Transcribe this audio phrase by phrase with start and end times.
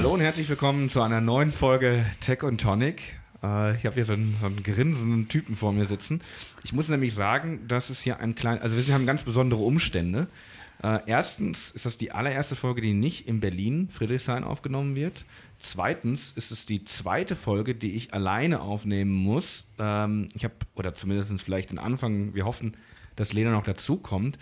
[0.00, 3.02] Hallo und herzlich willkommen zu einer neuen Folge Tech und Tonic.
[3.42, 6.22] Äh, ich habe hier so einen, so einen grinsenden Typen vor mir sitzen.
[6.64, 10.26] Ich muss nämlich sagen, dass es hier ein klein, also wir haben ganz besondere Umstände.
[10.82, 15.26] Äh, erstens ist das die allererste Folge, die nicht in Berlin, Friedrichshain, aufgenommen wird.
[15.58, 19.66] Zweitens ist es die zweite Folge, die ich alleine aufnehmen muss.
[19.78, 22.74] Ähm, ich habe, oder zumindest vielleicht den Anfang, wir hoffen,
[23.16, 24.38] dass Lena noch dazukommt.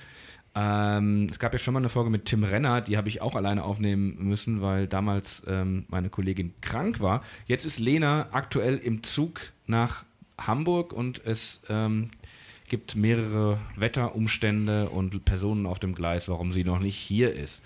[0.60, 3.36] Ähm, es gab ja schon mal eine Folge mit Tim Renner, die habe ich auch
[3.36, 7.22] alleine aufnehmen müssen, weil damals ähm, meine Kollegin krank war.
[7.46, 10.04] Jetzt ist Lena aktuell im Zug nach
[10.36, 12.08] Hamburg und es ähm,
[12.68, 17.62] gibt mehrere Wetterumstände und Personen auf dem Gleis, warum sie noch nicht hier ist.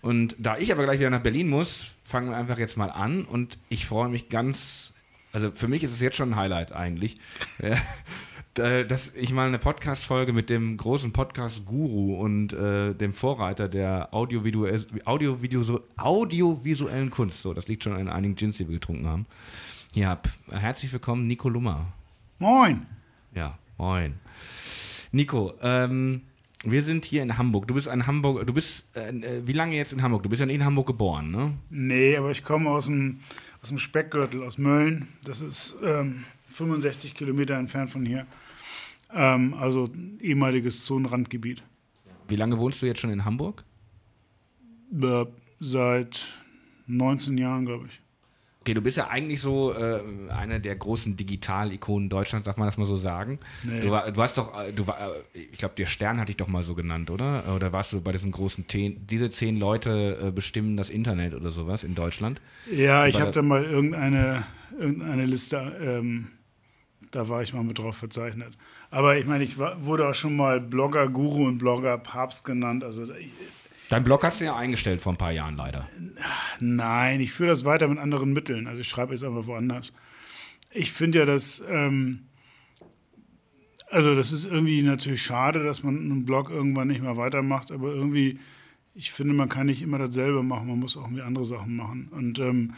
[0.00, 3.24] Und da ich aber gleich wieder nach Berlin muss, fangen wir einfach jetzt mal an
[3.24, 4.92] und ich freue mich ganz,
[5.32, 7.16] also für mich ist es jetzt schon ein Highlight eigentlich,
[8.56, 14.86] dass ich mal eine Podcast-Folge mit dem großen Podcast-Guru und äh, dem Vorreiter der audiovisuellen
[15.04, 15.38] Audio
[15.96, 19.26] audiovisuellen Kunst, so, das liegt schon an einigen Gins, die wir getrunken haben,
[19.92, 20.30] hier hab.
[20.50, 21.92] Herzlich willkommen, Nico Lummer.
[22.38, 22.86] Moin.
[23.34, 24.14] Ja, moin.
[25.12, 26.22] Nico, ähm,
[26.64, 27.68] wir sind hier in Hamburg.
[27.68, 28.46] Du bist ein Hamburg.
[28.46, 29.12] Du bist äh,
[29.44, 30.22] wie lange jetzt in Hamburg?
[30.22, 31.52] Du bist ja nicht in Hamburg geboren, ne?
[31.68, 33.20] Nee, aber ich komme aus dem,
[33.60, 35.08] aus dem Speckgürtel, aus Mölln.
[35.24, 38.26] Das ist ähm, 65 Kilometer entfernt von hier.
[39.12, 39.88] Ähm, also
[40.20, 41.62] ehemaliges Zonenrandgebiet.
[42.28, 43.64] Wie lange wohnst du jetzt schon in Hamburg?
[45.00, 45.26] Äh,
[45.60, 46.40] seit
[46.86, 48.00] 19 Jahren, glaube ich.
[48.66, 50.00] Okay, du bist ja eigentlich so äh,
[50.36, 53.38] eine der großen Digital-Ikonen Deutschlands, darf man das mal so sagen?
[53.62, 53.80] Nee.
[53.80, 56.48] Du, du, hast doch, äh, du war, äh, ich glaube, der Stern hatte ich doch
[56.48, 57.54] mal so genannt, oder?
[57.54, 61.50] Oder warst du bei diesen großen Ten, diese zehn Leute äh, bestimmen das Internet oder
[61.50, 62.40] sowas in Deutschland?
[62.68, 64.44] Ja, ich habe da mal irgendeine,
[64.76, 66.32] irgendeine Liste, ähm,
[67.12, 68.52] da war ich mal mit drauf verzeichnet.
[68.96, 72.82] Aber ich meine, ich war, wurde auch schon mal Blogger-Guru und Blogger-Papst genannt.
[72.82, 73.30] Also ich,
[73.90, 75.86] Dein Blog hast du ja eingestellt vor ein paar Jahren leider.
[76.60, 78.66] Nein, ich führe das weiter mit anderen Mitteln.
[78.66, 79.92] Also ich schreibe jetzt einfach woanders.
[80.70, 82.20] Ich finde ja, dass ähm,
[83.90, 87.92] also das ist irgendwie natürlich schade, dass man einen Blog irgendwann nicht mehr weitermacht, aber
[87.92, 88.38] irgendwie,
[88.94, 92.08] ich finde, man kann nicht immer dasselbe machen, man muss auch irgendwie andere Sachen machen.
[92.12, 92.72] Und ähm,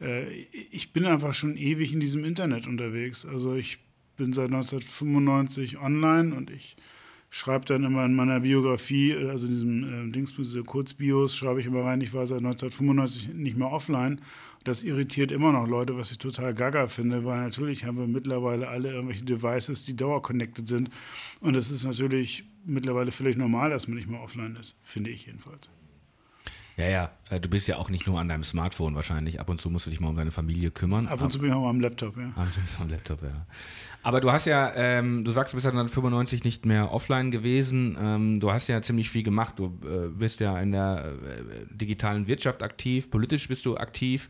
[0.00, 0.22] äh,
[0.70, 3.26] ich bin einfach schon ewig in diesem Internet unterwegs.
[3.26, 3.80] Also ich
[4.16, 6.76] bin seit 1995 online und ich
[7.30, 11.84] schreibe dann immer in meiner Biografie, also in diesem äh, Dingsbus, Kurzbios, schreibe ich immer
[11.84, 14.20] rein, ich war seit 1995 nicht mehr offline.
[14.62, 18.68] Das irritiert immer noch Leute, was ich total gaga finde, weil natürlich haben wir mittlerweile
[18.68, 20.90] alle irgendwelche Devices, die dauerconnected sind.
[21.40, 25.26] Und es ist natürlich mittlerweile völlig normal, dass man nicht mehr offline ist, finde ich
[25.26, 25.70] jedenfalls.
[26.76, 29.38] Ja, ja, äh, du bist ja auch nicht nur an deinem Smartphone wahrscheinlich.
[29.38, 31.06] Ab und zu musst du dich mal um deine Familie kümmern.
[31.06, 32.28] Ab und zu bin ich auch am Laptop, ja.
[32.28, 33.46] Ab und zu bist du am Laptop, ja.
[34.02, 37.30] Aber du hast ja, ähm, du sagst, du bist ja dann 95 nicht mehr offline
[37.30, 37.96] gewesen.
[38.00, 39.58] Ähm, du hast ja ziemlich viel gemacht.
[39.58, 44.28] Du äh, bist ja in der äh, digitalen Wirtschaft aktiv, politisch bist du aktiv.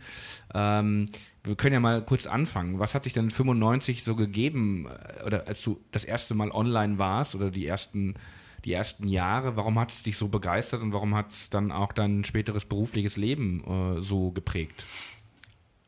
[0.55, 1.09] Ähm,
[1.43, 2.79] wir können ja mal kurz anfangen.
[2.79, 6.99] Was hat dich denn 95 so gegeben, äh, oder als du das erste Mal online
[6.99, 8.15] warst oder die ersten
[8.65, 9.57] die ersten Jahre?
[9.57, 13.17] Warum hat es dich so begeistert und warum hat es dann auch dein späteres berufliches
[13.17, 14.87] Leben äh, so geprägt?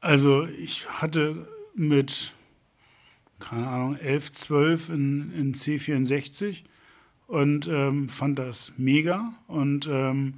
[0.01, 2.33] Also ich hatte mit,
[3.39, 6.65] keine Ahnung, 11, 12 in, in C64
[7.27, 10.35] und ähm, fand das mega und ähm,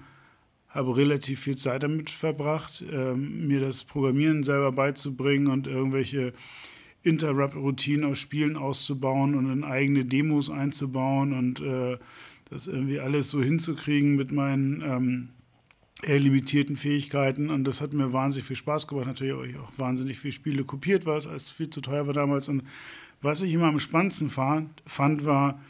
[0.69, 6.33] habe relativ viel Zeit damit verbracht, ähm, mir das Programmieren selber beizubringen und irgendwelche
[7.03, 11.99] Interrupt-Routinen aus Spielen auszubauen und in eigene Demos einzubauen und äh,
[12.51, 15.29] das irgendwie alles so hinzukriegen mit meinen ähm,
[16.03, 17.51] eher limitierten Fähigkeiten.
[17.51, 19.07] Und das hat mir wahnsinnig viel Spaß gemacht.
[19.07, 22.49] Natürlich ich auch wahnsinnig viele Spiele kopiert, weil es viel zu teuer war damals.
[22.49, 22.63] Und
[23.21, 25.61] was ich immer am spannendsten fand, fand war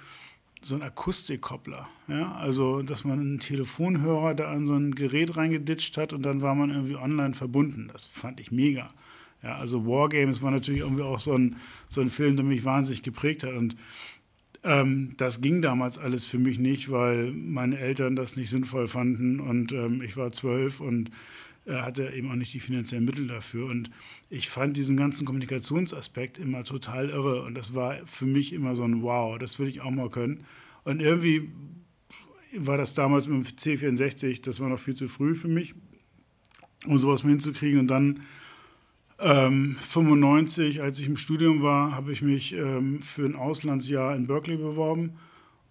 [0.61, 1.89] so ein Akustikkoppler.
[2.09, 2.33] Ja?
[2.37, 6.55] Also, dass man einen Telefonhörer da an so ein Gerät reingeditscht hat und dann war
[6.55, 7.89] man irgendwie online verbunden.
[7.93, 8.89] Das fand ich mega.
[9.43, 11.57] Ja, also Wargames war natürlich irgendwie auch so ein,
[11.89, 13.55] so ein Film, der mich wahnsinnig geprägt hat.
[13.55, 13.77] Und
[14.65, 19.39] ähm, das ging damals alles für mich nicht, weil meine Eltern das nicht sinnvoll fanden
[19.41, 21.11] und ähm, ich war zwölf und
[21.67, 23.67] äh, hatte eben auch nicht die finanziellen Mittel dafür.
[23.67, 23.91] Und
[24.31, 28.85] ich fand diesen ganzen Kommunikationsaspekt immer total irre und das war für mich immer so
[28.85, 30.45] ein Wow, das will ich auch mal können.
[30.83, 31.51] Und irgendwie
[32.57, 35.75] war das damals mit dem C64, das war noch viel zu früh für mich,
[36.87, 37.79] um sowas mal hinzukriegen.
[37.79, 38.21] Und dann
[39.21, 44.27] ähm, 95, als ich im Studium war, habe ich mich ähm, für ein Auslandsjahr in
[44.27, 45.15] Berkeley beworben.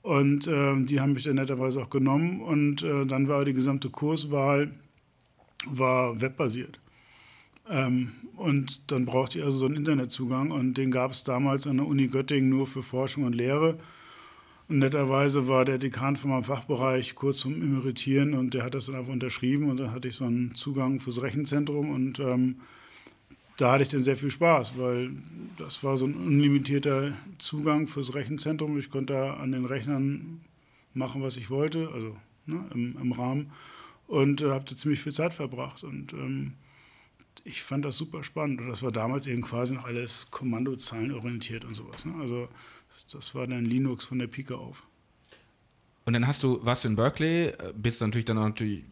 [0.01, 2.41] Und ähm, die haben mich dann netterweise auch genommen.
[2.41, 4.71] Und äh, dann war die gesamte Kurswahl
[5.65, 6.79] war webbasiert.
[7.69, 10.51] Ähm, und dann brauchte ich also so einen Internetzugang.
[10.51, 13.77] Und den gab es damals an der Uni Göttingen nur für Forschung und Lehre.
[14.69, 18.87] Und netterweise war der Dekan von meinem Fachbereich kurz zum Emeritieren und der hat das
[18.87, 22.57] dann einfach unterschrieben und dann hatte ich so einen Zugang fürs Rechenzentrum und ähm,
[23.57, 25.11] da hatte ich dann sehr viel Spaß, weil
[25.57, 28.77] das war so ein unlimitierter Zugang fürs Rechenzentrum.
[28.77, 30.41] Ich konnte da an den Rechnern
[30.93, 32.15] machen, was ich wollte, also
[32.45, 33.51] ne, im, im, Rahmen
[34.07, 36.53] und äh, habe da ziemlich viel Zeit verbracht und ähm,
[37.43, 41.65] ich fand das super spannend und das war damals eben quasi noch alles Kommandozahlen orientiert
[41.65, 42.05] und sowas.
[42.05, 42.13] Ne?
[42.19, 42.49] Also
[43.11, 44.83] das war dann Linux von der Pike auf.
[46.05, 48.85] Und dann hast du, warst du in Berkeley, äh, bist natürlich dann natürlich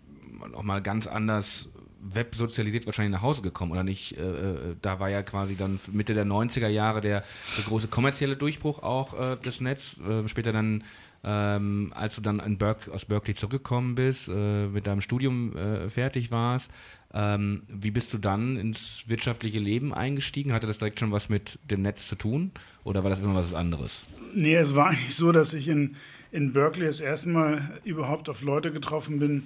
[0.51, 1.69] noch mal ganz anders
[2.13, 4.17] websozialisiert wahrscheinlich nach Hause gekommen, oder nicht?
[4.17, 7.23] Äh, äh da war ja quasi dann Mitte der 90er Jahre der,
[7.57, 9.97] der große kommerzielle Durchbruch auch äh, des Netz.
[9.99, 10.83] Äh, später dann,
[11.23, 15.89] ähm, als du dann in Berk aus Berkeley zurückgekommen bist, äh, mit deinem Studium äh,
[15.89, 16.71] fertig warst,
[17.13, 20.51] ähm, wie bist du dann ins wirtschaftliche Leben eingestiegen?
[20.51, 22.51] Hatte das direkt schon was mit dem Netz zu tun
[22.83, 24.03] oder war das immer was anderes?
[24.33, 25.95] Nee, es war eigentlich so, dass ich in,
[26.31, 29.43] in Berkeley das erste Mal überhaupt auf Leute getroffen bin,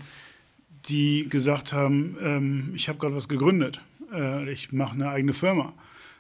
[0.88, 3.82] die gesagt haben, ähm, ich habe gerade was gegründet,
[4.14, 5.74] äh, ich mache eine eigene Firma.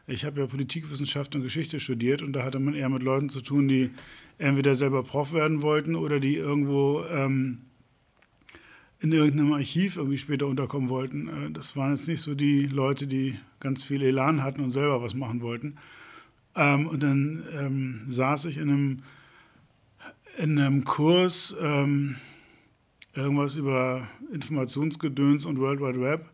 [0.07, 3.41] Ich habe ja Politikwissenschaft und Geschichte studiert und da hatte man eher mit Leuten zu
[3.41, 3.91] tun, die
[4.39, 7.59] entweder selber Prof werden wollten oder die irgendwo ähm,
[9.01, 11.27] in irgendeinem Archiv irgendwie später unterkommen wollten.
[11.27, 15.01] Äh, das waren jetzt nicht so die Leute, die ganz viel Elan hatten und selber
[15.01, 15.77] was machen wollten.
[16.55, 18.97] Ähm, und dann ähm, saß ich in einem,
[20.37, 22.15] in einem Kurs, ähm,
[23.13, 26.25] irgendwas über Informationsgedöns und World Wide Web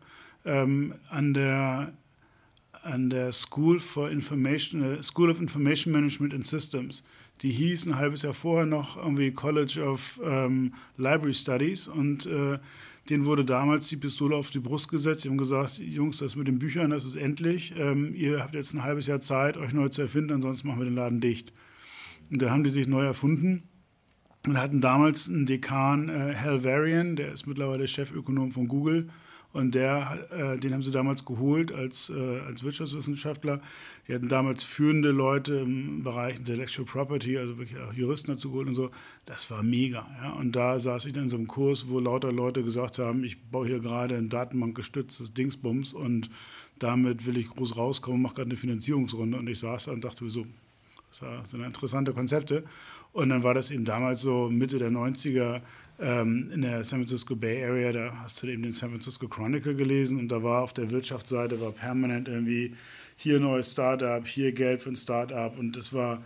[0.44, 1.92] ähm, an der
[2.82, 7.02] an der School for Information, äh, School of Information Management and Systems.
[7.42, 12.58] Die hieß ein halbes Jahr vorher noch irgendwie College of ähm, Library Studies und äh,
[13.10, 15.22] denen wurde damals die Pistole auf die Brust gesetzt.
[15.22, 17.74] Sie haben gesagt, Jungs, das mit den Büchern, das ist endlich.
[17.76, 20.86] Ähm, ihr habt jetzt ein halbes Jahr Zeit, euch neu zu erfinden, ansonsten machen wir
[20.86, 21.52] den Laden dicht.
[22.30, 23.64] Und da haben die sich neu erfunden
[24.46, 29.08] und hatten damals einen Dekan, äh, Hal Varian, der ist mittlerweile Chefökonom von Google.
[29.52, 33.62] Und der, äh, den haben sie damals geholt als, äh, als Wirtschaftswissenschaftler.
[34.06, 38.68] Die hatten damals führende Leute im Bereich Intellectual Property, also wirklich auch Juristen dazu geholt
[38.68, 38.90] und so.
[39.24, 40.06] Das war mega.
[40.22, 40.32] Ja?
[40.32, 43.40] Und da saß ich dann in so einem Kurs, wo lauter Leute gesagt haben, ich
[43.50, 46.28] baue hier gerade ein datenbankgestütztes Dingsbums und
[46.78, 49.38] damit will ich groß rauskommen, mache gerade eine Finanzierungsrunde.
[49.38, 50.46] Und ich saß da und dachte so,
[51.18, 52.62] das sind interessante Konzepte.
[53.16, 55.62] Und dann war das eben damals so Mitte der 90er
[55.98, 59.74] ähm, in der San Francisco Bay Area, da hast du eben den San Francisco Chronicle
[59.74, 62.74] gelesen und da war auf der Wirtschaftsseite war permanent irgendwie
[63.16, 66.22] hier neues Startup, hier Geld für ein Startup und das war,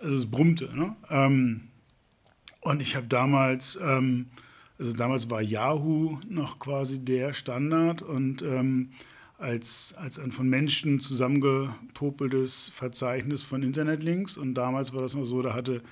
[0.00, 0.68] also es brummte.
[0.76, 0.96] Ne?
[1.10, 1.60] Ähm,
[2.60, 4.26] und ich habe damals, ähm,
[4.80, 8.44] also damals war Yahoo noch quasi der Standard und
[9.38, 14.36] als, als ein von Menschen zusammengepopeltes Verzeichnis von Internetlinks.
[14.36, 15.82] Und damals war das noch so, da hatte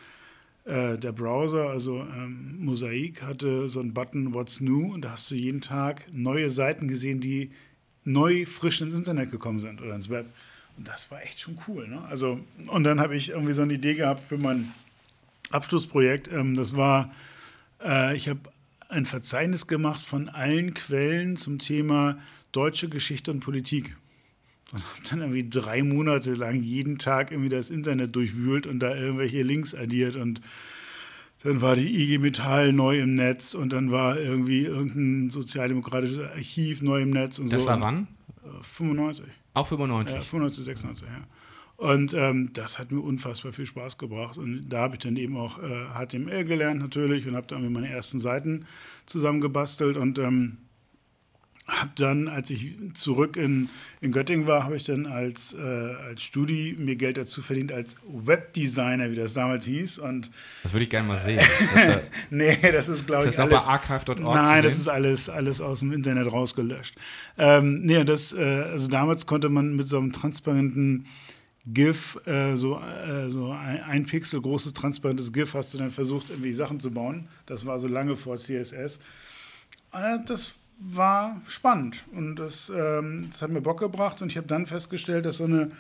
[0.65, 5.31] äh, der Browser, also ähm, Mosaic, hatte so einen Button What's New und da hast
[5.31, 7.51] du jeden Tag neue Seiten gesehen, die
[8.05, 10.27] neu frisch ins Internet gekommen sind oder ins Web.
[10.77, 11.87] Und das war echt schon cool.
[11.89, 12.03] Ne?
[12.09, 14.73] Also, und dann habe ich irgendwie so eine Idee gehabt für mein
[15.51, 16.33] Abschlussprojekt.
[16.33, 17.13] Ähm, das war,
[17.83, 18.41] äh, ich habe
[18.89, 22.19] ein Verzeichnis gemacht von allen Quellen zum Thema
[22.53, 23.97] deutsche Geschichte und Politik.
[24.75, 28.95] Und habe dann irgendwie drei Monate lang jeden Tag irgendwie das Internet durchwühlt und da
[28.95, 30.41] irgendwelche Links addiert und
[31.45, 36.81] dann war die IG Metall neu im Netz und dann war irgendwie irgendein sozialdemokratisches Archiv
[36.83, 37.69] neu im Netz und das so.
[37.69, 38.09] Das war wann?
[38.63, 39.27] 95.
[39.53, 40.17] Auch 95?
[40.17, 41.25] Ja, 95, 96, ja.
[41.77, 44.39] Und ähm, das hat mir unfassbar viel Spaß gebracht.
[44.39, 47.91] Und da habe ich dann eben auch äh, HTML gelernt natürlich und habe dann meine
[47.91, 48.67] ersten Seiten
[49.07, 50.59] zusammengebastelt und ähm,
[51.67, 53.71] habe dann, als ich zurück in,
[54.03, 57.97] in Göttingen war, habe ich dann als, äh, als Studi mir Geld dazu verdient als
[58.07, 59.99] Webdesigner, wie das damals hieß.
[59.99, 60.31] Und
[60.63, 61.41] das würde ich gerne mal sehen.
[61.75, 63.65] da, nee, das ist, glaube ich, das alles...
[63.65, 66.97] Das archive.org Nein, das ist alles, alles aus dem Internet rausgelöscht.
[67.39, 71.07] Ähm, nee, das, äh, also damals konnte man mit so einem transparenten
[71.67, 76.29] GIF, äh, so, äh, so ein, ein, Pixel großes transparentes GIF, hast du dann versucht,
[76.29, 77.29] irgendwie Sachen zu bauen.
[77.47, 78.99] Das war so lange vor CSS.
[79.93, 84.47] Äh, das war spannend und das, ähm, das hat mir Bock gebracht und ich habe
[84.47, 85.71] dann festgestellt, dass so eine,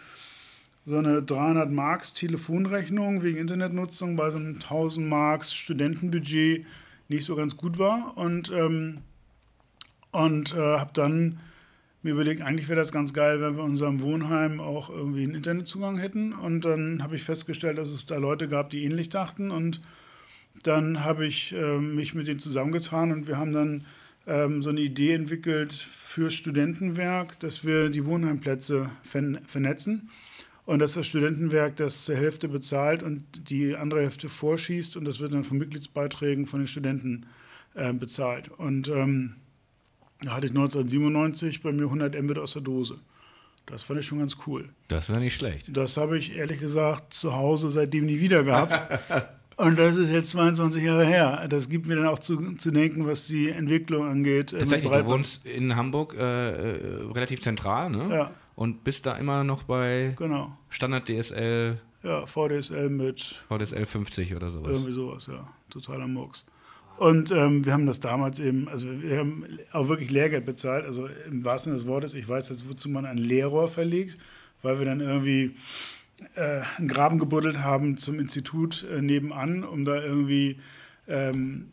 [0.85, 6.67] so eine 300 Marks Telefonrechnung wegen Internetnutzung bei so einem 1000 Marks Studentenbudget
[7.09, 8.99] nicht so ganz gut war und, ähm,
[10.13, 11.41] und äh, habe dann
[12.03, 15.35] mir überlegt, eigentlich wäre das ganz geil, wenn wir in unserem Wohnheim auch irgendwie einen
[15.35, 19.51] Internetzugang hätten und dann habe ich festgestellt, dass es da Leute gab, die ähnlich dachten
[19.51, 19.81] und
[20.63, 23.85] dann habe ich äh, mich mit denen zusammengetan und wir haben dann
[24.27, 30.11] ähm, so eine Idee entwickelt für Studentenwerk, dass wir die Wohnheimplätze vernetzen.
[30.67, 35.05] Und das ist das Studentenwerk, das zur Hälfte bezahlt und die andere Hälfte vorschießt und
[35.05, 37.27] das wird dann von Mitgliedsbeiträgen von den Studenten
[37.75, 38.49] äh, bezahlt.
[38.49, 39.37] Und ähm,
[40.23, 42.99] da hatte ich 1997 bei mir 100 Mbit aus der Dose.
[43.67, 44.69] Das fand ich schon ganz cool.
[44.89, 45.75] Das war nicht schlecht.
[45.77, 49.01] Das habe ich ehrlich gesagt zu Hause seitdem nie wieder gehabt.
[49.57, 51.47] Und das ist jetzt 22 Jahre her.
[51.49, 54.53] Das gibt mir dann auch zu, zu denken, was die Entwicklung angeht.
[54.53, 58.09] äh, Tatsächlich, du wohnst in Hamburg äh, äh, relativ zentral, ne?
[58.13, 58.31] Ja.
[58.57, 60.57] Und bist da immer noch bei Genau.
[60.71, 64.73] Standard DSL, Ja, VDSL mit VDSL 50 oder sowas.
[64.73, 65.49] irgendwie sowas, ja.
[65.71, 66.45] Totaler Murks.
[66.97, 71.09] Und ähm, wir haben das damals eben, also wir haben auch wirklich Lehrgeld bezahlt, also
[71.29, 74.17] im wahrsten Sinne des Wortes, ich weiß jetzt, wozu man ein Leerrohr verlegt,
[74.63, 75.57] weil wir dann irgendwie
[76.37, 80.61] äh, einen Graben gebuddelt haben zum Institut äh, nebenan, um da irgendwie
[81.09, 81.71] ähm,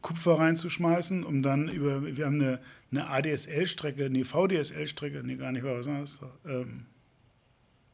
[0.00, 2.58] Kupfer reinzuschmeißen, um dann über, wir haben eine,
[2.90, 6.20] eine ADSL-Strecke, nee, VDSL-Strecke, nee, gar nicht, was war das?
[6.46, 6.86] Ähm,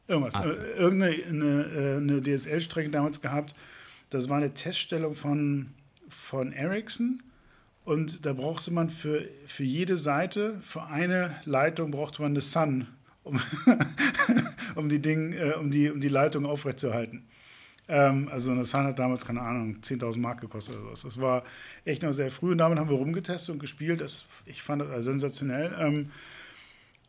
[0.07, 0.45] irgendwas, Ah.
[0.45, 3.53] äh, irgendeine eine, äh, eine DSL-Strecke damals gehabt.
[4.09, 5.67] Das war eine Teststellung von,
[6.09, 7.21] von Ericsson.
[7.85, 12.87] Und da brauchte man für, für jede Seite, für eine Leitung brauchte man eine Sun,
[13.29, 13.39] um,
[14.75, 17.27] um, die, Ding, äh, um, die, um die Leitung aufrechtzuerhalten.
[17.87, 21.01] Ähm, also eine Sun hat damals, keine Ahnung, 10.000 Mark gekostet oder sowas.
[21.01, 21.43] Das war
[21.85, 24.01] echt noch sehr früh und damit haben wir rumgetestet und gespielt.
[24.01, 25.73] Das, ich fand das sensationell.
[25.79, 26.11] Ähm,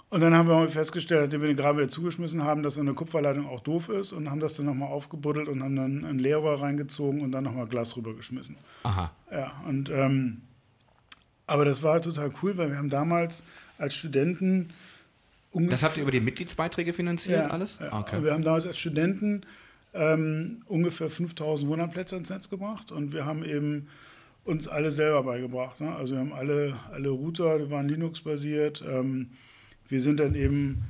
[0.08, 2.94] und dann haben wir festgestellt, nachdem wir den Graben wieder zugeschmissen haben, dass so eine
[2.94, 6.60] Kupferleitung auch doof ist und haben das dann nochmal aufgebuddelt und haben dann ein Leerrohr
[6.60, 8.56] reingezogen und dann nochmal Glas rübergeschmissen.
[8.82, 9.12] Aha.
[9.30, 10.40] Ja, und ähm,
[11.46, 13.44] aber das war total cool, weil wir haben damals
[13.78, 14.72] als Studenten
[15.52, 17.78] Das habt ihr über die Mitgliedsbeiträge finanziert, ja, alles?
[17.80, 17.92] Ja.
[17.92, 18.22] Ah, Okay.
[18.22, 19.42] Wir haben damals als Studenten
[19.94, 23.88] ähm, ungefähr 5000 Wohnheimsplätze ins Netz gebracht und wir haben eben
[24.44, 25.80] uns alle selber beigebracht.
[25.80, 25.94] Ne?
[25.94, 28.84] Also wir haben alle, alle Router, die waren Linux-basiert.
[28.88, 29.30] Ähm,
[29.88, 30.82] wir sind dann eben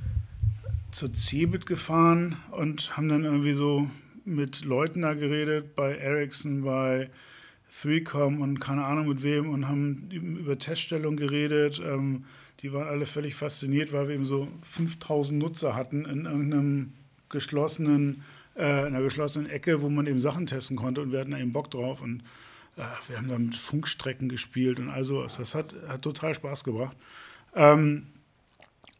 [0.91, 3.89] zur Cebit gefahren und haben dann irgendwie so
[4.25, 7.09] mit Leuten da geredet, bei Ericsson, bei
[7.73, 11.81] 3Com und keine Ahnung mit wem und haben über Teststellung geredet.
[11.83, 12.25] Ähm,
[12.61, 16.93] die waren alle völlig fasziniert, weil wir eben so 5000 Nutzer hatten in irgendeinem
[17.29, 18.23] geschlossenen,
[18.55, 21.39] äh, in einer geschlossenen Ecke, wo man eben Sachen testen konnte und wir hatten da
[21.39, 22.21] eben Bock drauf und
[22.77, 25.37] äh, wir haben dann mit Funkstrecken gespielt und all sowas.
[25.37, 26.95] Das hat, hat total Spaß gebracht.
[27.55, 28.07] Ähm,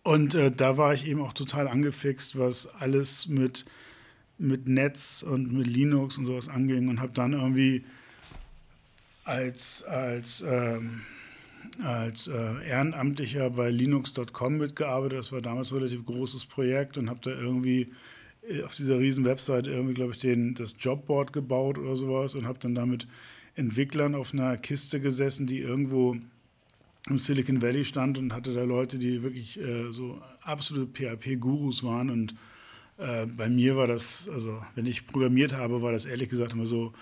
[0.03, 3.65] und äh, da war ich eben auch total angefixt, was alles mit,
[4.39, 7.83] mit Netz und mit Linux und sowas anging und habe dann irgendwie
[9.23, 11.01] als, als, ähm,
[11.83, 15.17] als äh, Ehrenamtlicher bei Linux.com mitgearbeitet.
[15.17, 17.91] Das war damals ein relativ großes Projekt und habe da irgendwie
[18.47, 22.45] äh, auf dieser riesen Website irgendwie, glaube ich, den, das Jobboard gebaut oder sowas und
[22.45, 23.07] habe dann damit
[23.55, 26.15] Entwicklern auf einer Kiste gesessen, die irgendwo
[27.09, 32.09] im Silicon Valley stand und hatte da Leute, die wirklich äh, so absolute PHP-Gurus waren.
[32.09, 32.35] Und
[32.97, 36.65] äh, bei mir war das, also wenn ich programmiert habe, war das ehrlich gesagt immer
[36.65, 36.93] so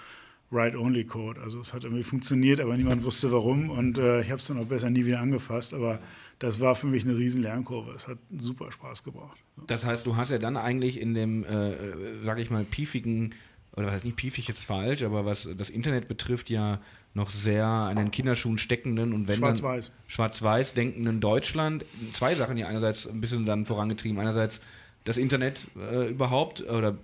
[0.52, 1.42] Write-Only-Code.
[1.42, 3.70] Also es hat irgendwie funktioniert, aber niemand wusste warum.
[3.70, 5.74] Und äh, ich habe es dann auch besser nie wieder angefasst.
[5.74, 6.00] Aber
[6.40, 7.92] das war für mich eine riesen Lernkurve.
[7.92, 9.38] Es hat super Spaß gebracht.
[9.68, 13.36] Das heißt, du hast ja dann eigentlich in dem, äh, sag ich mal, piefigen,
[13.76, 16.80] oder was heißt nicht piefig jetzt falsch, aber was das Internet betrifft, ja
[17.14, 19.92] noch sehr an den Kinderschuhen steckenden und wenn Schwarz-Weiß.
[20.08, 24.20] schwarz-weiß denkenden Deutschland zwei Sachen hier einerseits ein bisschen dann vorangetrieben.
[24.20, 24.62] Einerseits
[25.04, 26.96] das Internet äh, überhaupt oder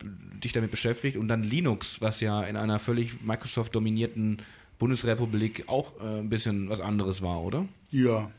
[0.44, 4.38] dich damit beschäftigt und dann Linux, was ja in einer völlig Microsoft-dominierten
[4.78, 7.66] Bundesrepublik auch äh, ein bisschen was anderes war, oder?
[7.92, 8.30] Ja,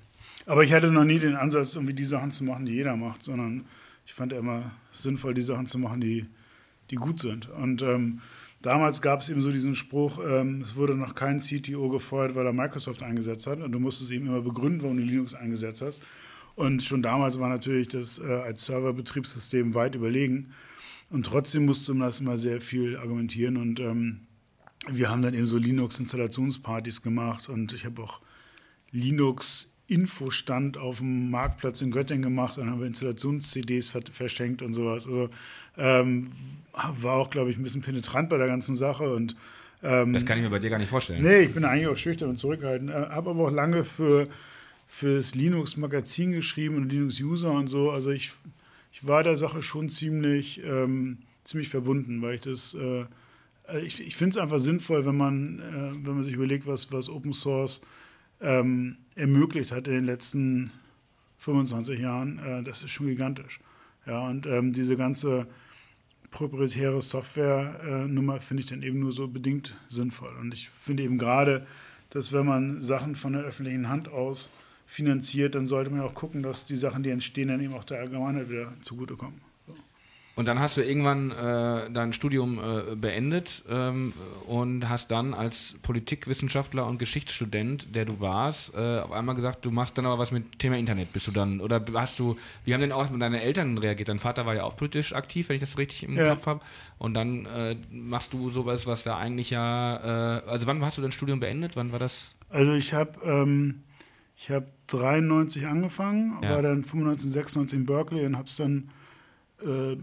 [0.45, 3.25] aber ich hatte noch nie den Ansatz, irgendwie die Sachen zu machen, die jeder macht,
[3.25, 3.65] sondern
[4.07, 6.27] ich fand immer sinnvoll, die Sachen zu machen, die,
[6.91, 7.49] die gut sind.
[7.49, 8.21] Und ähm,
[8.63, 12.47] damals gab es eben so diesen Spruch, ähm, es wurde noch kein CTO gefeuert, weil
[12.47, 13.61] er Microsoft eingesetzt hat.
[13.61, 16.03] Und du musstest eben immer begründen, warum du Linux eingesetzt hast.
[16.57, 20.53] Und schon damals war natürlich das äh, als Serverbetriebssystem weit überlegen.
[21.11, 23.57] Und trotzdem musste man das immer sehr viel argumentieren.
[23.57, 24.23] Und ähm,
[24.89, 27.49] wir haben dann eben so Linux-Installationspartys gemacht.
[27.49, 28.21] Und ich habe auch
[28.91, 34.75] Linux Infostand auf dem Marktplatz in Göttingen gemacht, dann haben wir Installations-CDs ver verschenkt und
[34.75, 35.07] sowas.
[35.07, 35.31] Also
[35.77, 36.29] ähm,
[36.73, 39.37] war auch, glaube ich, ein bisschen penetrant bei der ganzen Sache und
[39.85, 41.23] ähm, Das kann ich mir bei dir gar nicht vorstellen.
[41.23, 42.91] Nee, ich bin eigentlich auch schüchtern und zurückhaltend.
[42.91, 44.27] Äh, Habe aber auch lange für
[44.87, 47.91] fürs Linux-Magazin geschrieben und Linux-User und so.
[47.91, 48.33] Also ich,
[48.93, 53.05] ich war der Sache schon ziemlich, ähm, ziemlich verbunden, weil ich das, äh,
[53.83, 57.09] ich, ich finde es einfach sinnvoll, wenn man, äh, wenn man sich überlegt, was, was
[57.09, 57.83] Open Source
[58.41, 60.71] ähm, ermöglicht hat in den letzten
[61.39, 62.39] 25 Jahren.
[62.39, 63.61] Äh, das ist schon gigantisch.
[64.07, 65.49] Ja, und ähm, diese ganze
[66.31, 70.33] proprietäre Software-Nummer finde ich dann eben nur so bedingt sinnvoll.
[70.41, 71.67] Und ich finde eben gerade,
[72.11, 74.51] dass wenn man Sachen von der öffentlichen Hand aus
[74.87, 78.01] finanziert, dann sollte man auch gucken, dass die Sachen, die entstehen, dann eben auch der
[78.01, 79.41] Allgemeinheit wieder zugutekommen.
[80.37, 84.13] Und dann hast du irgendwann äh, dein Studium äh, beendet ähm,
[84.47, 89.71] und hast dann als Politikwissenschaftler und Geschichtsstudent, der du warst, äh, auf einmal gesagt, du
[89.71, 91.15] machst dann aber was mit Thema Internet.
[91.15, 94.11] Bist du dann, oder hast du, wie haben denn auch mit deinen Eltern reagiert?
[94.11, 96.35] Dein Vater war ja auch politisch aktiv, wenn ich das richtig im ja.
[96.35, 96.61] Kopf habe.
[96.99, 101.03] Und dann äh, machst du sowas, was da eigentlich ja, äh, also wann hast du
[101.03, 101.77] dein Studium beendet?
[101.77, 102.37] Wann war das?
[102.51, 103.85] Also ich habe ähm,
[104.37, 106.51] ich habe 93 angefangen, ja.
[106.51, 108.91] war dann 95, 96 in Berkeley und habe es dann
[109.63, 109.97] äh,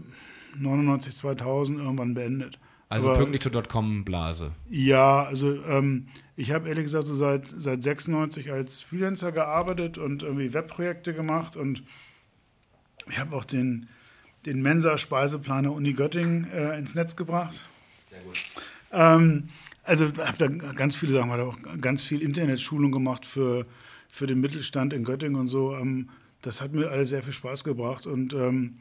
[0.56, 2.58] 99, 2000 irgendwann beendet.
[2.88, 4.52] Also Aber, pünktlich zur Dotcom-Blase.
[4.68, 10.22] Ja, also ähm, ich habe ehrlich gesagt so seit, seit 96 als Freelancer gearbeitet und
[10.22, 11.82] irgendwie Webprojekte gemacht und
[13.08, 13.88] ich habe auch den,
[14.46, 17.64] den Mensa-Speiseplan der Uni Göttingen äh, ins Netz gebracht.
[18.10, 18.42] Sehr gut.
[18.92, 19.48] Ähm,
[19.82, 23.66] also habe da ganz viele Sachen, habe auch ganz viel Internetschulung gemacht für,
[24.14, 25.74] für den Mittelstand in Göttingen und so.
[25.74, 26.08] Ähm,
[26.40, 28.76] das hat mir alles sehr viel Spaß gebracht und ähm,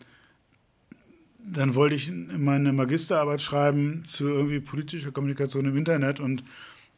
[1.44, 6.44] dann wollte ich meine Magisterarbeit schreiben zu irgendwie politischer Kommunikation im Internet und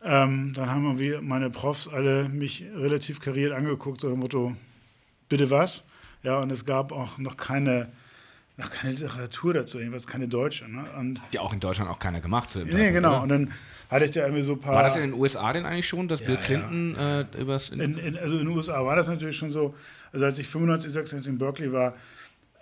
[0.03, 4.53] ähm, dann haben irgendwie meine Profs alle mich relativ kariert angeguckt, so dem Motto,
[5.29, 5.85] bitte was?
[6.21, 7.87] Ja, und es gab auch noch keine,
[8.57, 10.69] noch keine Literatur dazu, jedenfalls keine deutsche.
[10.69, 10.85] Ne?
[10.97, 12.49] Und Hat ja auch in Deutschland auch keiner gemacht.
[12.49, 13.11] Zu dem nee, genau.
[13.11, 13.23] Oder?
[13.23, 13.51] Und dann
[13.89, 14.75] hatte ich da irgendwie so ein paar.
[14.75, 17.21] War das in den USA denn eigentlich schon, dass ja, Bill Clinton ja.
[17.21, 17.69] äh, übers.
[17.69, 19.75] In, in, also in den USA war das natürlich schon so.
[20.11, 21.95] Also als ich 95, 96 in Berkeley war,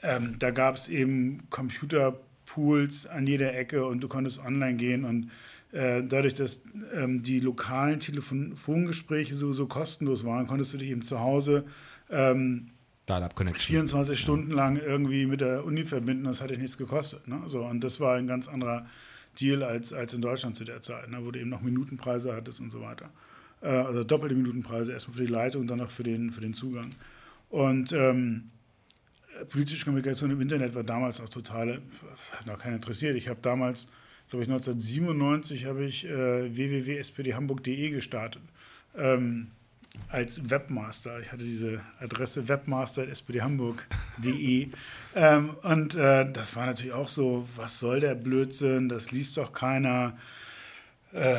[0.01, 5.29] ähm, da gab es eben Computerpools an jeder Ecke und du konntest online gehen und
[5.71, 6.63] äh, dadurch, dass
[6.95, 11.65] ähm, die lokalen Telefongespräche sowieso kostenlos waren, konntest du dich eben zu Hause
[12.09, 12.69] ähm,
[13.57, 16.23] 24 Stunden lang irgendwie mit der Uni verbinden.
[16.23, 17.27] Das hat dich nichts gekostet.
[17.27, 17.41] Ne?
[17.47, 18.85] So, und das war ein ganz anderer
[19.39, 21.25] Deal als, als in Deutschland zu der Zeit, ne?
[21.25, 23.09] wo du eben noch Minutenpreise hattest und so weiter.
[23.61, 26.53] Äh, also doppelte Minutenpreise, erstmal für die Leitung und dann noch für den, für den
[26.53, 26.91] Zugang.
[27.49, 28.51] Und ähm,
[29.49, 31.81] politische Kommunikation im Internet war damals auch total,
[32.31, 33.15] hat noch keinen interessiert.
[33.15, 33.87] Ich habe damals,
[34.29, 38.41] glaube ich, 1997 habe ich äh, www.spdhamburg.de gestartet.
[38.95, 39.47] Ähm,
[40.09, 41.19] als Webmaster.
[41.19, 44.69] Ich hatte diese Adresse webmaster.spdhamburg.de.
[45.15, 49.53] ähm, und äh, das war natürlich auch so, was soll der Blödsinn, das liest doch
[49.53, 50.15] keiner
[51.13, 51.35] äh,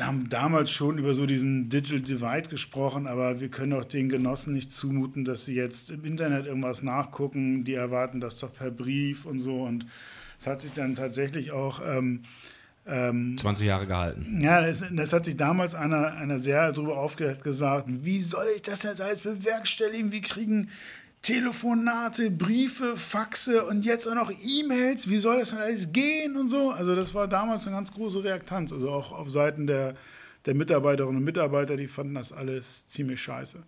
[0.00, 4.52] haben damals schon über so diesen Digital Divide gesprochen, aber wir können doch den Genossen
[4.52, 7.62] nicht zumuten, dass sie jetzt im Internet irgendwas nachgucken.
[7.62, 9.62] Die erwarten das doch per Brief und so.
[9.62, 9.86] Und
[10.40, 11.80] es hat sich dann tatsächlich auch.
[11.86, 12.22] Ähm,
[12.86, 14.40] ähm, 20 Jahre gehalten.
[14.40, 18.62] Ja, das, das, hat sich damals einer, einer sehr darüber aufgeregt gesagt, wie soll ich
[18.62, 20.10] das jetzt alles bewerkstelligen?
[20.10, 20.68] Wie kriegen
[21.22, 25.08] Telefonate, Briefe, Faxe und jetzt auch noch E-Mails.
[25.08, 26.72] Wie soll das denn alles gehen und so?
[26.72, 28.72] Also das war damals eine ganz große Reaktanz.
[28.72, 29.94] Also auch auf Seiten der,
[30.46, 33.62] der Mitarbeiterinnen und Mitarbeiter, die fanden das alles ziemlich scheiße.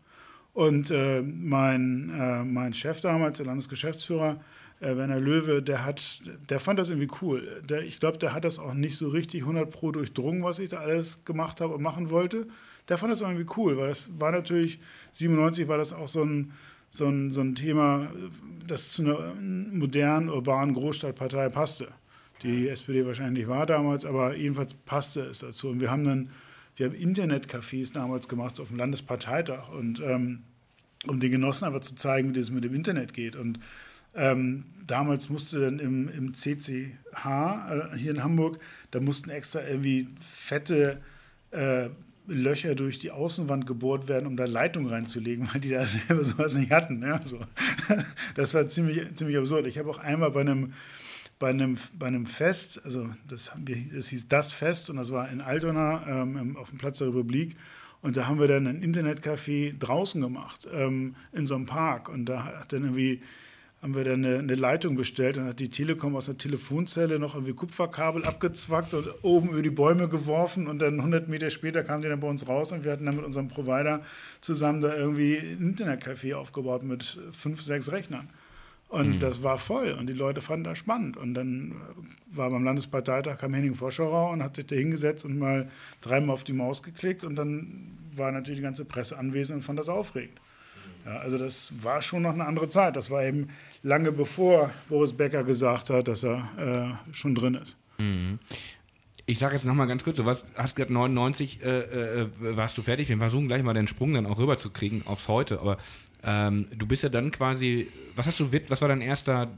[0.53, 4.40] Und äh, mein, äh, mein Chef damals, der Landesgeschäftsführer,
[4.85, 7.62] äh, Werner Löwe, der, hat, der fand das irgendwie cool.
[7.68, 10.68] Der, ich glaube, der hat das auch nicht so richtig 100 pro durchdrungen, was ich
[10.68, 12.47] da alles gemacht habe und machen wollte.
[12.88, 14.79] Der fand das irgendwie cool, weil das war natürlich,
[15.12, 16.53] 97 war das auch so ein
[16.94, 18.07] so ein, so ein Thema,
[18.68, 21.88] das zu einer modernen, urbanen Großstadtpartei passte.
[22.44, 25.70] Die SPD wahrscheinlich war damals, aber jedenfalls passte es dazu.
[25.70, 26.31] Und wir haben dann,
[26.77, 30.44] wir haben Internetcafés damals gemacht auf dem Landesparteitag und ähm,
[31.09, 33.35] um den Genossen aber zu zeigen, wie das mit dem Internet geht.
[33.35, 33.59] Und
[34.14, 36.83] ähm, damals musste dann im, im CCH
[37.14, 38.59] äh, hier in Hamburg,
[38.90, 40.98] da mussten extra irgendwie fette
[41.50, 41.88] äh,
[42.27, 46.55] Löcher durch die Außenwand gebohrt werden, um da Leitung reinzulegen, weil die da selber sowas
[46.55, 47.03] nicht hatten.
[47.03, 47.40] Ja, so.
[48.35, 49.66] Das war ziemlich, ziemlich absurd.
[49.66, 50.72] Ich habe auch einmal bei einem,
[51.38, 53.50] bei einem, bei einem Fest, also das,
[53.92, 57.57] das hieß Das Fest und das war in Altona ähm, auf dem Platz der Republik.
[58.00, 62.11] Und da haben wir dann ein Internetcafé draußen gemacht, ähm, in so einem Park.
[62.11, 63.22] Und da hat dann irgendwie
[63.85, 65.37] haben wir dann eine, eine, Leitung bestellt.
[65.37, 69.68] Dann hat die Telekom aus der Telefonzelle noch irgendwie Kupferkabel abgezwackt und oben über die
[69.68, 70.68] Bäume geworfen.
[70.68, 73.16] Und dann 100 Meter später kam die dann bei uns raus und wir hatten dann
[73.16, 74.01] mit unserem Provider
[74.40, 78.31] zusammen da irgendwie ein Internetcafé aufgebaut mit fünf, sechs Rechnern.
[78.88, 79.18] Und mhm.
[79.18, 81.18] das war voll und die Leute fanden das spannend.
[81.18, 81.75] Und dann
[82.33, 85.68] war beim Landesparteitag, kam Henning Voscherau und hat sich da hingesetzt und mal
[86.01, 87.23] dreimal auf die Maus geklickt.
[87.23, 90.40] Und dann war natürlich die ganze Presse anwesend und fand das aufregend.
[91.05, 92.97] Ja, also das war schon noch eine andere Zeit.
[92.97, 93.49] Das war eben
[93.83, 97.77] lange bevor Boris Becker gesagt hat, dass er äh, schon drin ist.
[97.99, 98.38] Mhm.
[99.27, 102.83] Ich sage jetzt nochmal ganz kurz, du warst, hast gerade 99, äh, äh, warst du
[102.83, 103.09] fertig.
[103.09, 105.61] Wir versuchen gleich mal den Sprung dann auch rüber zu kriegen aufs Heute.
[105.61, 105.79] Aber
[106.23, 109.51] ähm, du bist ja dann quasi, was hast du, was war dein erster,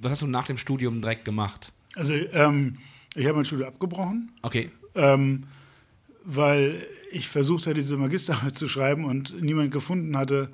[0.00, 1.72] was hast du nach dem Studium direkt gemacht?
[1.96, 2.78] Also ähm,
[3.14, 4.32] ich habe mein Studium abgebrochen.
[4.42, 4.70] Okay.
[4.94, 5.44] Ähm,
[6.24, 10.50] weil ich versucht hatte, diese Magisterarbeit zu schreiben und niemand gefunden hatte,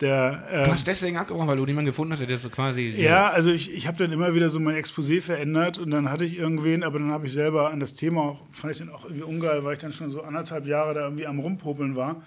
[0.00, 2.94] Der, äh, du hast deswegen abgebrochen, weil du niemanden gefunden hast, der so quasi.
[2.96, 6.24] Ja, also ich, ich habe dann immer wieder so mein Exposé verändert und dann hatte
[6.24, 9.04] ich irgendwen, aber dann habe ich selber an das Thema auch, fand ich dann auch
[9.04, 12.22] irgendwie ungeil, weil ich dann schon so anderthalb Jahre da irgendwie am Rumpopeln war.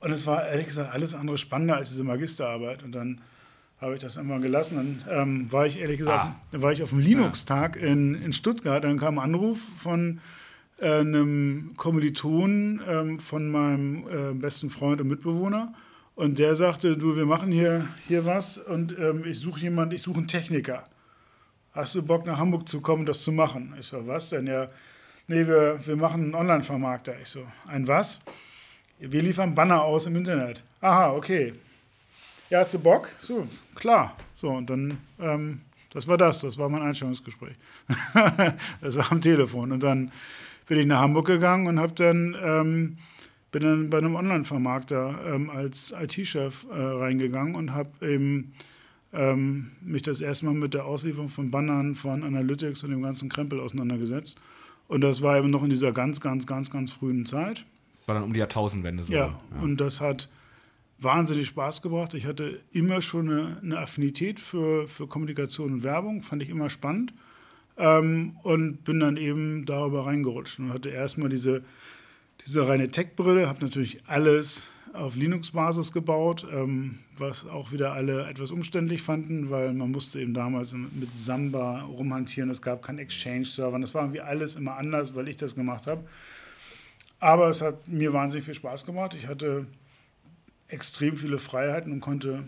[0.00, 2.82] Und es war ehrlich gesagt alles andere spannender als diese Magisterarbeit.
[2.82, 3.20] Und dann
[3.80, 5.02] habe ich das immer gelassen.
[5.06, 6.36] Dann ähm, war ich ehrlich gesagt, ah.
[6.50, 8.82] dann war ich auf dem Linux-Tag in, in Stuttgart.
[8.84, 10.20] Dann kam ein Anruf von
[10.78, 15.74] äh, einem Kommiliton ähm, von meinem äh, besten Freund und Mitbewohner.
[16.16, 20.00] Und der sagte, du, wir machen hier, hier was und ähm, ich suche jemanden, ich
[20.00, 20.88] suche einen Techniker.
[21.74, 23.74] Hast du Bock, nach Hamburg zu kommen, das zu machen?
[23.78, 24.46] Ich so, was denn?
[24.46, 24.68] Ja,
[25.28, 27.20] nee, wir, wir machen einen Online-Vermarkter.
[27.20, 28.20] Ich so, ein was?
[28.98, 30.62] Wir liefern Banner aus im Internet.
[30.80, 31.52] Aha, okay.
[32.48, 33.10] Ja, hast du Bock?
[33.20, 34.16] So, klar.
[34.36, 35.60] So, und dann, ähm,
[35.92, 37.56] das war das, das war mein Einstellungsgespräch.
[38.80, 39.70] das war am Telefon.
[39.70, 40.10] Und dann
[40.66, 42.98] bin ich nach Hamburg gegangen und habe dann, ähm,
[43.52, 48.52] bin dann bei einem Online-Vermarkter ähm, als IT-Chef äh, reingegangen und habe eben
[49.12, 53.28] ähm, mich das erste Mal mit der Auslieferung von Bannern, von Analytics und dem ganzen
[53.28, 54.38] Krempel auseinandergesetzt.
[54.88, 57.64] Und das war eben noch in dieser ganz, ganz, ganz, ganz frühen Zeit.
[57.98, 59.12] Das war dann um die Jahrtausendwende so.
[59.12, 59.60] Ja, ja.
[59.62, 60.28] und das hat
[60.98, 62.14] wahnsinnig Spaß gebracht.
[62.14, 66.70] Ich hatte immer schon eine, eine Affinität für, für Kommunikation und Werbung, fand ich immer
[66.70, 67.12] spannend.
[67.78, 71.62] Ähm, und bin dann eben darüber reingerutscht und hatte erstmal diese,
[72.44, 78.50] diese reine Tech-Brille, habe natürlich alles auf Linux-Basis gebaut, ähm, was auch wieder alle etwas
[78.50, 83.94] umständlich fanden, weil man musste eben damals mit Samba rumhantieren, es gab keinen Exchange-Server, das
[83.94, 86.04] war irgendwie alles immer anders, weil ich das gemacht habe.
[87.18, 89.14] Aber es hat mir wahnsinnig viel Spaß gemacht.
[89.14, 89.66] Ich hatte
[90.68, 92.44] extrem viele Freiheiten und konnte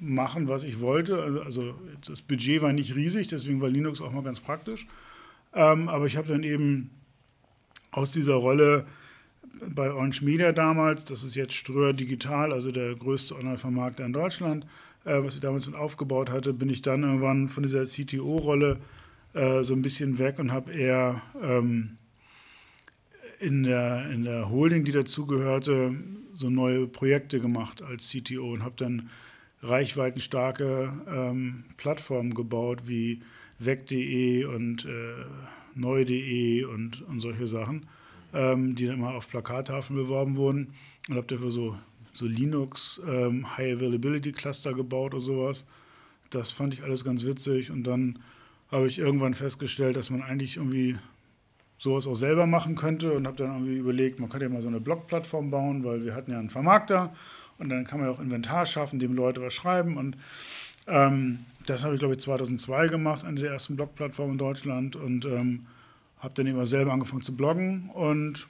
[0.00, 1.22] machen, was ich wollte.
[1.22, 1.74] Also, also
[2.06, 4.86] das Budget war nicht riesig, deswegen war Linux auch mal ganz praktisch.
[5.54, 6.90] Ähm, aber ich habe dann eben
[7.90, 8.86] aus dieser Rolle
[9.74, 14.66] bei Orange Media damals, das ist jetzt Ströer Digital, also der größte Online-Vermarkter in Deutschland,
[15.04, 18.78] äh, was ich damals aufgebaut hatte, bin ich dann irgendwann von dieser CTO-Rolle
[19.34, 21.98] äh, so ein bisschen weg und habe eher ähm,
[23.40, 25.94] in, der, in der Holding, die dazugehörte,
[26.34, 29.10] so neue Projekte gemacht als CTO und habe dann
[29.62, 33.22] reichweitenstarke ähm, Plattformen gebaut wie
[33.58, 35.24] weg.de und äh,
[35.78, 37.86] neu.de und, und solche Sachen,
[38.34, 40.74] ähm, die dann immer auf Plakattafeln beworben wurden.
[41.08, 41.76] Und habe dafür so,
[42.12, 45.66] so Linux ähm, High Availability Cluster gebaut oder sowas.
[46.30, 47.70] Das fand ich alles ganz witzig.
[47.70, 48.18] Und dann
[48.70, 50.96] habe ich irgendwann festgestellt, dass man eigentlich irgendwie
[51.78, 54.68] sowas auch selber machen könnte und habe dann irgendwie überlegt, man könnte ja mal so
[54.68, 57.14] eine Blog-Plattform bauen, weil wir hatten ja einen Vermarkter
[57.58, 59.96] und dann kann man ja auch Inventar schaffen, dem Leute was schreiben.
[59.96, 60.16] Und
[60.86, 65.24] ähm, das habe ich, glaube ich, 2002 gemacht, eine der ersten Blog-Plattformen in Deutschland und
[65.24, 65.66] ähm,
[66.18, 68.46] habe dann eben selber angefangen zu bloggen und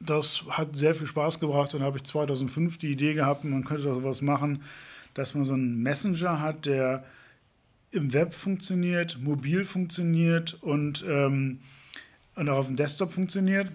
[0.00, 1.74] das hat sehr viel Spaß gebracht.
[1.74, 4.62] Dann habe ich 2005 die Idee gehabt, man könnte da sowas machen,
[5.14, 7.04] dass man so einen Messenger hat, der
[7.92, 11.60] im Web funktioniert, mobil funktioniert und ähm,
[12.34, 13.70] und auch auf dem Desktop funktioniert.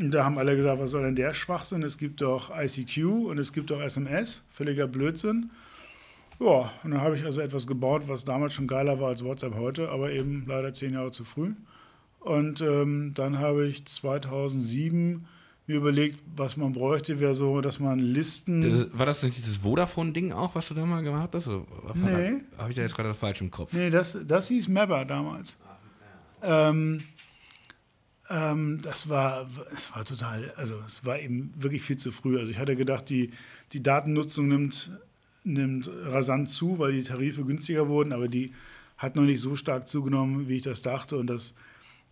[0.00, 1.82] Und da haben alle gesagt, was soll denn der Schwachsinn?
[1.82, 5.50] Es gibt doch ICQ und es gibt doch SMS, völliger Blödsinn.
[6.42, 9.54] Ja, und dann habe ich also etwas gebaut, was damals schon geiler war als WhatsApp
[9.54, 11.52] heute, aber eben leider zehn Jahre zu früh.
[12.18, 15.26] Und ähm, dann habe ich 2007
[15.66, 18.60] mir überlegt, was man bräuchte, wäre so, dass man Listen.
[18.60, 21.46] Das, war das nicht dieses Vodafone-Ding auch, was du da mal gemacht hast?
[21.46, 22.40] Oder nee.
[22.58, 23.72] Habe ich da jetzt gerade falsch im Kopf?
[23.72, 25.56] Nee, das, das hieß Mapper damals.
[26.42, 27.02] Ähm,
[28.28, 32.38] ähm, das war, es war total, also es war eben wirklich viel zu früh.
[32.38, 33.30] Also ich hatte gedacht, die,
[33.72, 34.90] die Datennutzung nimmt,
[35.44, 38.52] nimmt rasant zu, weil die Tarife günstiger wurden, aber die
[38.96, 41.16] hat noch nicht so stark zugenommen, wie ich das dachte.
[41.16, 41.54] Und das,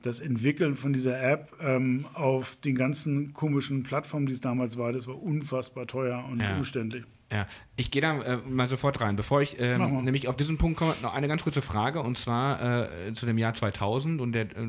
[0.03, 4.93] das Entwickeln von dieser App ähm, auf den ganzen komischen Plattformen, die es damals war,
[4.93, 6.57] das war unfassbar teuer und ja.
[6.57, 7.05] umständlich.
[7.33, 9.15] Ja, ich gehe da äh, mal sofort rein.
[9.15, 12.61] Bevor ich ähm, nämlich auf diesen Punkt komme, noch eine ganz kurze Frage und zwar
[12.61, 14.69] äh, zu dem Jahr 2000 und der, äh,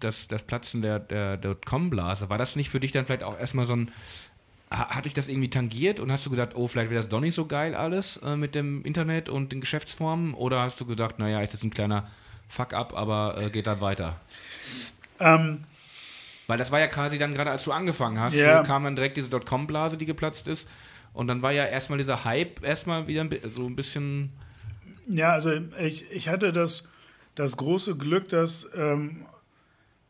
[0.00, 2.30] das, das Platzen der, der Dotcom-Blase.
[2.30, 3.90] War das nicht für dich dann vielleicht auch erstmal so ein,
[4.70, 7.34] hatte ich das irgendwie tangiert und hast du gedacht, oh, vielleicht wäre das doch nicht
[7.34, 11.40] so geil alles äh, mit dem Internet und den Geschäftsformen oder hast du gedacht, naja,
[11.40, 12.08] ist das ein kleiner
[12.48, 14.20] Fuck-up, aber äh, geht dann weiter?
[15.20, 15.64] Ähm.
[16.46, 18.62] Weil das war ja quasi dann gerade, als du angefangen hast, yeah.
[18.62, 20.68] kam dann direkt diese Dotcom-Blase, die geplatzt ist.
[21.12, 24.32] Und dann war ja erstmal dieser Hype erstmal wieder so ein bisschen.
[25.06, 26.84] Ja, also ich, ich hatte das,
[27.34, 29.26] das große Glück, dass, ähm,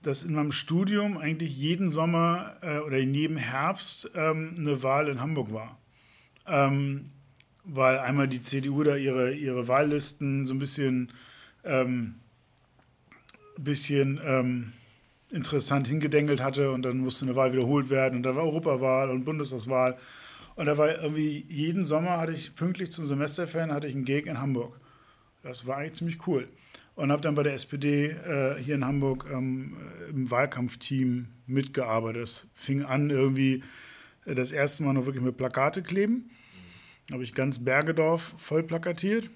[0.08, 5.08] dass in meinem Studium eigentlich jeden Sommer äh, oder in jedem Herbst ähm, eine Wahl
[5.08, 5.78] in Hamburg war.
[6.46, 7.10] Ähm,
[7.64, 11.12] weil einmal die CDU da ihre, ihre Wahllisten so ein bisschen,
[11.62, 12.14] ähm,
[13.58, 14.72] bisschen ähm,
[15.30, 19.26] interessant hingedengelt hatte und dann musste eine Wahl wiederholt werden und dann war Europawahl und
[19.26, 19.98] Bundestagswahl.
[20.56, 24.24] Und da war irgendwie jeden Sommer hatte ich pünktlich zum Semesterferien hatte ich einen Gig
[24.24, 24.80] in Hamburg.
[25.42, 26.48] Das war eigentlich ziemlich cool.
[26.98, 29.76] Und habe dann bei der SPD äh, hier in Hamburg ähm,
[30.10, 32.22] im Wahlkampfteam mitgearbeitet.
[32.22, 33.62] Das fing an irgendwie
[34.24, 36.28] äh, das erste Mal noch wirklich mit Plakate kleben.
[37.12, 39.30] Habe ich ganz Bergedorf voll plakatiert.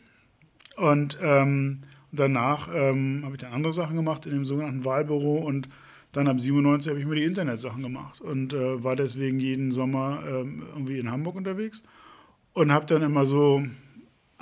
[0.76, 5.68] Und ähm, danach ähm, habe ich dann andere Sachen gemacht in dem sogenannten Wahlbüro und
[6.10, 10.24] dann ab 97 habe ich mir die Internetsachen gemacht und äh, war deswegen jeden Sommer
[10.26, 11.84] ähm, irgendwie in Hamburg unterwegs
[12.54, 13.62] und habe dann immer so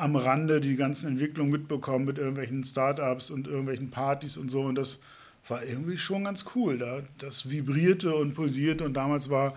[0.01, 4.77] am Rande die ganzen Entwicklungen mitbekommen mit irgendwelchen Startups und irgendwelchen Partys und so und
[4.77, 5.01] das
[5.49, 6.79] war irgendwie schon ganz cool.
[6.79, 9.55] Da, das vibrierte und pulsierte und damals war,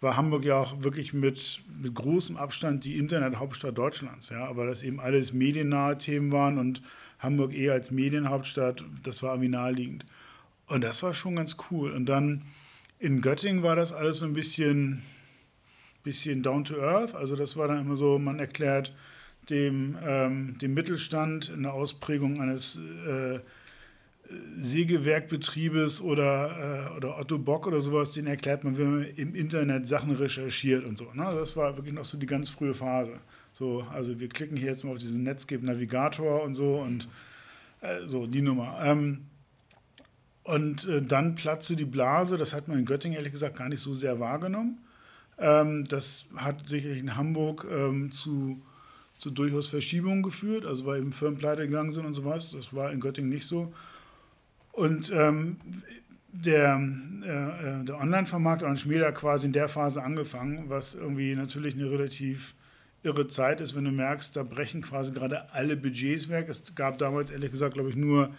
[0.00, 4.30] war Hamburg ja auch wirklich mit, mit großem Abstand die Internethauptstadt Deutschlands.
[4.30, 4.46] Ja?
[4.46, 6.82] Aber dass eben alles mediennahe Themen waren und
[7.18, 10.06] Hamburg eher als Medienhauptstadt, das war irgendwie naheliegend.
[10.66, 11.92] Und das war schon ganz cool.
[11.92, 12.42] Und dann
[12.98, 15.02] in Göttingen war das alles so ein bisschen,
[16.02, 17.14] bisschen down to earth.
[17.14, 18.94] Also das war dann immer so, man erklärt
[19.48, 23.40] dem, ähm, dem Mittelstand in der Ausprägung eines äh,
[24.60, 29.88] Sägewerkbetriebes oder, äh, oder Otto Bock oder sowas, den erklärt man, wenn man im Internet
[29.88, 31.12] Sachen recherchiert und so.
[31.14, 31.24] Ne?
[31.32, 33.14] Das war wirklich noch so die ganz frühe Phase.
[33.52, 37.08] So, also wir klicken hier jetzt mal auf diesen Netscape Navigator und so und
[37.80, 38.78] äh, so die Nummer.
[38.82, 39.26] Ähm,
[40.44, 43.80] und äh, dann platzte die Blase, das hat man in Göttingen ehrlich gesagt gar nicht
[43.80, 44.78] so sehr wahrgenommen.
[45.38, 48.60] Ähm, das hat sicherlich in Hamburg ähm, zu,
[49.20, 52.52] zu durchaus Verschiebungen geführt, also weil eben Firmen pleite gegangen sind und sowas.
[52.52, 53.72] Das war in Göttingen nicht so.
[54.72, 55.58] Und ähm,
[56.32, 56.80] der,
[57.22, 61.74] äh, äh der Online-Vermarkter und Schmieder hat quasi in der Phase angefangen, was irgendwie natürlich
[61.74, 62.54] eine relativ
[63.02, 66.48] irre Zeit ist, wenn du merkst, da brechen quasi gerade alle Budgets weg.
[66.48, 68.30] Es gab damals ehrlich gesagt, glaube ich, nur,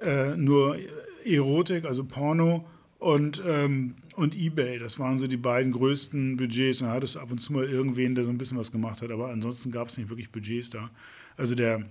[0.00, 0.76] äh, nur
[1.24, 2.66] Erotik, also Porno
[2.98, 4.78] und, ähm, und Ebay.
[4.78, 6.78] Das waren so die beiden größten Budgets.
[6.78, 9.10] Da hattest du ab und zu mal irgendwen, der so ein bisschen was gemacht hat,
[9.10, 10.88] aber ansonsten gab es nicht wirklich Budgets da.
[11.36, 11.84] Also der,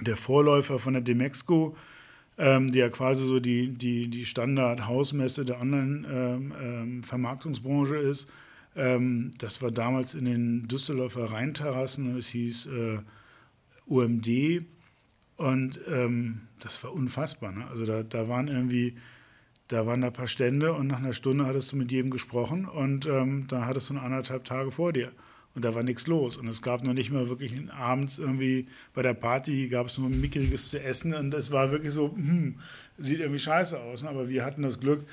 [0.00, 1.76] der Vorläufer von der Demexco,
[2.38, 8.30] ähm, die ja quasi so die, die, die Standard-Hausmesse der Online-Vermarktungsbranche ähm, ähm ist,
[8.74, 13.00] ähm, das war damals in den Düsseldorfer Rheinterrassen und es hieß äh,
[13.86, 14.62] UMD.
[15.36, 17.52] Und ähm, das war unfassbar.
[17.52, 17.66] Ne?
[17.68, 18.96] Also da, da waren irgendwie,
[19.72, 22.66] da waren da ein paar Stände und nach einer Stunde hattest du mit jedem gesprochen
[22.66, 25.12] und ähm, da hattest du anderthalb Tage vor dir.
[25.54, 26.38] Und da war nichts los.
[26.38, 30.08] Und es gab noch nicht mal wirklich abends irgendwie bei der Party gab es nur
[30.08, 31.14] mickriges zu essen.
[31.14, 32.58] Und es war wirklich so, hm,
[32.96, 34.02] sieht irgendwie scheiße aus.
[34.02, 34.08] Ne?
[34.08, 35.04] Aber wir hatten das Glück,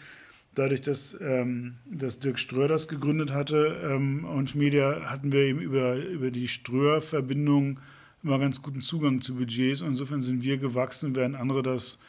[0.55, 5.59] dadurch, dass, ähm, dass Dirk Ströer das gegründet hatte ähm, und Media, hatten wir eben
[5.59, 7.79] über, über die Ströer-Verbindung
[8.23, 9.81] immer ganz guten Zugang zu Budgets.
[9.81, 11.99] Und insofern sind wir gewachsen, während andere das,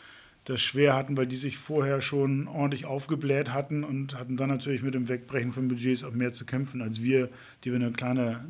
[0.45, 4.83] das schwer hatten, weil die sich vorher schon ordentlich aufgebläht hatten und hatten dann natürlich
[4.83, 7.29] mit dem Wegbrechen von Budgets auch mehr zu kämpfen als wir,
[7.65, 8.45] die wir eine kleine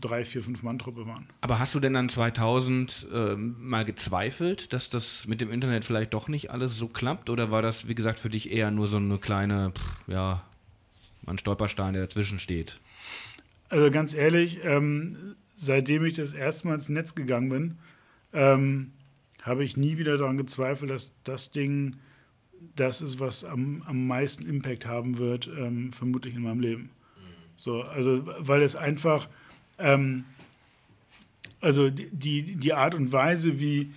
[0.00, 1.26] drei, vier, fünf Mann-Truppe waren.
[1.40, 6.14] Aber hast du denn dann 2000 äh, mal gezweifelt, dass das mit dem Internet vielleicht
[6.14, 7.30] doch nicht alles so klappt?
[7.30, 10.42] Oder war das, wie gesagt, für dich eher nur so eine kleine, pff, ja,
[11.26, 12.80] ein Stolperstein, der dazwischen steht?
[13.68, 17.78] Also ganz ehrlich, ähm, seitdem ich das erste Mal ins Netz gegangen bin,
[18.32, 18.92] ähm,
[19.42, 21.96] habe ich nie wieder daran gezweifelt, dass das Ding
[22.76, 26.90] das ist, was am, am meisten Impact haben wird, ähm, vermutlich in meinem Leben.
[27.56, 29.28] So, also, weil es einfach,
[29.78, 30.24] ähm,
[31.60, 33.92] also die, die Art und Weise, wie,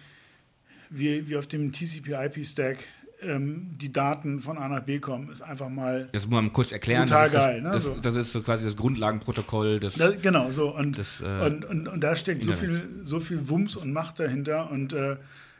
[0.89, 2.79] wie, wie auf dem TCP-IP-Stack
[3.25, 6.09] ähm, die Daten von A nach B kommen, ist einfach mal.
[6.11, 7.07] Das muss man kurz erklären.
[7.07, 7.61] Total das geil.
[7.61, 7.91] Das, ne?
[7.93, 9.95] das, das, ist so quasi das Grundlagenprotokoll des.
[9.95, 10.75] Das, genau, so.
[10.75, 14.19] Und, des, äh, und, und, und, da steckt so viel, so viel Wumms und Macht
[14.19, 14.71] dahinter.
[14.71, 15.17] Und äh,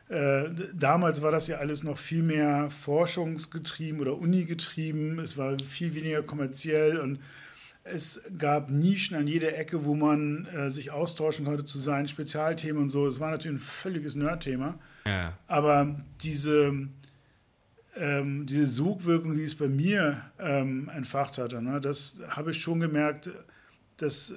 [0.08, 5.18] äh, damals war das ja alles noch viel mehr forschungsgetrieben oder unigetrieben.
[5.18, 7.18] Es war viel weniger kommerziell und
[7.84, 12.82] es gab Nischen an jeder Ecke, wo man äh, sich austauschen konnte zu seinen Spezialthemen
[12.82, 13.06] und so.
[13.06, 14.78] Es war natürlich ein völliges Nerd-Thema.
[15.06, 15.36] Ja.
[15.46, 16.88] Aber diese,
[17.96, 22.80] ähm, diese Sogwirkung, die es bei mir ähm, entfacht hatte, ne, das habe ich schon
[22.80, 23.30] gemerkt,
[23.96, 24.34] dass,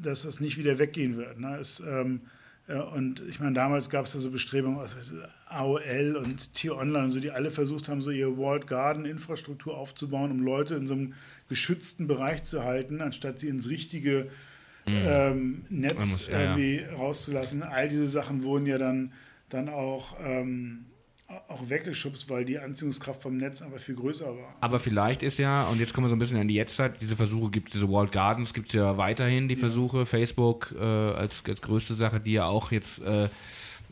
[0.00, 1.40] dass das nicht wieder weggehen wird.
[1.40, 1.56] Ne.
[1.56, 2.22] Es, ähm,
[2.68, 4.92] ja, und ich meine, damals gab es da so Bestrebungen, ich,
[5.46, 10.74] AOL und T-Online, so, die alle versucht haben, so ihre Walled Garden-Infrastruktur aufzubauen, um Leute
[10.74, 11.14] in so einem
[11.48, 14.28] geschützten Bereich zu halten, anstatt sie ins richtige
[14.86, 15.02] mhm.
[15.06, 16.94] ähm, Netz muss, ja, irgendwie ja.
[16.94, 17.62] rauszulassen.
[17.62, 19.14] All diese Sachen wurden ja dann,
[19.48, 20.84] dann auch, ähm,
[21.48, 24.54] auch weggeschubst, weil die Anziehungskraft vom Netz aber viel größer war.
[24.60, 27.16] Aber vielleicht ist ja, und jetzt kommen wir so ein bisschen an die Jetztzeit, diese
[27.16, 29.60] Versuche gibt es, diese Walled Gardens gibt es ja weiterhin, die ja.
[29.60, 33.24] Versuche, Facebook äh, als, als größte Sache, die ja auch jetzt äh,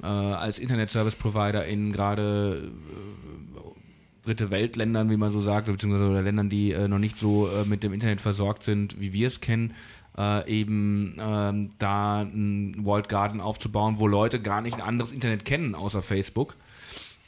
[0.03, 6.20] äh, als Internet Service Provider in gerade äh, dritte Weltländern, wie man so sagt, beziehungsweise
[6.20, 9.75] Ländern, die äh, noch nicht so mit dem Internet versorgt sind, wie wir es kennen,
[10.16, 15.44] äh, eben ähm, da ein World Garden aufzubauen, wo Leute gar nicht ein anderes Internet
[15.44, 16.57] kennen außer Facebook.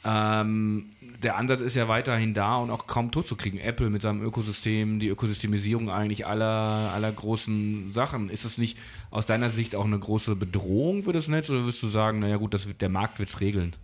[0.03, 3.57] Ähm, der Ansatz ist ja weiterhin da und auch kaum tot zu kriegen.
[3.57, 6.45] Apple mit seinem Ökosystem, die Ökosystemisierung eigentlich aller,
[6.93, 8.29] aller großen Sachen.
[8.29, 8.77] Ist es nicht
[9.11, 12.37] aus deiner Sicht auch eine große Bedrohung für das Netz oder wirst du sagen, naja
[12.37, 13.75] gut, das wird, der Markt wird es regeln?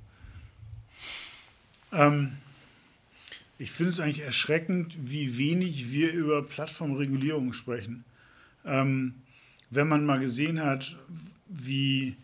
[1.92, 2.32] Ähm,
[3.58, 8.06] ich finde es eigentlich erschreckend, wie wenig wir über Plattformregulierung sprechen.
[8.66, 9.16] Ähm,
[9.70, 10.96] wenn man mal gesehen hat,
[11.48, 12.16] wie,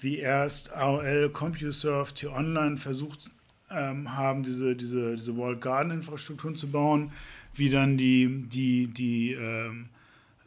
[0.00, 3.30] wie erst AOL, CompuServe, T-Online versucht
[3.70, 7.12] ähm, haben, diese, diese, diese Walled Garden-Infrastrukturen zu bauen,
[7.54, 9.88] wie dann die, die, die, ähm,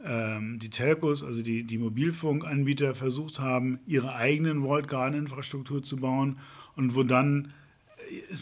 [0.04, 6.38] ähm, die Telcos, also die, die Mobilfunkanbieter, versucht haben, ihre eigenen Walled Garden-Infrastruktur zu bauen
[6.76, 7.52] und wo dann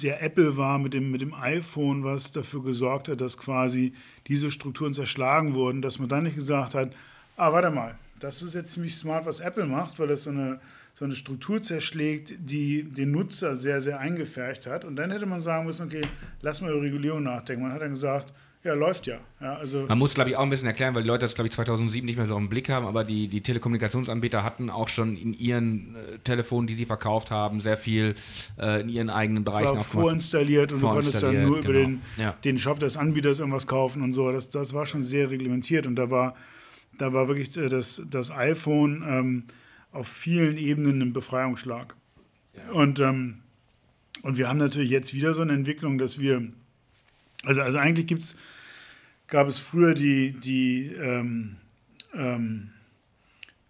[0.00, 3.92] ja Apple war mit dem, mit dem iPhone, was dafür gesorgt hat, dass quasi
[4.26, 6.92] diese Strukturen zerschlagen wurden, dass man dann nicht gesagt hat,
[7.36, 10.60] ah, warte mal, das ist jetzt ziemlich smart, was Apple macht, weil es so eine
[10.94, 14.84] so eine Struktur zerschlägt, die den Nutzer sehr, sehr eingefärcht hat.
[14.84, 16.02] Und dann hätte man sagen müssen, okay,
[16.42, 17.62] lass mal über Regulierung nachdenken.
[17.62, 18.32] Man hat dann gesagt,
[18.64, 19.18] ja, läuft ja.
[19.40, 21.48] ja also Man muss, glaube ich, auch ein bisschen erklären, weil die Leute das, glaube
[21.48, 25.16] ich, 2007 nicht mehr so im Blick haben, aber die, die Telekommunikationsanbieter hatten auch schon
[25.16, 28.14] in ihren äh, Telefonen, die sie verkauft haben, sehr viel
[28.60, 31.70] äh, in ihren eigenen Bereichen das war vorinstalliert und vorinstalliert, du konntest dann nur genau.
[31.70, 32.34] über den, ja.
[32.44, 34.30] den Shop des Anbieters irgendwas kaufen und so.
[34.30, 36.36] Das, das war schon sehr reglementiert und da war,
[36.98, 39.44] da war wirklich äh, das, das iPhone ähm,
[39.92, 41.94] auf vielen Ebenen ein Befreiungsschlag.
[42.54, 42.72] Ja.
[42.72, 43.38] Und, ähm,
[44.22, 46.48] und wir haben natürlich jetzt wieder so eine Entwicklung, dass wir,
[47.44, 48.36] also, also eigentlich gibt's,
[49.26, 51.56] gab es früher die, die, ähm,
[52.14, 52.70] ähm,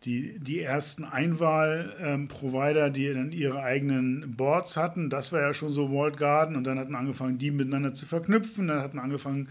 [0.04, 5.10] die, die ersten Einwahl-Provider, die dann ihre eigenen Boards hatten.
[5.10, 8.66] Das war ja schon so Walled Garden und dann hatten angefangen, die miteinander zu verknüpfen.
[8.66, 9.48] Dann hatten angefangen,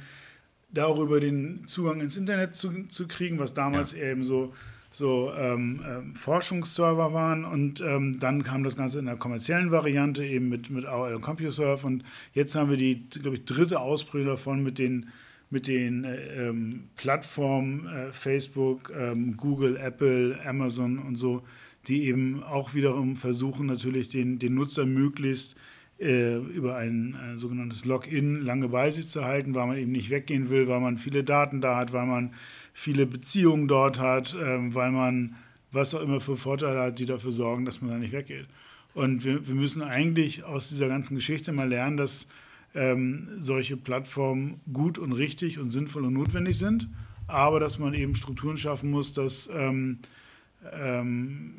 [0.69, 4.11] darüber den Zugang ins Internet zu, zu kriegen, was damals ja.
[4.11, 4.53] eben so
[4.93, 10.25] so ähm, ähm, Forschungsserver waren und ähm, dann kam das Ganze in der kommerziellen Variante
[10.25, 14.61] eben mit, mit AOL CompuServe und jetzt haben wir die, glaube ich, dritte Ausprägung davon
[14.61, 15.07] mit den,
[15.49, 21.41] mit den äh, ähm, Plattformen äh, Facebook, ähm, Google, Apple, Amazon und so,
[21.87, 25.55] die eben auch wiederum versuchen natürlich den, den Nutzer möglichst
[26.01, 30.09] äh, über ein äh, sogenanntes Login lange bei sich zu halten, weil man eben nicht
[30.09, 32.33] weggehen will, weil man viele Daten da hat, weil man
[32.73, 35.35] viele Beziehungen dort hat, ähm, weil man
[35.71, 38.47] was auch immer für Vorteile hat, die dafür sorgen, dass man da nicht weggeht.
[38.93, 42.27] Und wir, wir müssen eigentlich aus dieser ganzen Geschichte mal lernen, dass
[42.73, 46.87] ähm, solche Plattformen gut und richtig und sinnvoll und notwendig sind,
[47.27, 49.99] aber dass man eben Strukturen schaffen muss, dass, ähm,
[50.73, 51.53] ähm,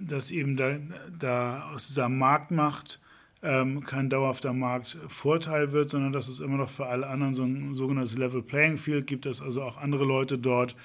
[0.00, 0.78] dass eben da,
[1.18, 3.00] da aus dieser Marktmacht
[3.42, 7.74] ähm, kein dauerhafter Marktvorteil wird, sondern dass es immer noch für alle anderen so ein
[7.74, 10.76] sogenanntes Level Playing Field gibt, dass also auch andere Leute dort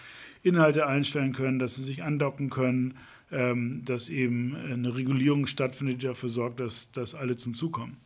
[0.41, 2.95] Inhalte einstellen können, dass sie sich andocken können,
[3.31, 7.97] ähm, dass eben eine Regulierung stattfindet, die dafür sorgt, dass, dass alle zum Zug kommen.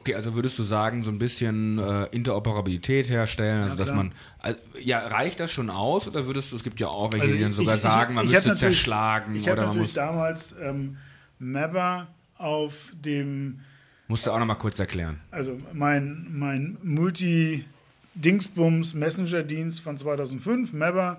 [0.00, 4.12] Okay, also würdest du sagen, so ein bisschen äh, Interoperabilität herstellen, also ja, dass man,
[4.38, 7.34] also, ja, reicht das schon aus oder würdest du, es gibt ja auch welche, also
[7.36, 9.94] die dann sogar ich, sagen, man ich, ich müsste zerschlagen ich oder man natürlich muss.
[9.94, 10.98] damals ähm,
[11.38, 13.60] Mapper auf dem
[14.08, 15.20] Musst du auch noch mal kurz erklären.
[15.30, 21.18] Also mein, mein Multi-Dingsbums Messenger-Dienst von 2005, Mapper,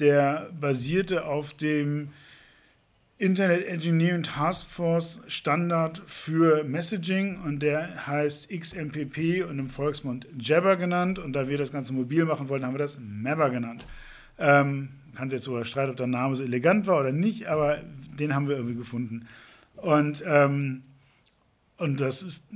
[0.00, 2.08] der basierte auf dem
[3.18, 10.76] Internet Engineering Task Force Standard für Messaging und der heißt XMPP und im Volksmund Jabber
[10.76, 11.18] genannt.
[11.18, 13.86] Und da wir das Ganze mobil machen wollten, haben wir das Mapper genannt.
[14.38, 17.78] Ähm, kann sich jetzt sogar streiten, ob der Name so elegant war oder nicht, aber
[18.18, 19.26] den haben wir irgendwie gefunden.
[19.76, 20.82] Und ähm,
[21.78, 22.48] und das, ist,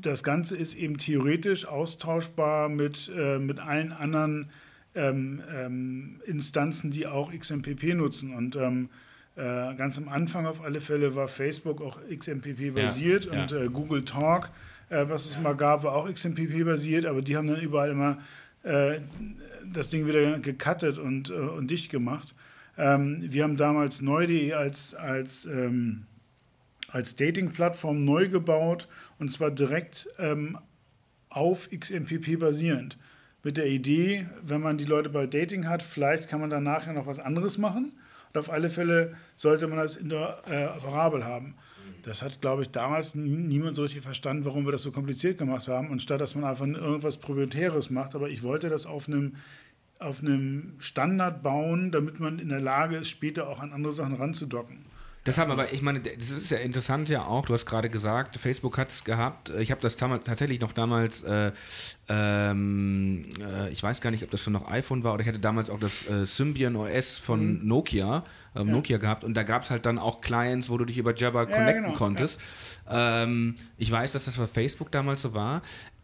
[0.00, 4.50] das Ganze ist eben theoretisch austauschbar mit, äh, mit allen anderen
[4.94, 8.34] ähm, ähm, Instanzen, die auch XMPP nutzen.
[8.34, 8.88] Und ähm,
[9.36, 13.64] äh, ganz am Anfang auf alle Fälle war Facebook auch XMPP basiert ja, und ja.
[13.64, 14.50] Äh, Google Talk,
[14.88, 15.40] äh, was es ja.
[15.42, 18.18] mal gab, war auch XMPP basiert, aber die haben dann überall immer
[18.62, 19.00] äh,
[19.72, 22.34] das Ding wieder gecuttet und, äh, und dicht gemacht.
[22.78, 26.04] Ähm, wir haben damals neu.de als, als ähm,
[26.96, 28.88] als Dating-Plattform neu gebaut
[29.18, 30.58] und zwar direkt ähm,
[31.28, 32.96] auf XMPP basierend.
[33.42, 36.94] Mit der Idee, wenn man die Leute bei Dating hat, vielleicht kann man danach ja
[36.94, 37.92] noch was anderes machen.
[38.32, 41.54] Und auf alle Fälle sollte man das interoperabel haben.
[42.02, 45.68] Das hat, glaube ich, damals niemand so richtig verstanden, warum wir das so kompliziert gemacht
[45.68, 45.90] haben.
[45.90, 49.36] Und statt dass man einfach irgendwas Proprietäres macht, aber ich wollte das auf einem,
[49.98, 54.14] auf einem Standard bauen, damit man in der Lage ist, später auch an andere Sachen
[54.14, 54.86] ranzudocken.
[55.26, 58.36] Das haben aber, ich meine, das ist ja interessant ja auch, du hast gerade gesagt,
[58.36, 59.50] Facebook hat es gehabt.
[59.58, 61.50] Ich habe das tatsächlich noch damals, äh,
[62.08, 65.40] ähm, äh, ich weiß gar nicht, ob das schon noch iPhone war oder ich hatte
[65.40, 67.66] damals auch das äh, Symbian OS von mhm.
[67.66, 68.22] Nokia,
[68.54, 68.72] ähm, ja.
[68.74, 71.50] Nokia gehabt und da gab es halt dann auch Clients, wo du dich über Jabber
[71.50, 71.96] ja, connecten genau.
[71.96, 72.40] konntest.
[72.88, 73.24] Ja.
[73.24, 75.60] Ähm, ich weiß, dass das bei Facebook damals so war.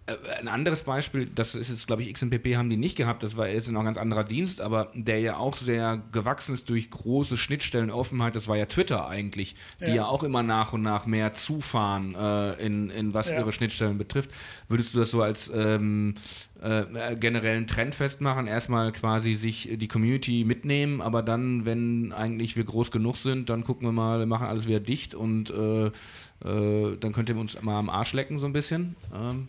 [0.06, 3.36] Äh, ein anderes Beispiel, das ist jetzt, glaube ich, XMPP haben die nicht gehabt, das
[3.36, 6.90] war jetzt noch ein ganz anderer Dienst, aber der ja auch sehr gewachsen ist durch
[6.90, 11.06] große Schnittstellenoffenheit, das war ja Twitter eigentlich, die ja, ja auch immer nach und nach
[11.06, 13.38] mehr zufahren, äh, in, in was ja.
[13.38, 14.30] ihre Schnittstellen betrifft.
[14.66, 16.14] Würdest du das so als ähm,
[16.60, 18.48] äh, generellen Trend festmachen?
[18.48, 23.62] Erstmal quasi sich die Community mitnehmen, aber dann, wenn eigentlich wir groß genug sind, dann
[23.62, 27.78] gucken wir mal, machen alles wieder dicht und äh, äh dann könnt ihr uns mal
[27.78, 28.96] am Arsch lecken so ein bisschen.
[29.14, 29.46] Ähm.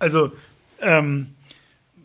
[0.00, 0.32] Also,
[0.80, 1.34] ähm,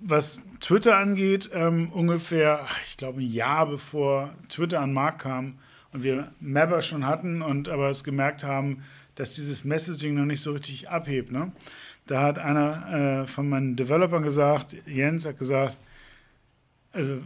[0.02, 5.58] was Twitter angeht, ähm, ungefähr, ich glaube, ein Jahr bevor Twitter an den Markt kam
[5.94, 8.84] und wir Mapper schon hatten und aber es gemerkt haben,
[9.16, 11.32] dass dieses Messaging noch nicht so richtig abhebt.
[11.32, 11.54] Ne?
[12.06, 15.78] Da hat einer äh, von meinen Developern gesagt, Jens hat gesagt,
[16.92, 17.20] also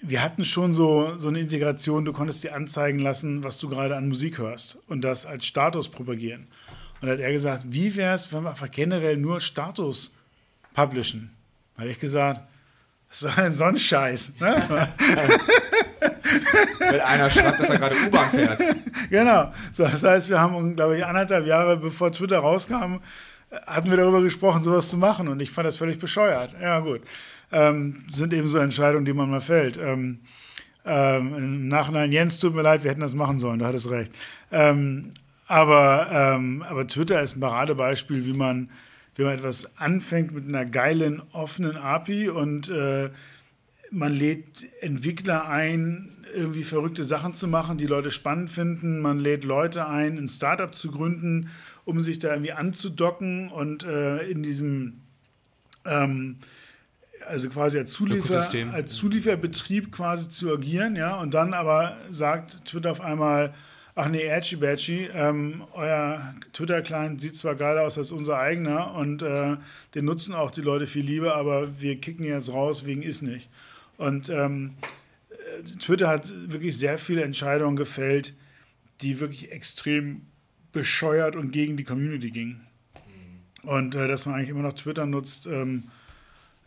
[0.00, 3.96] wir hatten schon so, so eine Integration, du konntest dir anzeigen lassen, was du gerade
[3.96, 6.48] an Musik hörst und das als Status propagieren.
[7.02, 10.14] Und hat er gesagt, wie wäre es, wenn wir einfach generell nur Status
[10.72, 11.30] publishen?
[11.74, 12.40] Da habe ich gesagt,
[13.10, 14.34] was ist denn sonst Scheiß?
[14.38, 14.88] Ne?
[16.78, 18.60] wenn einer schreibt, dass er gerade U-Bahn fährt.
[19.10, 19.52] Genau.
[19.72, 23.00] So, das heißt, wir haben, glaube ich, anderthalb Jahre bevor Twitter rauskam,
[23.66, 25.28] hatten wir darüber gesprochen, sowas zu machen.
[25.28, 26.54] Und ich fand das völlig bescheuert.
[26.60, 27.02] Ja, gut.
[27.50, 29.76] Ähm, sind eben so Entscheidungen, die man mal fällt.
[29.76, 30.20] Ähm,
[30.84, 34.12] ähm, Im Nachhinein, Jens, tut mir leid, wir hätten das machen sollen, du hattest recht.
[34.50, 35.10] Ähm,
[35.52, 38.70] aber, ähm, aber Twitter ist ein Paradebeispiel, wie man,
[39.16, 43.10] wie man etwas anfängt mit einer geilen, offenen API und äh,
[43.90, 49.00] man lädt Entwickler ein, irgendwie verrückte Sachen zu machen, die Leute spannend finden.
[49.00, 51.50] Man lädt Leute ein, ein Startup zu gründen,
[51.84, 55.02] um sich da irgendwie anzudocken und äh, in diesem,
[55.84, 56.36] ähm,
[57.26, 62.90] also quasi als, Zuliefer, als Zulieferbetrieb quasi zu agieren, ja, und dann aber sagt Twitter
[62.90, 63.52] auf einmal,
[63.94, 69.20] Ach nee, Edgy Badgy, ähm, euer Twitter-Client sieht zwar geiler aus als unser eigener und
[69.20, 69.56] äh,
[69.94, 73.50] den nutzen auch die Leute viel lieber, aber wir kicken jetzt raus wegen ist nicht.
[73.98, 74.76] Und ähm,
[75.28, 78.34] äh, Twitter hat wirklich sehr viele Entscheidungen gefällt,
[79.02, 80.22] die wirklich extrem
[80.72, 82.66] bescheuert und gegen die Community gingen.
[83.62, 83.68] Mhm.
[83.68, 85.84] Und äh, dass man eigentlich immer noch Twitter nutzt, ähm,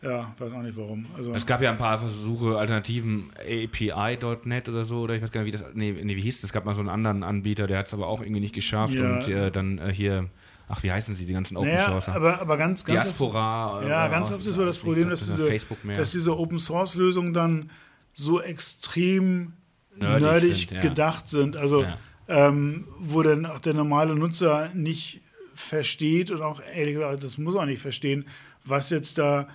[0.02, 1.06] ja, weiß auch nicht warum.
[1.16, 5.42] Also es gab ja ein paar Versuche, Alternativen, API.net oder so, oder ich weiß gar
[5.42, 6.50] nicht, wie das, nee, nee wie hieß das?
[6.50, 8.94] Es gab mal so einen anderen Anbieter, der hat es aber auch irgendwie nicht geschafft
[8.94, 9.14] ja.
[9.14, 10.28] und äh, dann äh, hier,
[10.68, 12.08] ach, wie heißen sie, die ganzen Open naja, Source?
[12.10, 13.78] Aber, aber ganz, ganz Diaspora.
[13.78, 17.32] Oft, ja, ganz oft ist aber das Problem, dass, diese, dass diese Open Source Lösungen
[17.32, 17.70] dann
[18.12, 19.54] so extrem
[19.96, 20.80] nerdig, nerdig sind, ja.
[20.82, 21.56] gedacht sind.
[21.56, 21.98] Also, ja.
[22.28, 25.22] ähm, wo dann auch der normale Nutzer nicht
[25.54, 28.26] versteht und auch ehrlich gesagt, das muss auch nicht verstehen,
[28.62, 29.48] was jetzt da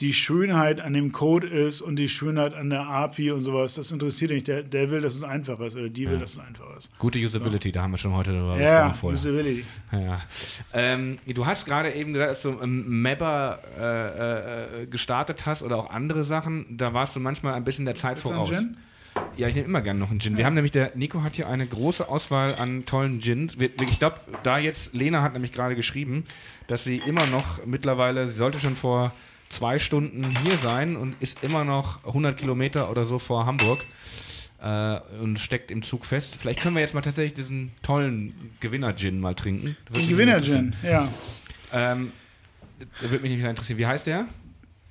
[0.00, 3.90] die Schönheit an dem Code ist und die Schönheit an der API und sowas, das
[3.90, 4.48] interessiert nicht.
[4.48, 6.90] Der, der will, dass es einfach ist oder die will, dass es einfach ist.
[6.98, 7.72] Gute Usability, so.
[7.72, 9.14] da haben wir schon heute darüber ja, gesprochen.
[9.14, 9.64] Usability.
[9.92, 10.22] Ja.
[10.72, 15.76] Ähm, du hast gerade eben gesagt, als du ähm, Mapper äh, äh, gestartet hast oder
[15.76, 18.52] auch andere Sachen, da warst du manchmal ein bisschen der Zeit voraus.
[19.36, 20.34] Ja, ich nehme immer gerne noch einen Gin.
[20.34, 20.38] Ja.
[20.38, 23.56] Wir haben nämlich, der Nico hat hier eine große Auswahl an tollen Gins.
[23.58, 26.24] Ich glaube, da jetzt, Lena hat nämlich gerade geschrieben,
[26.68, 29.12] dass sie immer noch mittlerweile, sie sollte schon vor
[29.50, 33.84] zwei Stunden hier sein und ist immer noch 100 Kilometer oder so vor Hamburg
[34.62, 36.36] äh, und steckt im Zug fest.
[36.36, 39.76] Vielleicht können wir jetzt mal tatsächlich diesen tollen Gewinner-Gin mal trinken.
[39.94, 41.08] Den Gewinner-Gin, ja.
[41.72, 42.12] Ähm,
[43.02, 43.78] da würde mich nicht interessieren.
[43.78, 44.26] Wie heißt der?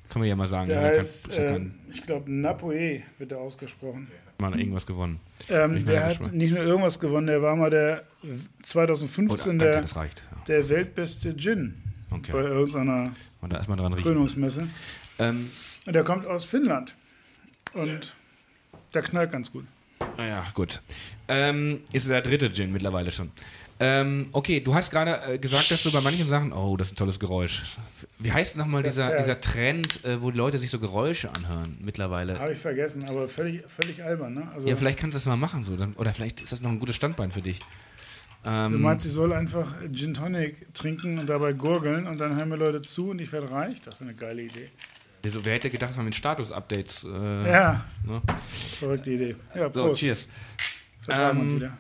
[0.09, 0.67] Können wir ja mal sagen.
[0.67, 4.07] Der heißt, äh, ich glaube, Napoe wird er ausgesprochen.
[4.39, 5.19] Mal irgendwas gewonnen.
[5.49, 8.03] Ähm, der hat nicht nur irgendwas gewonnen, der war mal der
[8.63, 10.09] 2015 Oder, der, ja.
[10.47, 11.75] der weltbeste Gin
[12.09, 12.31] okay.
[12.31, 14.07] bei irgendeiner und da erstmal dran riechen.
[14.07, 14.69] Krönungsmesse.
[15.17, 15.51] Ähm,
[15.85, 16.95] und der kommt aus Finnland.
[17.73, 18.13] Und
[18.93, 19.65] der knallt ganz gut.
[20.17, 20.81] Naja, gut.
[21.27, 23.31] Ähm, ist der dritte Gin mittlerweile schon.
[23.81, 26.93] Ähm, okay, du hast gerade äh, gesagt, dass du bei manchen Sachen, oh, das ist
[26.93, 27.61] ein tolles Geräusch.
[28.17, 29.17] Wie heißt nochmal dieser, ja.
[29.17, 32.37] dieser Trend, äh, wo die Leute sich so Geräusche anhören mittlerweile?
[32.37, 34.51] Habe ich vergessen, aber völlig, völlig albern, ne?
[34.53, 35.77] Also ja, vielleicht kannst du das mal machen so.
[35.77, 37.61] Dann, oder vielleicht ist das noch ein gutes Standbein für dich.
[38.45, 42.49] Ähm, du meinst, ich soll einfach Gin Tonic trinken und dabei gurgeln und dann hören
[42.49, 43.81] mir Leute zu und ich werde reich?
[43.81, 44.69] Das ist eine geile Idee.
[45.25, 47.03] Also, wer hätte gedacht, man mit Status-Updates.
[47.03, 47.85] Äh, ja.
[48.05, 48.21] Ne?
[48.79, 49.35] Verrückte Idee.
[49.53, 49.99] Ja, Prost.
[49.99, 50.29] So, cheers.
[51.01, 51.77] Vertragen ähm, uns wieder.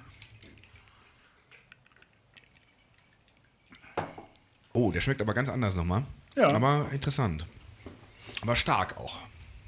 [4.73, 6.03] Oh, der schmeckt aber ganz anders nochmal.
[6.35, 6.49] Ja.
[6.49, 7.45] Aber interessant.
[8.41, 9.17] Aber stark auch.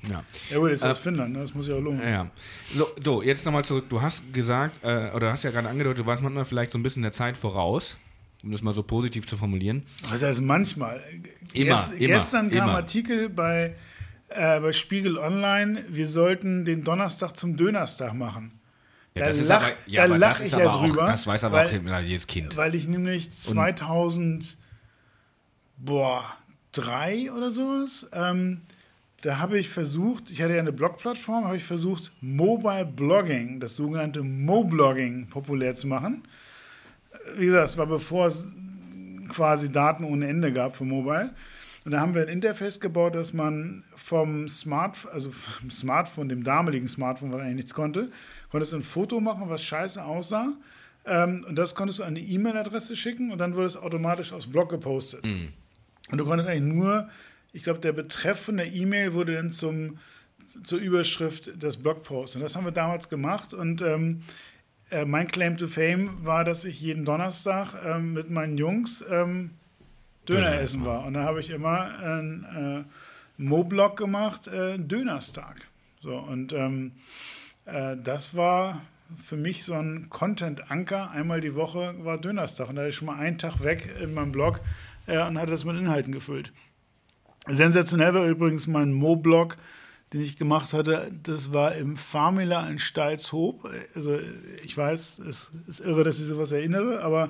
[0.10, 0.24] Ja.
[0.49, 1.39] Ja gut, ist aus Finnland, ne?
[1.41, 2.02] das muss ja auch lohnen.
[2.02, 2.30] Ja.
[2.76, 3.86] So, so jetzt nochmal zurück.
[3.89, 6.84] Du hast gesagt, äh, oder hast ja gerade angedeutet, du warst manchmal vielleicht so ein
[6.84, 7.97] bisschen der Zeit voraus,
[8.43, 9.84] um das mal so positiv zu formulieren.
[10.10, 11.02] Was heißt manchmal?
[11.54, 12.78] Immer, Gest, immer, gestern kam immer.
[12.78, 13.76] Artikel bei,
[14.30, 18.54] äh, bei Spiegel Online, wir sollten den Donnerstag zum Dönerstag machen.
[19.14, 21.28] Ja, Da das ist lach- aber, ja, da lach das ich ja drüber, Auch, das
[21.28, 22.56] weiß aber weil- auch jedes Kind.
[22.58, 24.58] Weil ich nämlich 2000,
[25.78, 26.24] boah,
[26.72, 28.62] drei oder sowas, ähm,
[29.22, 33.76] da habe ich versucht, ich hatte ja eine Blogplattform, habe ich versucht, Mobile Blogging, das
[33.76, 36.24] sogenannte Mo-Blogging populär zu machen.
[37.38, 38.47] Wie gesagt, es war bevor es
[39.30, 41.34] quasi Daten ohne Ende gab für Mobile.
[41.84, 46.43] Und da haben wir ein Interface gebaut, dass man vom Smart, also vom Smartphone, dem
[46.43, 48.11] damaligen Smartphone, was eigentlich nichts konnte,
[48.51, 50.53] konntest du ein Foto machen, was scheiße aussah.
[51.05, 54.47] Ähm, und das konntest du an eine E-Mail-Adresse schicken und dann wurde es automatisch aufs
[54.47, 55.24] Blog gepostet.
[56.11, 57.09] Und du konntest eigentlich nur,
[57.54, 59.99] ich glaube, der Betreff von der E-Mail wurde dann zum,
[60.64, 62.36] zur Überschrift des Blogposts.
[62.36, 63.54] Und das haben wir damals gemacht.
[63.54, 64.22] Und ähm,
[64.89, 69.52] äh, mein Claim to Fame war, dass ich jeden Donnerstag ähm, mit meinen Jungs ähm,
[70.28, 71.06] Döner Döner essen war.
[71.06, 72.86] Und da habe ich immer einen
[73.38, 75.68] äh, Mo-Blog gemacht, äh, Dönerstag.
[75.99, 76.93] So, und ähm,
[77.66, 78.82] äh, das war
[79.18, 81.12] für mich so ein Content-Anker.
[81.12, 82.70] Einmal die Woche war Dönerstag.
[82.70, 84.62] Und da hatte ich schon mal einen Tag weg in meinem Blog
[85.08, 86.54] äh, und hatte das mit Inhalten gefüllt.
[87.47, 89.57] Sensationell war übrigens mein Mo-Blog,
[90.13, 91.11] den ich gemacht hatte.
[91.23, 93.69] Das war im Famila in Stalzhoop.
[93.95, 94.19] Also
[94.63, 97.29] ich weiß, es ist irre, dass ich sowas erinnere, aber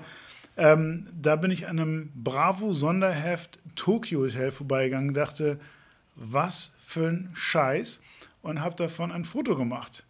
[0.57, 5.59] ähm, da bin ich an einem Bravo-Sonderheft Tokyo Hotel vorbeigegangen dachte,
[6.16, 8.01] was für ein Scheiß
[8.41, 10.03] und habe davon ein Foto gemacht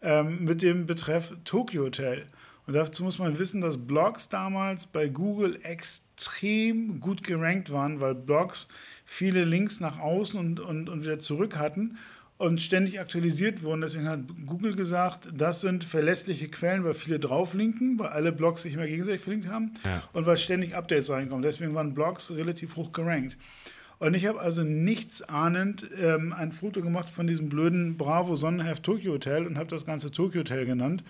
[0.00, 2.26] ähm, mit dem Betreff Tokyo Hotel.
[2.66, 8.14] Und dazu muss man wissen, dass Blogs damals bei Google extrem gut gerankt waren, weil
[8.14, 8.68] Blogs
[9.12, 11.96] viele Links nach außen und, und, und wieder zurück hatten
[12.38, 13.80] und ständig aktualisiert wurden.
[13.80, 18.74] Deswegen hat Google gesagt, das sind verlässliche Quellen, weil viele drauflinken, weil alle Blogs sich
[18.74, 20.04] immer gegenseitig verlinkt haben Ja.
[20.12, 21.42] und weil ständig Updates reinkommen.
[21.42, 23.36] Deswegen waren Blogs relativ hoch gerankt.
[23.98, 28.84] Und ich habe also nichts ahnend ähm, ein Foto gemacht von diesem blöden Bravo Sonnenheft
[28.84, 31.02] Tokyo Hotel und habe das ganze Tokyo Hotel genannt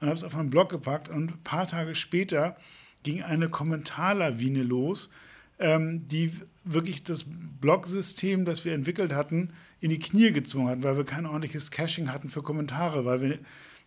[0.00, 1.08] und habe es auf meinen Blog gepackt.
[1.08, 2.56] Und ein paar Tage später
[3.02, 5.10] ging eine Kommentarlawine los,
[5.58, 6.32] ähm, die
[6.64, 7.24] wirklich das
[7.60, 9.50] Blog-System, das wir entwickelt hatten,
[9.80, 13.38] in die Knie gezwungen hat, weil wir kein ordentliches Caching hatten für Kommentare, weil wir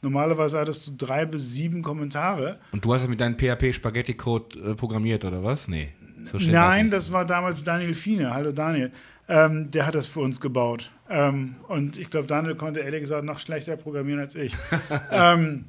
[0.02, 2.60] normalerweise hattest du drei bis sieben Kommentare.
[2.72, 5.68] Und du hast es mit deinem PHP-Spaghetti-Code äh, programmiert, oder was?
[5.68, 5.90] Nee.
[6.32, 6.94] so Nein, nicht.
[6.94, 8.34] das war damals Daniel Fiene.
[8.34, 8.92] Hallo Daniel.
[9.28, 10.92] Ähm, der hat das für uns gebaut.
[11.10, 14.56] Ähm, und ich glaube, Daniel konnte ehrlich gesagt noch schlechter programmieren als ich.
[15.12, 15.66] ähm,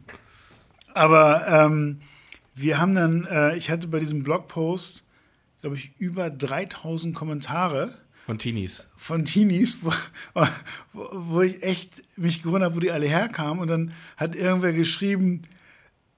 [0.95, 2.01] aber ähm,
[2.55, 5.02] wir haben dann, äh, ich hatte bei diesem Blogpost,
[5.63, 7.95] glaube ich, über 3000 Kommentare
[8.27, 8.85] Von Teenies.
[8.97, 9.93] von Teenies, wo,
[10.93, 13.61] wo, wo ich echt mich gewundert habe, wo die alle herkamen.
[13.61, 15.43] Und dann hat irgendwer geschrieben,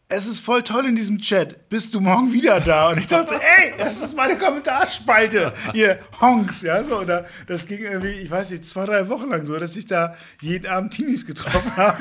[0.08, 1.68] es ist voll toll in diesem Chat.
[1.70, 2.90] Bist du morgen wieder da?
[2.90, 5.52] Und ich dachte, ey, das ist meine Kommentarspalte.
[5.72, 7.04] Ihr Honks, ja, so.
[7.04, 10.14] Da, das ging irgendwie, ich weiß nicht, zwei, drei Wochen lang so, dass ich da
[10.40, 11.98] jeden Abend Teenies getroffen habe.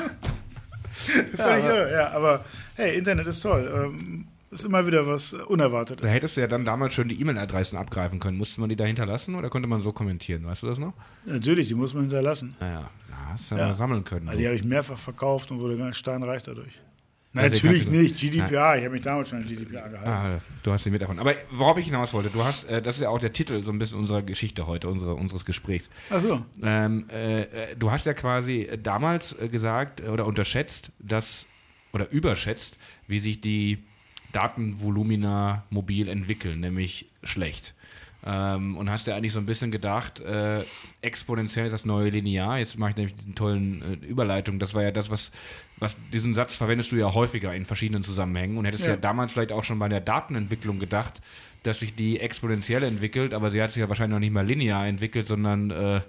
[1.36, 2.10] Völlig irre, ja.
[2.12, 3.70] Aber hey, Internet ist toll.
[3.74, 6.10] Ähm, ist immer wieder was Da Unerwartetes.
[6.12, 8.38] hättest du ja dann damals schon die E-Mail-Adressen abgreifen können.
[8.38, 10.44] Musste man die da hinterlassen oder konnte man so kommentieren?
[10.46, 10.94] Weißt du das noch?
[11.26, 12.56] Natürlich, die muss man hinterlassen.
[12.60, 13.66] Naja, da hast du ja Ja.
[13.68, 14.28] mal sammeln können.
[14.28, 16.72] Also die habe ich mehrfach verkauft und wurde ganz steinreich dadurch.
[17.36, 20.08] Also Natürlich nicht, GDPR, ich habe mich damals schon an GDPR gehalten.
[20.08, 21.18] Ah, du hast sie mit davon.
[21.18, 23.72] Aber worauf ich hinaus wollte, du hast, äh, das ist ja auch der Titel so
[23.72, 25.90] ein bisschen unserer Geschichte heute, unsere, unseres Gesprächs.
[26.10, 26.44] Ach so.
[26.62, 31.46] Ähm, äh, äh, du hast ja quasi damals äh, gesagt äh, oder unterschätzt, dass
[31.92, 32.78] oder überschätzt,
[33.08, 33.82] wie sich die
[34.34, 37.74] Datenvolumina mobil entwickeln, nämlich schlecht.
[38.26, 40.62] Ähm, und hast ja eigentlich so ein bisschen gedacht, äh,
[41.02, 42.58] exponentiell ist das neue Linear.
[42.58, 44.58] Jetzt mache ich nämlich den tollen äh, Überleitung.
[44.58, 45.30] Das war ja das, was,
[45.78, 48.96] was diesen Satz verwendest du ja häufiger in verschiedenen Zusammenhängen und hättest ja, Ja.
[48.96, 51.20] damals vielleicht auch schon bei der Datenentwicklung gedacht,
[51.64, 54.86] dass sich die exponentiell entwickelt, aber sie hat sich ja wahrscheinlich noch nicht mal linear
[54.86, 56.00] entwickelt, sondern äh,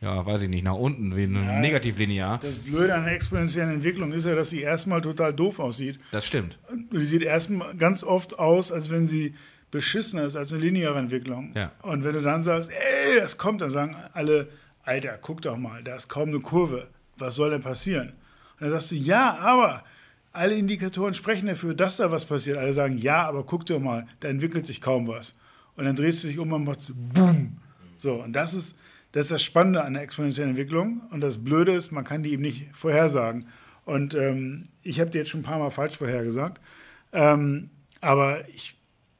[0.00, 1.60] ja, weiß ich nicht, nach unten, wie ein Ja.
[1.60, 2.38] negativlinear.
[2.42, 5.98] Das Blöde an der exponentiellen Entwicklung ist ja, dass sie erstmal total doof aussieht.
[6.12, 6.58] Das stimmt.
[6.92, 9.34] Die sieht erstmal ganz oft aus, als wenn sie
[9.70, 11.52] beschissener ist als eine lineare Entwicklung.
[11.54, 11.70] Ja.
[11.82, 14.48] Und wenn du dann sagst, ey, das kommt, dann sagen alle,
[14.82, 16.88] Alter, guck doch mal, da ist kaum eine Kurve.
[17.18, 18.08] Was soll denn passieren?
[18.08, 19.84] Und dann sagst du, ja, aber
[20.32, 22.56] alle Indikatoren sprechen dafür, dass da was passiert.
[22.56, 25.34] Alle sagen, ja, aber guck doch mal, da entwickelt sich kaum was.
[25.76, 27.58] Und dann drehst du dich um und machst boom.
[27.96, 28.74] So, und das ist,
[29.12, 31.02] das ist das Spannende an der exponentiellen Entwicklung.
[31.10, 33.46] Und das Blöde ist, man kann die eben nicht vorhersagen.
[33.84, 36.60] Und ähm, ich habe die jetzt schon ein paar Mal falsch vorhergesagt.
[37.12, 38.76] Ähm, aber ich,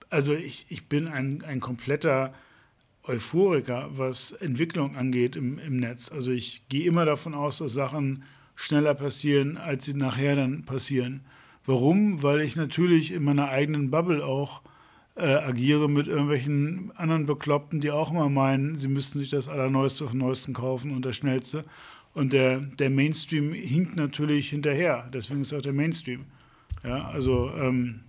[0.09, 2.33] also ich, ich bin ein, ein kompletter
[3.03, 6.13] Euphoriker, was Entwicklung angeht im, im Netz.
[6.13, 8.23] Also ich gehe immer davon aus, dass Sachen
[8.55, 11.23] schneller passieren, als sie nachher dann passieren.
[11.67, 12.23] Warum?
[12.23, 14.63] Weil ich natürlich in meiner eigenen Bubble auch
[15.21, 20.05] äh, agiere mit irgendwelchen anderen Bekloppten, die auch immer meinen, sie müssten sich das Allerneueste
[20.07, 21.65] dem Neuesten kaufen und das Schnellste.
[22.15, 25.09] Und der, der Mainstream hinkt natürlich hinterher.
[25.13, 26.25] Deswegen ist auch der Mainstream.
[26.83, 28.01] Ja, also ähm,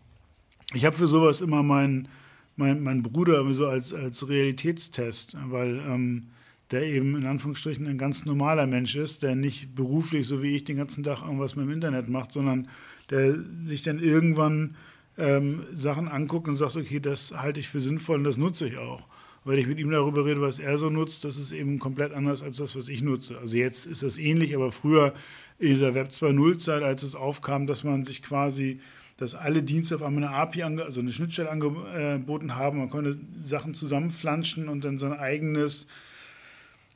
[0.73, 2.07] ich habe für sowas immer meinen
[2.55, 6.27] mein, mein Bruder so als, als Realitätstest, weil ähm,
[6.69, 10.63] der eben in Anführungsstrichen ein ganz normaler Mensch ist, der nicht beruflich, so wie ich,
[10.63, 12.67] den ganzen Tag irgendwas mit dem Internet macht, sondern
[13.09, 13.35] der
[13.65, 14.75] sich dann irgendwann
[15.21, 18.77] ähm, Sachen anguckt und sagt, okay, das halte ich für sinnvoll und das nutze ich
[18.77, 19.07] auch.
[19.43, 22.41] Weil ich mit ihm darüber rede, was er so nutzt, das ist eben komplett anders
[22.43, 23.37] als das, was ich nutze.
[23.39, 25.13] Also jetzt ist das ähnlich, aber früher
[25.57, 28.79] in dieser Web 2.0-Zeit, als es aufkam, dass man sich quasi,
[29.17, 33.73] dass alle Dienste auf einmal eine API, also eine Schnittstelle angeboten haben, man konnte Sachen
[33.73, 35.87] zusammenflanschen und dann sein eigenes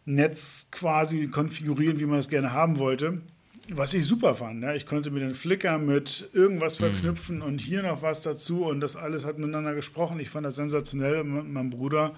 [0.05, 3.21] Netz quasi konfigurieren, wie man das gerne haben wollte.
[3.69, 4.63] Was ich super fand.
[4.63, 4.73] Ja.
[4.73, 6.85] Ich konnte mir den Flickr mit irgendwas mhm.
[6.85, 7.43] verknüpfen mhm.
[7.43, 10.19] und hier noch was dazu und das alles hat miteinander gesprochen.
[10.19, 11.23] Ich fand das sensationell.
[11.23, 12.15] Mein Bruder,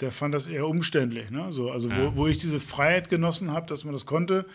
[0.00, 1.30] der fand das eher umständlich.
[1.30, 1.52] Ne?
[1.52, 2.12] So, also, ja.
[2.12, 4.46] wo, wo ich diese Freiheit genossen habe, dass man das konnte,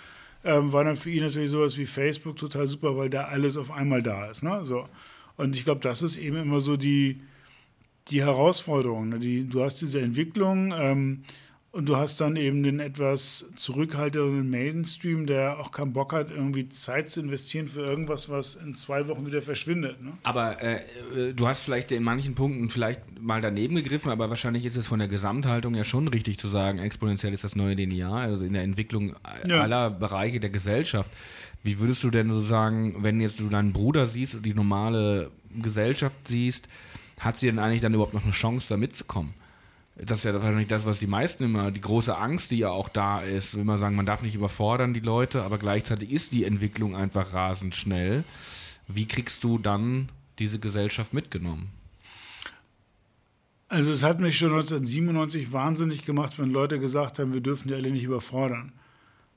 [0.43, 3.71] ähm, war dann für ihn natürlich sowas wie Facebook total super, weil da alles auf
[3.71, 4.43] einmal da ist.
[4.43, 4.65] Ne?
[4.65, 4.87] So.
[5.37, 7.21] Und ich glaube, das ist eben immer so die,
[8.09, 9.09] die Herausforderung.
[9.09, 9.19] Ne?
[9.19, 10.73] Die, du hast diese Entwicklung.
[10.75, 11.23] Ähm,
[11.73, 16.69] und du hast dann eben den etwas zurückhaltenden Mainstream, der auch keinen Bock hat, irgendwie
[16.69, 19.99] Zeit zu investieren für irgendwas, was in zwei Wochen wieder verschwindet.
[19.99, 20.13] Ne?
[20.21, 20.81] Aber äh,
[21.15, 24.85] äh, du hast vielleicht in manchen Punkten vielleicht mal daneben gegriffen, aber wahrscheinlich ist es
[24.85, 28.53] von der Gesamthaltung ja schon richtig zu sagen, exponentiell ist das neue Linear, also in
[28.53, 29.15] der Entwicklung
[29.47, 29.61] ja.
[29.61, 31.09] aller Bereiche der Gesellschaft.
[31.63, 35.31] Wie würdest du denn so sagen, wenn jetzt du deinen Bruder siehst und die normale
[35.59, 36.67] Gesellschaft siehst,
[37.19, 39.33] hat sie denn eigentlich dann überhaupt noch eine Chance, da mitzukommen?
[39.95, 42.89] Das ist ja wahrscheinlich das, was die meisten immer, die große Angst, die ja auch
[42.89, 46.45] da ist, will man sagen, man darf nicht überfordern die Leute, aber gleichzeitig ist die
[46.45, 48.23] Entwicklung einfach rasend schnell.
[48.87, 51.69] Wie kriegst du dann diese Gesellschaft mitgenommen?
[53.69, 57.73] Also es hat mich schon 1997 wahnsinnig gemacht, wenn Leute gesagt haben, wir dürfen die
[57.75, 58.71] alle nicht überfordern.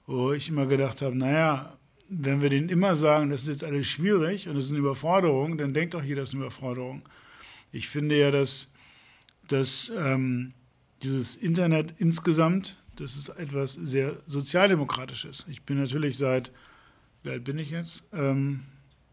[0.07, 1.77] Wo ich immer gedacht habe, naja,
[2.09, 5.59] wenn wir denen immer sagen, das ist jetzt alles schwierig und es ist eine Überforderung,
[5.59, 7.03] dann denkt doch jeder, das ist eine Überforderung.
[7.73, 8.73] Ich finde ja, dass
[9.49, 10.53] dass ähm,
[11.03, 15.47] dieses Internet insgesamt, das ist etwas sehr Sozialdemokratisches.
[15.51, 16.53] Ich bin natürlich seit,
[17.23, 18.05] wie alt bin ich jetzt?
[18.13, 18.65] Ähm,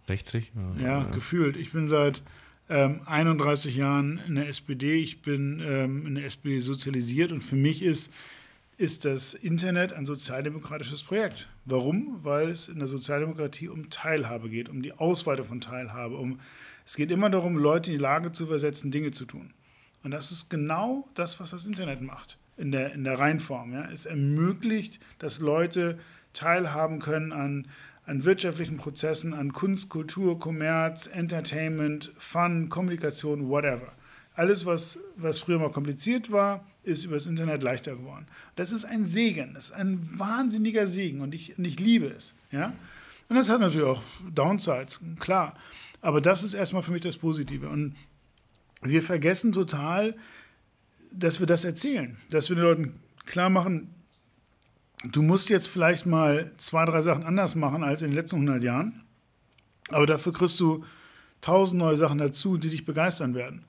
[0.07, 0.51] 60?
[0.77, 1.55] Ja, ja, gefühlt.
[1.55, 2.23] Ich bin seit
[2.69, 4.95] ähm, 31 Jahren in der SPD.
[4.95, 8.11] Ich bin ähm, in der SPD sozialisiert und für mich ist,
[8.77, 11.49] ist das Internet ein sozialdemokratisches Projekt.
[11.65, 12.19] Warum?
[12.23, 16.15] Weil es in der Sozialdemokratie um Teilhabe geht, um die Ausweitung von Teilhabe.
[16.15, 16.39] Um,
[16.85, 19.53] es geht immer darum, Leute in die Lage zu versetzen, Dinge zu tun.
[20.03, 23.73] Und das ist genau das, was das Internet macht in der, in der Reinform.
[23.73, 23.89] Ja.
[23.91, 25.97] Es ermöglicht, dass Leute
[26.33, 27.67] teilhaben können an,
[28.05, 33.93] an wirtschaftlichen Prozessen, an Kunst, Kultur, Kommerz, Entertainment, Fun, Kommunikation, whatever.
[34.35, 38.25] Alles, was, was früher mal kompliziert war, ist über das Internet leichter geworden.
[38.55, 42.35] Das ist ein Segen, das ist ein wahnsinniger Segen und ich, und ich liebe es.
[42.51, 42.73] Ja?
[43.29, 44.01] Und das hat natürlich auch
[44.33, 45.55] Downsides, klar.
[46.01, 47.69] Aber das ist erstmal für mich das Positive.
[47.69, 47.95] Und
[48.85, 50.15] wir vergessen total,
[51.11, 53.93] dass wir das erzählen, dass wir den Leuten klar machen,
[55.11, 58.63] du musst jetzt vielleicht mal zwei, drei Sachen anders machen als in den letzten 100
[58.63, 59.03] Jahren,
[59.89, 60.85] aber dafür kriegst du
[61.41, 63.65] tausend neue Sachen dazu, die dich begeistern werden.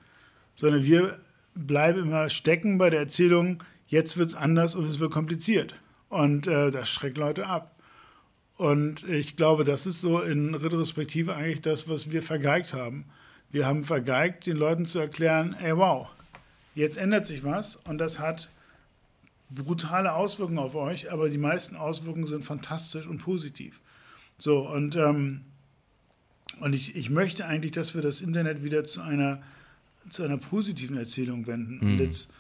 [0.55, 1.19] Sondern wir
[1.55, 5.75] bleiben immer stecken bei der Erzählung, jetzt wird es anders und es wird kompliziert.
[6.09, 7.75] Und äh, das schreckt Leute ab.
[8.57, 13.07] Und ich glaube, das ist so in Retrospektive eigentlich das, was wir vergeigt haben.
[13.55, 16.09] Wir haben vergeigt, den Leuten zu erklären, ey wow,
[16.75, 18.51] jetzt ändert sich was und das hat
[19.49, 23.81] brutale Auswirkungen auf euch, aber die meisten Auswirkungen sind fantastisch und positiv.
[24.39, 25.43] So, und, ähm,
[26.59, 29.41] und ich, ich möchte eigentlich, dass wir das Internet wieder zu einer,
[30.09, 31.77] zu einer positiven Erzählung wenden.
[31.77, 31.93] Mhm.
[31.93, 32.33] Und jetzt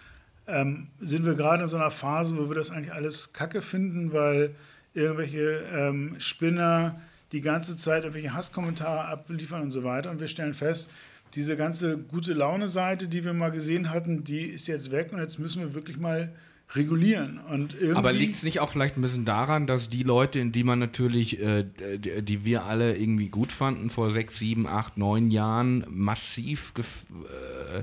[0.48, 4.12] ähm, sind wir gerade in so einer Phase, wo wir das eigentlich alles kacke finden,
[4.12, 4.56] weil
[4.94, 7.00] irgendwelche ähm, Spinner
[7.35, 10.11] die ganze Zeit irgendwelche Hasskommentare abliefern und so weiter.
[10.11, 10.89] Und wir stellen fest,
[11.35, 15.41] diese ganze gute Laune-Seite, die wir mal gesehen hatten, die ist jetzt weg und jetzt
[15.41, 16.32] müssen wir wirklich mal
[16.74, 17.41] regulieren.
[17.51, 20.62] Und Aber liegt es nicht auch vielleicht ein bisschen daran, dass die Leute, in die
[20.62, 21.64] man natürlich, äh,
[21.99, 27.82] die, die, wir alle irgendwie gut fanden, vor sechs, sieben, acht, neun Jahren massiv äh,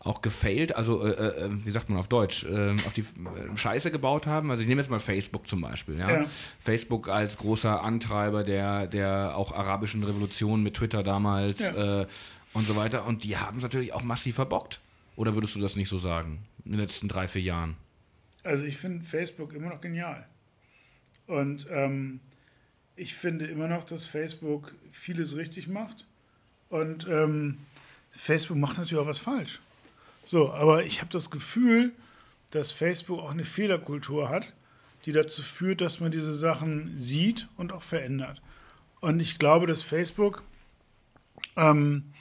[0.00, 3.90] auch gefailt, also äh, äh, wie sagt man auf Deutsch, äh, auf die äh, Scheiße
[3.90, 4.50] gebaut haben.
[4.50, 5.98] Also ich nehme jetzt mal Facebook zum Beispiel.
[5.98, 6.10] Ja?
[6.10, 6.24] ja?
[6.58, 12.00] Facebook als großer Antreiber der, der auch arabischen Revolution mit Twitter damals ja.
[12.00, 12.06] äh,
[12.54, 13.06] und so weiter.
[13.06, 14.80] Und die haben es natürlich auch massiv verbockt.
[15.16, 16.46] Oder würdest du das nicht so sagen?
[16.64, 17.76] in den letzten drei, vier Jahren?
[18.42, 20.26] Also ich finde Facebook immer noch genial.
[21.26, 22.20] Und ähm,
[22.96, 26.06] ich finde immer noch, dass Facebook vieles richtig macht.
[26.68, 27.58] Und ähm,
[28.10, 29.60] Facebook macht natürlich auch was falsch.
[30.30, 31.90] So, aber ich habe das Gefühl,
[32.52, 34.46] dass Facebook auch eine Fehlerkultur hat,
[35.04, 38.40] die dazu führt, dass man diese Sachen sieht und auch verändert.
[39.00, 40.44] Und ich glaube, dass Facebook
[41.56, 42.12] ähm,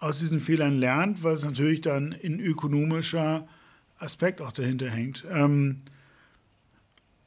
[0.00, 3.46] aus diesen Fehlern lernt, weil es natürlich dann in ökonomischer
[4.00, 5.24] Aspekt auch dahinter hängt.
[5.30, 5.82] Ähm,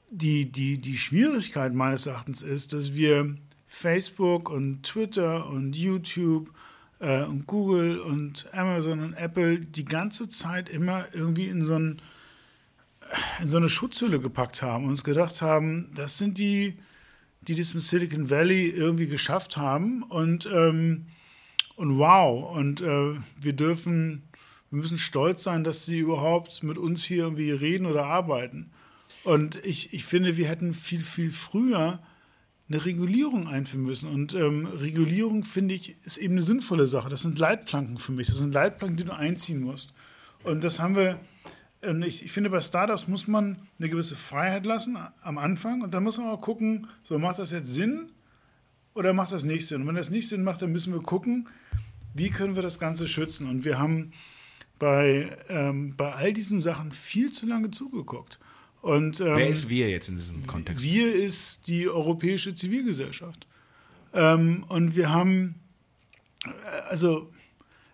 [0.09, 3.33] die, die, die Schwierigkeit meines Erachtens ist, dass wir
[3.65, 6.51] Facebook und Twitter und YouTube
[6.99, 12.01] äh, und Google und Amazon und Apple die ganze Zeit immer irgendwie in so, ein,
[13.41, 16.77] in so eine Schutzhülle gepackt haben und uns gedacht haben, das sind die,
[17.41, 21.07] die das im Silicon Valley irgendwie geschafft haben und, ähm,
[21.75, 24.23] und wow, und äh, wir dürfen,
[24.69, 28.71] wir müssen stolz sein, dass sie überhaupt mit uns hier irgendwie reden oder arbeiten.
[29.23, 31.99] Und ich, ich finde, wir hätten viel, viel früher
[32.69, 34.09] eine Regulierung einführen müssen.
[34.09, 37.09] Und ähm, Regulierung, finde ich, ist eben eine sinnvolle Sache.
[37.09, 38.27] Das sind Leitplanken für mich.
[38.27, 39.93] Das sind Leitplanken, die du einziehen musst.
[40.43, 41.19] Und das haben wir,
[41.81, 45.81] ähm, ich, ich, finde, bei Startups muss man eine gewisse Freiheit lassen am Anfang.
[45.81, 48.11] Und dann muss man auch gucken, so macht das jetzt Sinn
[48.93, 49.81] oder macht das nicht Sinn?
[49.81, 51.49] Und wenn das nicht Sinn macht, dann müssen wir gucken,
[52.13, 53.49] wie können wir das Ganze schützen.
[53.49, 54.11] Und wir haben
[54.77, 58.39] bei, ähm, bei all diesen Sachen viel zu lange zugeguckt.
[58.81, 60.83] Und, ähm, Wer ist wir jetzt in diesem Kontext?
[60.83, 63.45] Wir ist die europäische Zivilgesellschaft.
[64.13, 65.55] Ähm, und wir haben,
[66.45, 66.49] äh,
[66.89, 67.29] also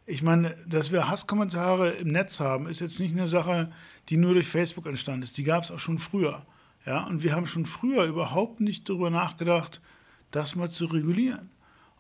[0.06, 3.72] ich meine, dass wir Hasskommentare im Netz haben, ist jetzt nicht eine Sache,
[4.10, 5.38] die nur durch Facebook entstanden ist.
[5.38, 6.46] Die gab es auch schon früher.
[6.86, 7.06] Ja?
[7.06, 9.82] Und wir haben schon früher überhaupt nicht darüber nachgedacht,
[10.30, 11.50] das mal zu regulieren.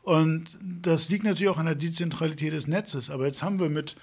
[0.04, 3.10] Und das liegt natürlich auch an der Dezentralität des Netzes.
[3.10, 3.96] Aber jetzt haben wir mit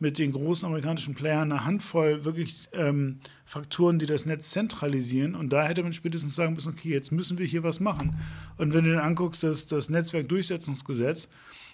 [0.00, 5.34] mit den großen amerikanischen Playern eine Handvoll wirklich ähm, Faktoren, die das Netz zentralisieren.
[5.34, 8.18] Und da hätte man spätestens sagen müssen, okay, jetzt müssen wir hier was machen.
[8.56, 11.28] Und wenn du dir anguckst, dass das Netzwerkdurchsetzungsgesetz,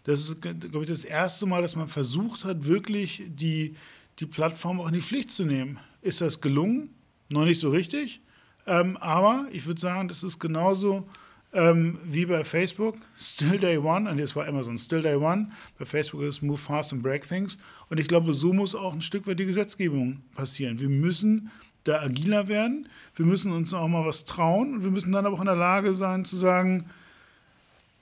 [0.04, 3.76] das ist, glaube ich, das erste Mal, dass man versucht hat, wirklich die,
[4.18, 5.78] die Plattform auch in die Pflicht zu nehmen.
[6.02, 6.90] Ist das gelungen?
[7.28, 8.20] Noch nicht so richtig.
[8.66, 11.08] Ähm, aber ich würde sagen, das ist genauso
[11.56, 15.86] ähm, wie bei Facebook, Still Day One, und jetzt war Amazon, Still Day One, bei
[15.86, 17.56] Facebook ist Move Fast and Break Things.
[17.88, 20.78] Und ich glaube, so muss auch ein Stück weit die Gesetzgebung passieren.
[20.78, 21.50] Wir müssen
[21.84, 25.36] da agiler werden, wir müssen uns auch mal was trauen und wir müssen dann aber
[25.36, 26.90] auch in der Lage sein zu sagen,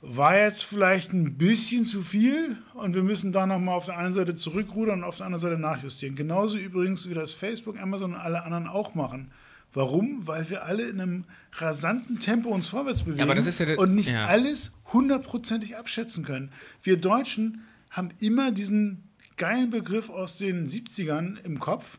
[0.00, 4.12] war jetzt vielleicht ein bisschen zu viel und wir müssen da nochmal auf der einen
[4.12, 6.16] Seite zurückrudern und auf der anderen Seite nachjustieren.
[6.16, 9.30] Genauso übrigens wie das Facebook, Amazon und alle anderen auch machen.
[9.74, 10.26] Warum?
[10.26, 14.26] Weil wir alle in einem rasanten Tempo uns vorwärts bewegen ja, ja und nicht ja.
[14.26, 16.52] alles hundertprozentig abschätzen können.
[16.82, 21.98] Wir Deutschen haben immer diesen geilen Begriff aus den 70ern im Kopf.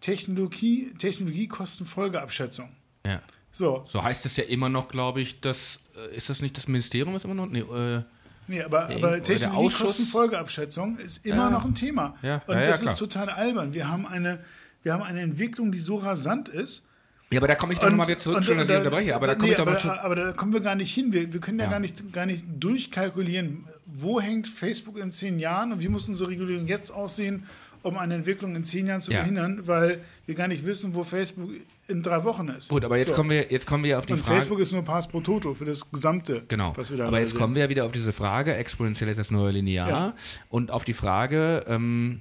[0.00, 2.70] Technologie, Technologiekostenfolgeabschätzung.
[3.04, 3.20] Ja.
[3.52, 3.84] So.
[3.88, 7.16] so heißt es ja immer noch, glaube ich, dass, äh, ist das nicht das Ministerium,
[7.16, 7.46] ist immer noch?
[7.46, 8.02] Nee, äh,
[8.46, 11.50] nee aber, aber Technologiekostenfolgeabschätzung ist immer Ja.
[11.50, 12.16] noch ein Thema.
[12.22, 12.42] Ja.
[12.46, 13.74] Und das ist total albern.
[13.74, 14.42] Wir haben eine,
[14.82, 16.84] wir haben eine Entwicklung, die so rasant ist,
[17.32, 19.14] ja, aber da komme ich dann nochmal wieder zurück, und- schon, dass und ich unterbreche,
[19.16, 21.12] aber da komme nee, ich doch mal aber, aber da kommen wir gar nicht hin.
[21.12, 21.70] Wir, wir können ja, Ja.
[21.70, 26.30] Gar, nicht, gar nicht durchkalkulieren, wo hängt Facebook in zehn Jahren und wie muss unsere
[26.30, 27.44] Regulierung jetzt aussehen,
[27.82, 29.18] um eine Entwicklung in zehn Jahren zu Ja.
[29.18, 31.50] verhindern, weil wir gar nicht wissen, wo Facebook
[31.88, 32.68] in drei Wochen ist.
[32.68, 33.14] Gut, aber jetzt, So.
[33.14, 34.36] kommen wir, jetzt kommen wir auf die und Frage.
[34.40, 36.72] Facebook ist nur Pass pro Toto für das gesamte, Genau.
[36.76, 37.38] was wir da Aber jetzt sehen.
[37.40, 40.14] kommen wir ja wieder auf diese Frage, exponentiell ist das neue Linear, Ja.
[40.50, 42.20] und auf die Frage, ähm,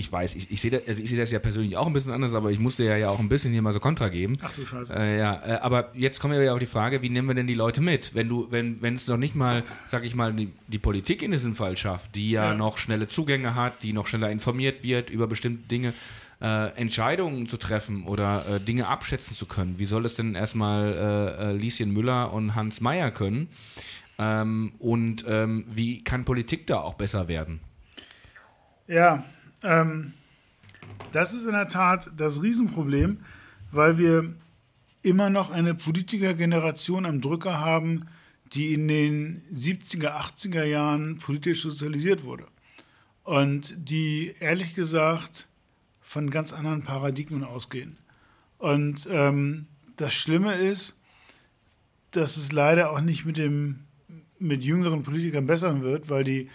[0.00, 2.12] ich weiß, ich, ich sehe das, also ich sehe das ja persönlich auch ein bisschen
[2.12, 4.36] anders, aber ich musste ja, ja auch ein bisschen hier mal so Kontra geben.
[4.42, 4.92] Ach du Scheiße.
[4.94, 7.46] Äh, ja, äh, aber jetzt kommen wir ja auf die Frage, wie nehmen wir denn
[7.46, 8.14] die Leute mit?
[8.14, 11.30] Wenn du, wenn, wenn es noch nicht mal, sag ich mal, die, die Politik in
[11.30, 12.54] diesem Fall schafft, die ja, Ja.
[12.54, 15.92] noch schnelle Zugänge hat, die noch schneller informiert wird über bestimmte Dinge,
[16.42, 19.78] äh, Entscheidungen zu treffen oder äh, Dinge abschätzen zu können.
[19.78, 23.48] Wie soll es denn erstmal äh, äh, Lieschen Müller und Hans Meyer können?
[24.18, 27.60] Ähm, und ähm, wie kann Politik da auch besser werden?
[28.86, 29.22] Ja,
[29.62, 30.14] ähm,
[31.12, 33.18] das ist in der Tat das Riesenproblem,
[33.72, 34.34] weil wir
[35.02, 38.06] immer noch eine Politikergeneration am Drücker haben,
[38.52, 42.46] die in den 70er, 80er Jahren politisch sozialisiert wurde.
[43.22, 45.46] Und die ehrlich gesagt
[46.00, 47.96] von ganz anderen Paradigmen ausgehen.
[48.58, 50.96] Und ähm, das Schlimme ist,
[52.10, 53.80] dass es leider auch nicht mit, dem,
[54.38, 56.50] mit jüngeren Politikern besser wird, weil die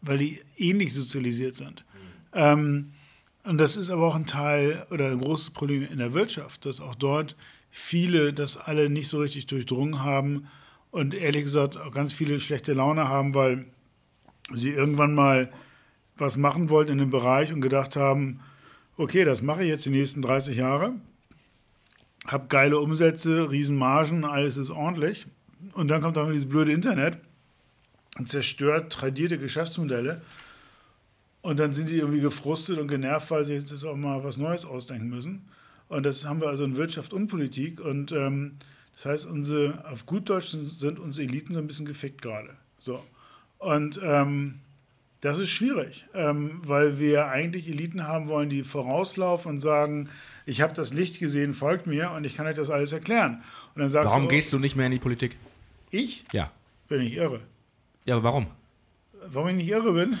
[0.00, 1.84] weil die ähnlich sozialisiert sind.
[2.32, 2.92] Ähm,
[3.44, 6.80] und das ist aber auch ein Teil oder ein großes Problem in der Wirtschaft, dass
[6.80, 7.36] auch dort
[7.70, 10.48] viele das alle nicht so richtig durchdrungen haben
[10.90, 13.66] und ehrlich gesagt auch ganz viele schlechte Laune haben, weil
[14.52, 15.50] sie irgendwann mal
[16.16, 18.40] was machen wollten in dem Bereich und gedacht haben,
[18.96, 20.94] okay, das mache ich jetzt die nächsten 30 Jahre,
[22.26, 25.26] habe geile Umsätze, Riesenmargen, alles ist ordentlich.
[25.72, 27.18] Und dann kommt dann dieses blöde Internet
[28.18, 30.20] und zerstört tradierte Geschäftsmodelle.
[31.40, 34.66] Und dann sind die irgendwie gefrustet und genervt, weil sie jetzt auch mal was Neues
[34.66, 35.48] ausdenken müssen.
[35.88, 37.80] Und das haben wir also in Wirtschaft und Politik.
[37.80, 38.58] Und ähm,
[38.94, 42.50] das heißt, unsere, auf gut Deutsch sind unsere Eliten so ein bisschen gefickt gerade.
[42.78, 43.02] So.
[43.58, 44.56] Und ähm,
[45.20, 50.08] das ist schwierig, ähm, weil wir eigentlich Eliten haben wollen, die vorauslaufen und sagen,
[50.46, 53.42] ich habe das Licht gesehen, folgt mir und ich kann euch das alles erklären.
[53.74, 55.36] Und dann sagst warum du, gehst du nicht mehr in die Politik?
[55.90, 56.24] Ich?
[56.32, 56.52] Ja.
[56.88, 57.40] Bin ich irre.
[58.08, 58.46] Ja, aber warum?
[59.26, 60.16] Warum ich nicht irre bin?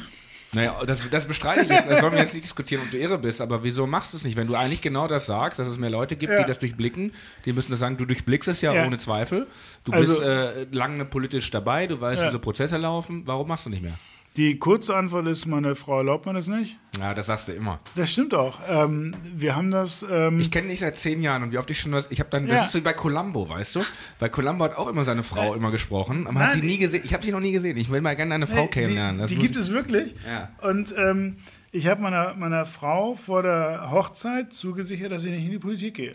[0.52, 1.88] Naja, das, das bestreite ich jetzt.
[1.88, 3.40] Das wollen wir jetzt nicht diskutieren, ob du irre bist.
[3.40, 4.36] Aber wieso machst du es nicht?
[4.36, 6.40] Wenn du eigentlich genau das sagst, dass es mehr Leute gibt, ja.
[6.40, 7.12] die das durchblicken,
[7.46, 8.86] die müssen das sagen, du durchblickst es ja, ja.
[8.86, 9.46] ohne Zweifel.
[9.84, 12.28] Du also, bist äh, lange politisch dabei, du weißt, ja.
[12.28, 13.22] wie so Prozesse laufen.
[13.24, 13.98] Warum machst du nicht mehr?
[14.38, 16.78] Die kurze Antwort ist, meine Frau erlaubt mir das nicht.
[16.96, 17.80] Ja, das sagst du immer.
[17.96, 18.60] Das stimmt auch.
[18.68, 20.06] Ähm, wir haben das.
[20.08, 22.06] Ähm ich kenne dich seit zehn Jahren und wie oft ich schon was.
[22.10, 22.46] Ich habe dann.
[22.46, 22.62] Das ja.
[22.62, 23.80] ist so wie bei Columbo, weißt du?
[24.20, 26.22] Weil Columbo hat auch immer seine Frau immer gesprochen.
[26.22, 27.02] Man hat sie nie gesehen.
[27.04, 27.76] Ich habe sie noch nie gesehen.
[27.76, 29.26] Ich will mal gerne eine Frau nee, kennenlernen.
[29.26, 30.14] Die, die gibt es wirklich.
[30.24, 30.50] Ja.
[30.68, 31.38] Und ähm,
[31.72, 35.94] ich habe meiner, meiner Frau vor der Hochzeit zugesichert, dass ich nicht in die Politik
[35.94, 36.14] gehe.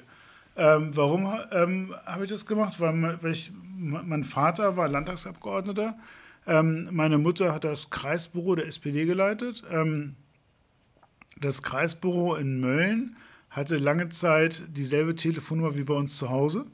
[0.56, 2.80] Ähm, warum ähm, habe ich das gemacht?
[2.80, 5.98] Weil, weil ich, mein Vater war Landtagsabgeordneter
[6.48, 9.64] ähm, meine Mutter hat das Kreisbüro der SPD geleitet.
[9.72, 10.16] Ähm,
[11.40, 13.16] das Kreisbüro in Mölln
[13.50, 16.66] hatte lange Zeit dieselbe Telefonnummer wie bei uns zu Hause.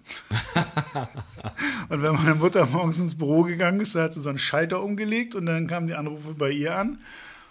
[1.90, 4.82] und wenn meine Mutter morgens ins Büro gegangen ist, da hat sie so einen Schalter
[4.82, 7.00] umgelegt und dann kamen die Anrufe bei ihr an.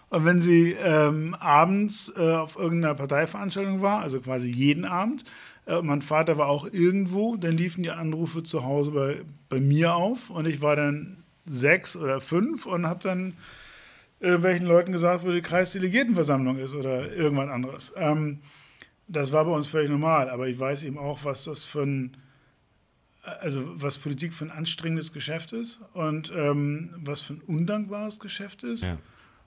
[0.09, 5.25] Und wenn sie ähm, abends äh, auf irgendeiner Parteiveranstaltung war, also quasi jeden Abend,
[5.67, 9.95] äh, mein Vater war auch irgendwo, dann liefen die Anrufe zu Hause bei, bei mir
[9.95, 11.18] auf und ich war dann
[11.49, 13.35] sechs oder fünf und habe dann
[14.21, 17.93] irgendwelchen Leuten gesagt, wo die Kreisdelegiertenversammlung ist oder irgendwas anderes.
[17.97, 18.41] Ähm,
[19.07, 22.17] das war bei uns völlig normal, aber ich weiß eben auch, was das für ein,
[23.23, 28.65] also was Politik für ein anstrengendes Geschäft ist und ähm, was für ein undankbares Geschäft
[28.65, 28.85] ist.
[28.85, 28.99] Ja.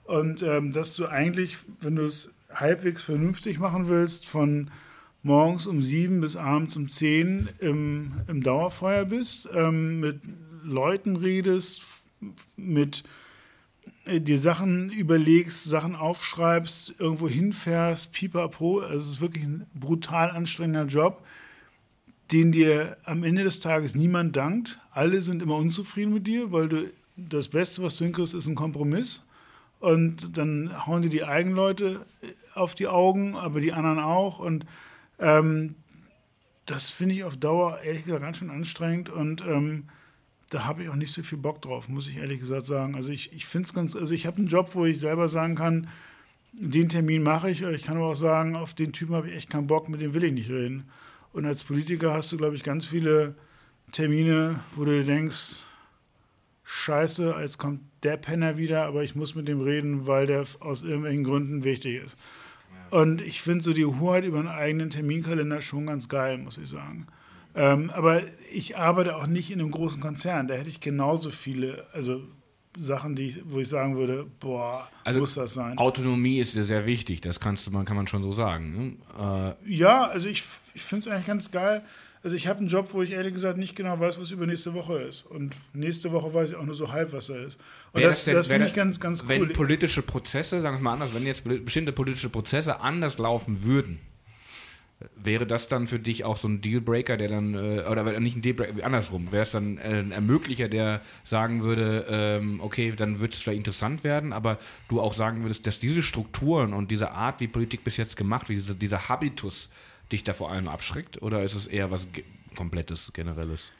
[0.04, 4.70] Und ähm, dass du eigentlich, wenn du es halbwegs vernünftig machen willst, von
[5.22, 10.20] morgens um sieben bis abends um zehn im, im Dauerfeuer bist, ähm, mit
[10.62, 11.82] Leuten redest,
[12.56, 13.04] mit
[14.04, 18.80] äh, dir Sachen überlegst, Sachen aufschreibst, irgendwo hinfährst, pipapo.
[18.80, 21.24] Also es ist wirklich ein brutal anstrengender Job,
[22.30, 24.78] den dir am Ende des Tages niemand dankt.
[24.90, 28.54] Alle sind immer unzufrieden mit dir, weil du das Beste, was du hinkriegst, ist ein
[28.54, 29.26] Kompromiss.
[29.80, 32.06] Und dann hauen dir die eigenen Leute
[32.54, 34.38] auf die Augen, aber die anderen auch.
[34.38, 34.64] Und
[35.18, 35.74] ähm,
[36.66, 39.10] das finde ich auf Dauer ehrlich gesagt ganz schön anstrengend.
[39.10, 39.88] Und ähm,
[40.52, 42.94] da habe ich auch nicht so viel Bock drauf, muss ich ehrlich gesagt sagen.
[42.94, 45.54] Also ich, ich finde es ganz, also ich habe einen Job, wo ich selber sagen
[45.54, 45.88] kann,
[46.52, 49.50] den Termin mache ich, ich kann aber auch sagen, auf den Typen habe ich echt
[49.50, 50.84] keinen Bock, mit dem will ich nicht reden.
[51.32, 53.34] Und als Politiker hast du, glaube ich, ganz viele
[53.92, 55.62] Termine, wo du dir denkst,
[56.64, 60.82] scheiße, jetzt kommt der Penner wieder, aber ich muss mit dem reden, weil der aus
[60.82, 62.16] irgendwelchen Gründen wichtig ist.
[62.90, 66.68] Und ich finde so die Hoheit über einen eigenen Terminkalender schon ganz geil, muss ich
[66.68, 67.06] sagen.
[67.54, 68.22] Ähm, aber
[68.52, 70.48] ich arbeite auch nicht in einem großen Konzern.
[70.48, 72.22] Da hätte ich genauso viele, also
[72.78, 75.76] Sachen, die ich, wo ich sagen würde, boah, also muss das sein.
[75.76, 78.96] Autonomie ist sehr, sehr wichtig, das kannst du, man, kann man schon so sagen.
[79.18, 79.56] Ne?
[79.66, 80.42] Äh ja, also ich,
[80.72, 81.82] ich finde es eigentlich ganz geil.
[82.24, 84.98] Also ich habe einen Job, wo ich ehrlich gesagt nicht genau weiß, was übernächste Woche
[84.98, 85.26] ist.
[85.26, 87.58] Und nächste Woche weiß ich auch nur so halb, was da ist.
[87.92, 89.28] Und das, das, das finde ich ganz, ganz cool.
[89.28, 93.64] Wenn politische Prozesse, sagen wir es mal anders, wenn jetzt bestimmte politische Prozesse anders laufen
[93.64, 93.98] würden,
[95.16, 98.42] Wäre das dann für dich auch so ein Dealbreaker, der dann, äh, oder nicht ein
[98.42, 103.34] Dealbreaker, andersrum, wäre es dann äh, ein Ermöglicher, der sagen würde, ähm, okay, dann wird
[103.34, 107.40] es vielleicht interessant werden, aber du auch sagen würdest, dass diese Strukturen und diese Art,
[107.40, 109.68] wie Politik bis jetzt gemacht wird, diese, dieser Habitus
[110.12, 111.22] dich da vor allem abschreckt?
[111.22, 112.24] Oder ist es eher was ge
[112.54, 113.72] komplettes, generelles?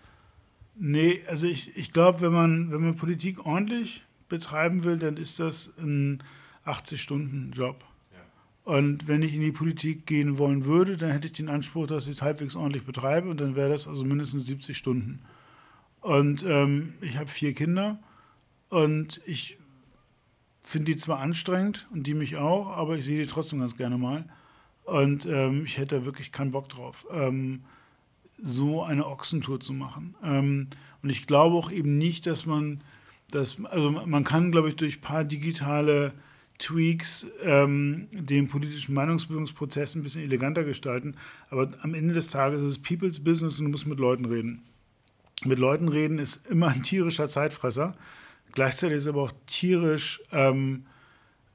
[0.75, 5.39] Nee, also ich, ich glaube, wenn man, wenn man Politik ordentlich betreiben will, dann ist
[5.39, 6.23] das ein
[6.65, 7.85] 80-Stunden-Job.
[8.65, 12.07] Und wenn ich in die Politik gehen wollen würde, dann hätte ich den Anspruch, dass
[12.07, 15.21] ich es halbwegs ordentlich betreibe und dann wäre das also mindestens 70 Stunden.
[16.01, 17.99] Und ähm, ich habe vier Kinder
[18.69, 19.59] und ich
[20.63, 23.99] finde die zwar anstrengend und die mich auch, aber ich sehe die trotzdem ganz gerne
[23.99, 24.25] mal.
[24.85, 27.63] Und ähm, ich hätte wirklich keinen Bock drauf, ähm,
[28.41, 30.15] so eine Ochsentour zu machen.
[30.23, 30.69] Ähm,
[31.03, 32.83] und ich glaube auch eben nicht, dass man
[33.31, 36.13] das, also man kann, glaube ich, durch ein paar digitale
[36.63, 41.17] Tweaks ähm, den politischen Meinungsbildungsprozess ein bisschen eleganter gestalten.
[41.51, 44.63] Aber am Ende des Tages ist es People's Business und du musst mit Leuten reden.
[45.45, 47.97] Mit Leuten reden ist immer ein tierischer Zeitfresser.
[48.53, 50.87] Gleichzeitig ist es aber auch tierisch ähm,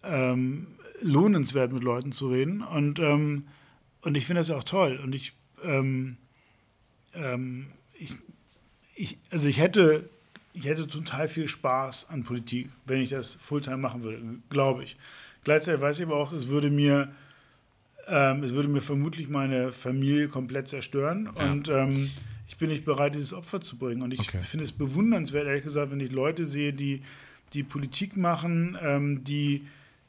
[0.04, 0.68] ähm,
[1.02, 2.62] lohnenswert, mit Leuten zu reden.
[2.62, 3.48] Und, ähm,
[4.02, 5.00] und ich finde das ja auch toll.
[5.02, 5.34] Und ich,
[5.64, 6.18] ähm,
[7.14, 8.14] ähm, ich,
[8.94, 10.10] ich, also ich hätte,
[10.58, 14.98] ich hätte total viel Spaß an Politik, wenn ich das Fulltime machen würde, glaube ich.
[15.44, 17.10] Gleichzeitig weiß ich aber auch, es würde mir,
[18.08, 21.30] ähm, es würde mir vermutlich meine Familie komplett zerstören.
[21.38, 21.52] Ja.
[21.52, 22.10] Und ähm,
[22.48, 24.02] ich bin nicht bereit, dieses Opfer zu bringen.
[24.02, 24.40] Und ich okay.
[24.44, 27.02] finde es bewundernswert, ehrlich gesagt, wenn ich Leute sehe, die,
[27.54, 29.66] die Politik machen, ähm, die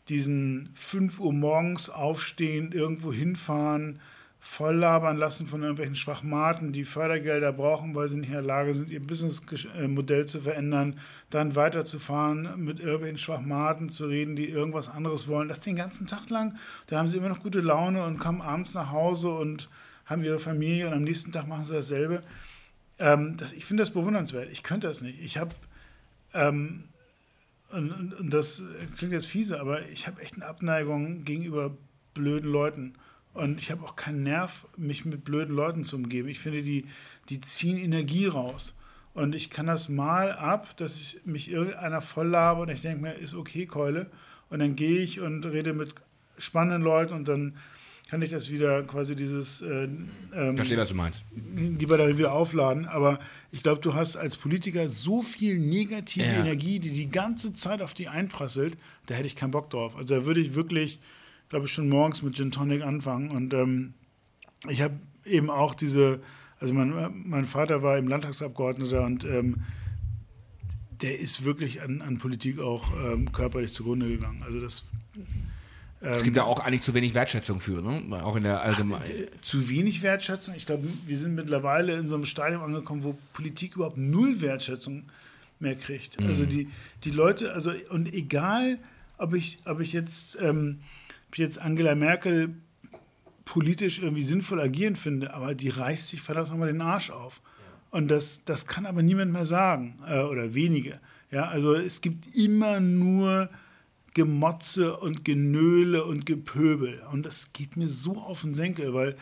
[0.08, 4.00] diesen 5 Uhr morgens aufstehen, irgendwo hinfahren,
[4.40, 8.72] voll labern lassen von irgendwelchen Schwachmaten, die Fördergelder brauchen, weil sie nicht in der Lage
[8.72, 10.98] sind, ihr Businessmodell zu verändern,
[11.30, 15.48] dann weiterzufahren, mit irgendwelchen Schwachmaten zu reden, die irgendwas anderes wollen.
[15.48, 16.56] Das den ganzen Tag lang.
[16.86, 19.68] Da haben sie immer noch gute Laune und kommen abends nach Hause und
[20.06, 22.22] haben ihre Familie und am nächsten Tag machen sie dasselbe.
[22.98, 24.50] Ähm, das, ich finde das bewundernswert.
[24.50, 25.20] Ich könnte das nicht.
[25.20, 25.54] Ich habe
[26.32, 26.84] ähm,
[27.70, 28.62] und, und, und, das
[28.96, 31.76] klingt jetzt fiese, aber ich habe echt eine Abneigung gegenüber
[32.14, 32.94] blöden Leuten.
[33.38, 36.28] Und ich habe auch keinen Nerv, mich mit blöden Leuten zu umgeben.
[36.28, 36.86] Ich finde, die,
[37.28, 38.76] die ziehen Energie raus.
[39.14, 43.00] Und ich kann das mal ab, dass ich mich irgendeiner voll labe und ich denke
[43.00, 44.10] mir, ist okay, Keule.
[44.50, 45.94] Und dann gehe ich und rede mit
[46.36, 47.54] spannenden Leuten und dann
[48.10, 49.60] kann ich das wieder quasi dieses.
[49.60, 49.88] Äh,
[50.34, 51.22] ähm, Verstehe, was du meinst.
[51.30, 52.86] Die Batterie wieder aufladen.
[52.86, 53.18] Aber
[53.52, 56.40] ich glaube, du hast als Politiker so viel negative ja.
[56.40, 58.76] Energie, die die ganze Zeit auf die einprasselt,
[59.06, 59.94] da hätte ich keinen Bock drauf.
[59.96, 61.00] Also da würde ich wirklich,
[61.48, 63.30] glaube ich, schon morgens mit Gin Tonic anfangen.
[63.30, 63.94] Und ähm,
[64.68, 64.94] ich habe
[65.24, 66.20] eben auch diese.
[66.60, 69.62] Also mein, mein Vater war eben Landtagsabgeordneter und ähm,
[71.02, 74.42] der ist wirklich an, an Politik auch ähm, körperlich zugrunde gegangen.
[74.44, 74.82] Also das
[76.00, 78.24] es gibt ja auch eigentlich zu wenig Wertschätzung für, ne?
[78.24, 79.30] auch in der Allgemeinheit.
[79.42, 80.54] Zu wenig Wertschätzung?
[80.54, 85.04] Ich glaube, wir sind mittlerweile in so einem Stadium angekommen, wo Politik überhaupt null Wertschätzung
[85.58, 86.20] mehr kriegt.
[86.20, 86.28] Mhm.
[86.28, 86.68] Also die,
[87.02, 88.78] die Leute, also und egal,
[89.16, 90.78] ob ich, ob ich jetzt, ähm,
[91.28, 92.54] ob ich jetzt Angela Merkel
[93.44, 97.40] politisch irgendwie sinnvoll agieren finde, aber die reißt sich verdammt nochmal den Arsch auf.
[97.90, 101.00] Und das, das kann aber niemand mehr sagen äh, oder wenige.
[101.30, 103.48] Ja, also es gibt immer nur
[104.14, 107.00] Gemotze und Genöle und Gepöbel.
[107.12, 109.16] Und das geht mir so auf den Senkel, weil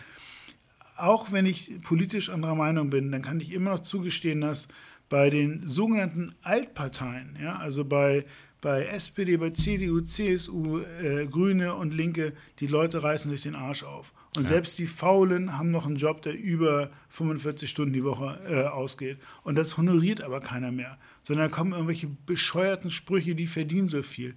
[0.96, 4.68] auch wenn ich politisch anderer Meinung bin, dann kann ich immer noch zugestehen, dass
[5.08, 8.24] bei den sogenannten Altparteien, ja, also bei,
[8.60, 13.84] bei SPD, bei CDU, CSU, äh, Grüne und Linke, die Leute reißen sich den Arsch
[13.84, 14.12] auf.
[14.36, 14.48] Und ja.
[14.48, 19.18] selbst die Faulen haben noch einen Job, der über 45 Stunden die Woche äh, ausgeht.
[19.42, 24.02] Und das honoriert aber keiner mehr, sondern da kommen irgendwelche bescheuerten Sprüche, die verdienen so
[24.02, 24.34] viel.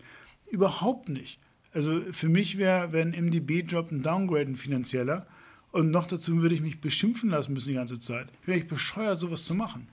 [0.50, 1.40] Überhaupt nicht.
[1.72, 5.28] Also für mich wäre wär ein MDB-Job ein Downgrade, ein finanzieller.
[5.72, 8.28] Und noch dazu würde ich mich beschimpfen lassen müssen die ganze Zeit.
[8.42, 9.88] Ich wäre bescheuert, sowas zu machen.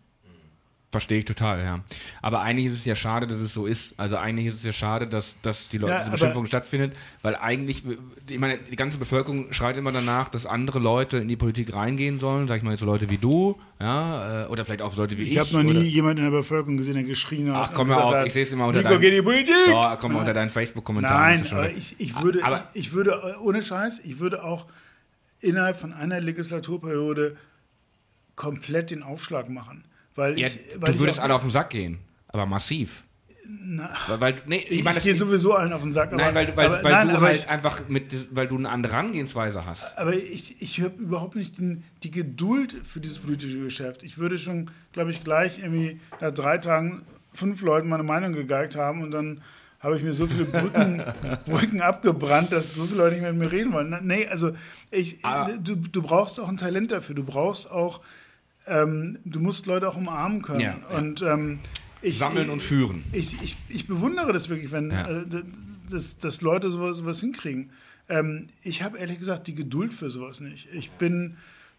[0.96, 1.80] Verstehe ich total, ja.
[2.22, 3.92] Aber eigentlich ist es ja schade, dass es so ist.
[3.98, 7.36] Also eigentlich ist es ja schade, dass, dass die Leute, ja, diese Beschimpfung stattfindet, weil
[7.36, 7.82] eigentlich,
[8.26, 12.18] ich meine, die ganze Bevölkerung schreit immer danach, dass andere Leute in die Politik reingehen
[12.18, 15.18] sollen, sag ich mal jetzt so Leute wie du, ja, äh, oder vielleicht auch Leute
[15.18, 15.32] wie ich.
[15.32, 17.68] Ich habe noch nie jemanden in der Bevölkerung gesehen, der geschrien hat.
[17.68, 19.54] Ach, komm mal auf, ich sehe es immer unter deinen, die Politik!
[19.68, 21.42] Oh, komm mal unter deinen Facebook-Kommentaren.
[21.42, 24.64] Nein, aber ich, ich, würde, aber, ich würde, ohne Scheiß, ich würde auch
[25.40, 27.36] innerhalb von einer Legislaturperiode
[28.34, 29.84] komplett den Aufschlag machen.
[30.16, 31.98] Weil ja, ich, weil du würdest alle auf den Sack gehen,
[32.28, 33.04] aber massiv.
[33.48, 36.12] Na, weil, weil, nee, ich, ich, ich gehe sowieso allen auf den Sack.
[36.12, 38.94] Nein, weil, weil, aber, weil nein, du halt ich, einfach mit, weil du eine andere
[38.94, 39.96] Herangehensweise hast.
[39.96, 44.02] Aber ich, ich habe überhaupt nicht den, die Geduld für dieses politische Geschäft.
[44.02, 47.02] Ich würde schon, glaube ich, gleich irgendwie nach drei Tagen
[47.32, 49.42] fünf Leuten meine Meinung gegeigt haben und dann
[49.78, 51.02] habe ich mir so viele Brücken,
[51.46, 53.96] Brücken abgebrannt, dass so viele Leute nicht mehr mit mir reden wollen.
[54.02, 54.52] Nee, also
[54.90, 55.48] ich, ah.
[55.62, 57.14] du, du brauchst auch ein Talent dafür.
[57.14, 58.00] Du brauchst auch
[58.66, 60.60] ähm, du musst Leute auch umarmen können.
[60.60, 61.60] Ja, und ähm,
[62.02, 63.04] ich, Sammeln und führen.
[63.12, 65.24] Ich, ich, ich bewundere das wirklich, wenn äh,
[65.90, 67.70] dass, dass Leute sowas, sowas hinkriegen.
[68.08, 70.68] Ähm, ich habe ehrlich gesagt die Geduld für sowas nicht.
[70.72, 71.36] Ich bin,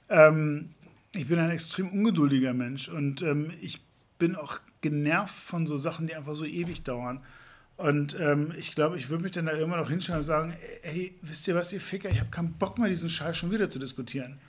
[0.09, 0.69] ähm,
[1.13, 3.81] ich bin ein extrem ungeduldiger Mensch und ähm, ich
[4.19, 7.21] bin auch genervt von so Sachen, die einfach so ewig dauern.
[7.77, 11.13] Und ähm, ich glaube, ich würde mich dann da immer noch hinstellen und sagen, ey,
[11.21, 13.77] wisst ihr was, ihr Ficker, ich habe keinen Bock mehr, diesen Scheiß schon wieder zu
[13.77, 14.39] diskutieren.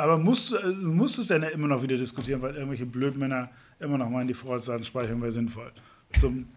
[0.00, 3.50] Aber musst, äh, du musst es dann ja immer noch wieder diskutieren, weil irgendwelche Blödmänner
[3.78, 5.72] immer noch meinen, die Vorratsdatenspeicherung wäre sinnvoll.
[6.18, 6.48] Zum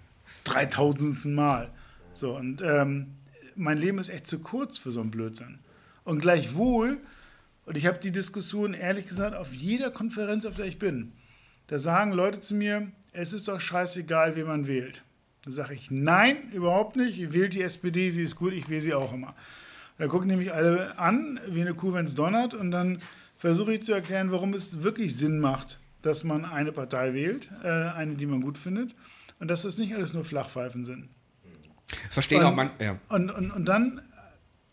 [0.46, 1.26] 3000.
[1.26, 1.70] Mal.
[2.14, 3.08] So, und ähm,
[3.56, 5.60] mein Leben ist echt zu kurz für so einen Blödsinn.
[6.04, 6.98] Und gleichwohl,
[7.66, 11.14] und ich habe die Diskussion ehrlich gesagt auf jeder Konferenz, auf der ich bin,
[11.68, 15.04] da sagen Leute zu mir, es ist doch scheißegal, wie man wählt.
[15.44, 17.18] Da sage ich, nein, überhaupt nicht.
[17.18, 19.36] Ihr wählt die SPD, sie ist gut, ich wähle sie auch immer.
[19.98, 23.02] Da gucken nämlich alle an, wie eine Kuh, wenn es donnert, und dann
[23.44, 27.68] versuche ich zu erklären, warum es wirklich Sinn macht, dass man eine Partei wählt, äh,
[27.68, 28.96] eine, die man gut findet,
[29.38, 31.10] und dass das nicht alles nur Flachpfeifen sind.
[32.06, 32.72] Das verstehen auch man.
[32.80, 32.98] Ja.
[33.10, 34.02] Und, und, und dann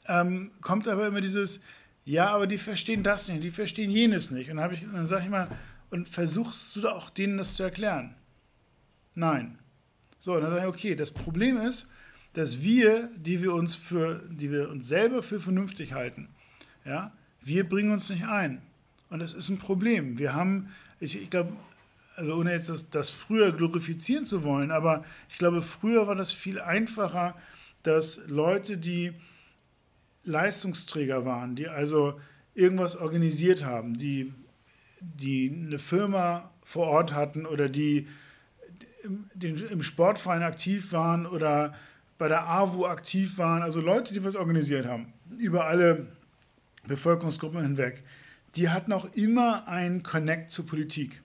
[0.07, 1.59] ähm, kommt aber immer dieses,
[2.05, 4.53] ja, aber die verstehen das nicht, die verstehen jenes nicht.
[4.53, 5.49] Und dann, dann sage ich mal,
[5.91, 8.15] und versuchst du auch denen das zu erklären?
[9.17, 9.59] Nein.
[10.21, 11.91] So, und dann sage ich, okay, das Problem ist,
[12.35, 16.29] dass wir, die wir uns für, die wir uns selber für vernünftig halten,
[16.85, 17.13] ja,
[17.43, 18.63] wir bringen uns nicht ein.
[19.09, 20.19] Und das ist ein Problem.
[20.19, 20.69] Wir haben,
[21.01, 21.53] ich, ich glaube,
[22.17, 26.33] also ohne jetzt das, das früher glorifizieren zu wollen, aber ich glaube, früher war das
[26.33, 27.35] viel einfacher,
[27.83, 29.13] dass Leute, die
[30.25, 32.21] Leistungsträger waren, die also
[32.55, 34.35] irgendwas organisiert haben, die,
[35.01, 38.07] die eine Firma vor Ort hatten oder die
[39.03, 39.25] im,
[39.71, 41.75] im Sportverein aktiv waren oder
[42.19, 46.07] bei der AWU aktiv waren, also Leute, die was organisiert haben, über alle
[46.87, 48.03] Bevölkerungsgruppen hinweg,
[48.57, 51.23] die hatten auch immer einen Connect zur Politik.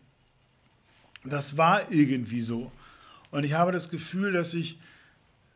[1.23, 2.71] Das war irgendwie so.
[3.31, 4.79] Und ich habe das Gefühl, dass sich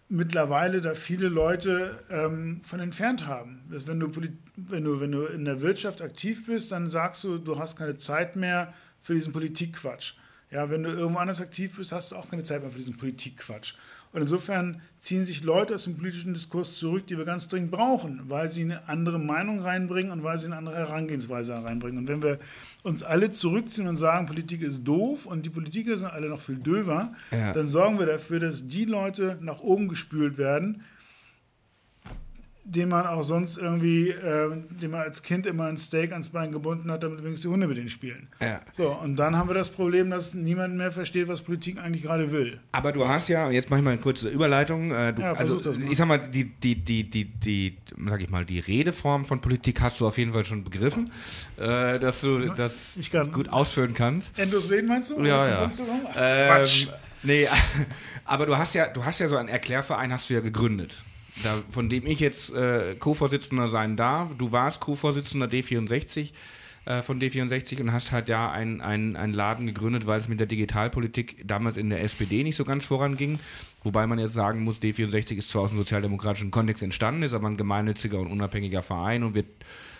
[0.10, 3.62] mittlerweile da viele Leute ähm, von entfernt haben.
[3.70, 4.12] Dass wenn, du,
[4.56, 7.98] wenn, du, wenn du in der Wirtschaft aktiv bist, dann sagst du, du hast keine
[7.98, 10.16] Zeit mehr für diesen Politikquatsch.
[10.52, 12.98] Ja, wenn du irgendwo anders aktiv bist, hast du auch keine Zeit mehr für diesen
[12.98, 13.76] Politikquatsch.
[14.12, 18.22] Und insofern ziehen sich Leute aus dem politischen Diskurs zurück, die wir ganz dringend brauchen,
[18.28, 22.00] weil sie eine andere Meinung reinbringen und weil sie eine andere Herangehensweise reinbringen.
[22.00, 22.40] Und wenn wir
[22.82, 26.58] uns alle zurückziehen und sagen, Politik ist doof und die Politiker sind alle noch viel
[26.58, 27.54] döver, ja.
[27.54, 30.84] dann sorgen wir dafür, dass die Leute nach oben gespült werden,
[32.70, 34.50] den man auch sonst irgendwie, äh,
[34.82, 37.68] den man als Kind immer ein Steak ans Bein gebunden hat, damit übrigens die Hunde
[37.68, 38.28] mit denen spielen.
[38.42, 38.60] Ja.
[38.74, 42.32] So, und dann haben wir das Problem, dass niemand mehr versteht, was Politik eigentlich gerade
[42.32, 42.60] will.
[42.72, 44.92] Aber du hast ja, jetzt mache ich mal eine kurze Überleitung.
[44.92, 45.92] Äh, du, ja, also, das mal.
[45.92, 49.82] Ich sag mal, die, die, die, die, die, sag ich mal, die Redeform von Politik
[49.82, 51.12] hast du auf jeden Fall schon begriffen,
[51.58, 53.00] äh, dass du das
[53.32, 54.38] gut ausführen kannst.
[54.38, 55.20] Endlos reden meinst du?
[55.24, 55.72] Ja, ja.
[56.18, 56.88] Ähm, Quatsch.
[57.24, 57.48] Nee,
[58.26, 61.04] aber du hast ja, du hast ja so einen Erklärverein hast du ja gegründet
[61.44, 64.36] da, von dem ich jetzt äh, Co-Vorsitzender sein darf.
[64.38, 66.32] Du warst Co-Vorsitzender D64
[66.86, 70.48] äh, von D64 und hast halt ja einen ein Laden gegründet, weil es mit der
[70.48, 73.40] Digitalpolitik damals in der SPD nicht so ganz voranging.
[73.84, 77.48] Wobei man jetzt sagen muss, D64 ist zwar aus dem sozialdemokratischen Kontext entstanden, ist aber
[77.48, 79.48] ein gemeinnütziger und unabhängiger Verein und wird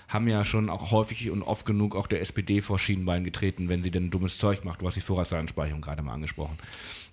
[0.10, 3.84] haben ja schon auch häufig und oft genug auch der SPD vor Schienenbein getreten, wenn
[3.84, 4.82] sie denn dummes Zeug macht.
[4.82, 6.58] Du hast die Vorratsansprechung gerade mal angesprochen.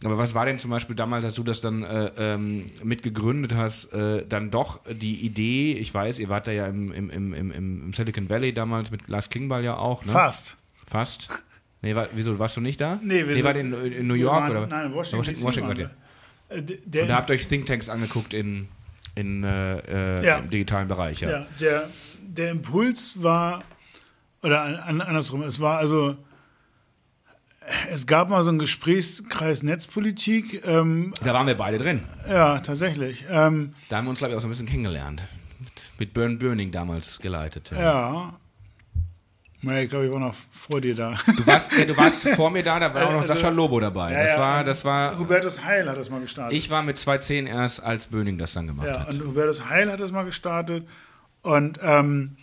[0.05, 3.93] Aber was war denn zum Beispiel damals, als du das dann äh, ähm, mitgegründet hast,
[3.95, 7.93] äh, dann doch die Idee, ich weiß, ihr wart da ja im, im, im, im,
[7.93, 10.13] Silicon Valley damals mit Lars Klingbeil ja auch, ne?
[10.13, 10.57] Fast.
[10.87, 11.29] Fast.
[11.81, 13.01] Nee, war, wieso, warst du nicht da?
[13.03, 14.67] Nee, wir nee, war in, in New York waren, oder?
[14.67, 15.75] Nein, Washington, Washington, Washington war
[16.51, 16.63] der.
[16.63, 18.69] der Und da habt ihr euch Thinktanks angeguckt in,
[19.15, 20.39] in, äh, ja.
[20.39, 21.31] im digitalen Bereich, ja.
[21.31, 21.91] ja der,
[22.21, 23.63] der Impuls war,
[24.43, 26.17] oder an, andersrum, es war also,
[27.93, 30.65] es gab mal so einen Gesprächskreis Netzpolitik.
[30.67, 32.03] Ähm, da waren wir beide drin.
[32.29, 33.25] Ja, tatsächlich.
[33.31, 35.23] Ähm, da haben wir uns, glaube ich, auch so ein bisschen kennengelernt.
[35.99, 37.71] Mit Burn Burning damals geleitet.
[37.73, 37.79] Ja.
[37.81, 38.35] ja.
[39.63, 41.17] Ich glaube, ich war noch vor dir da.
[41.27, 43.81] Du warst, ja, du warst vor mir da, da war auch noch also, Sascha Lobo
[43.81, 44.13] dabei.
[44.13, 45.19] Ja, das, war, das war.
[45.19, 46.57] Hubertus Heil hat das mal gestartet.
[46.57, 49.09] Ich war mit 2.10 erst, als Böning das dann gemacht ja, hat.
[49.09, 50.87] Und Hubertus Heil hat das mal gestartet.
[51.43, 52.37] Und ähm,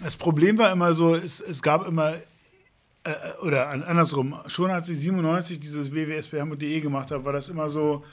[0.00, 2.14] das Problem war immer so, es, es gab immer,
[3.04, 8.04] äh, oder andersrum, schon als ich 97 dieses www.sphm.de gemacht habe, war das immer so,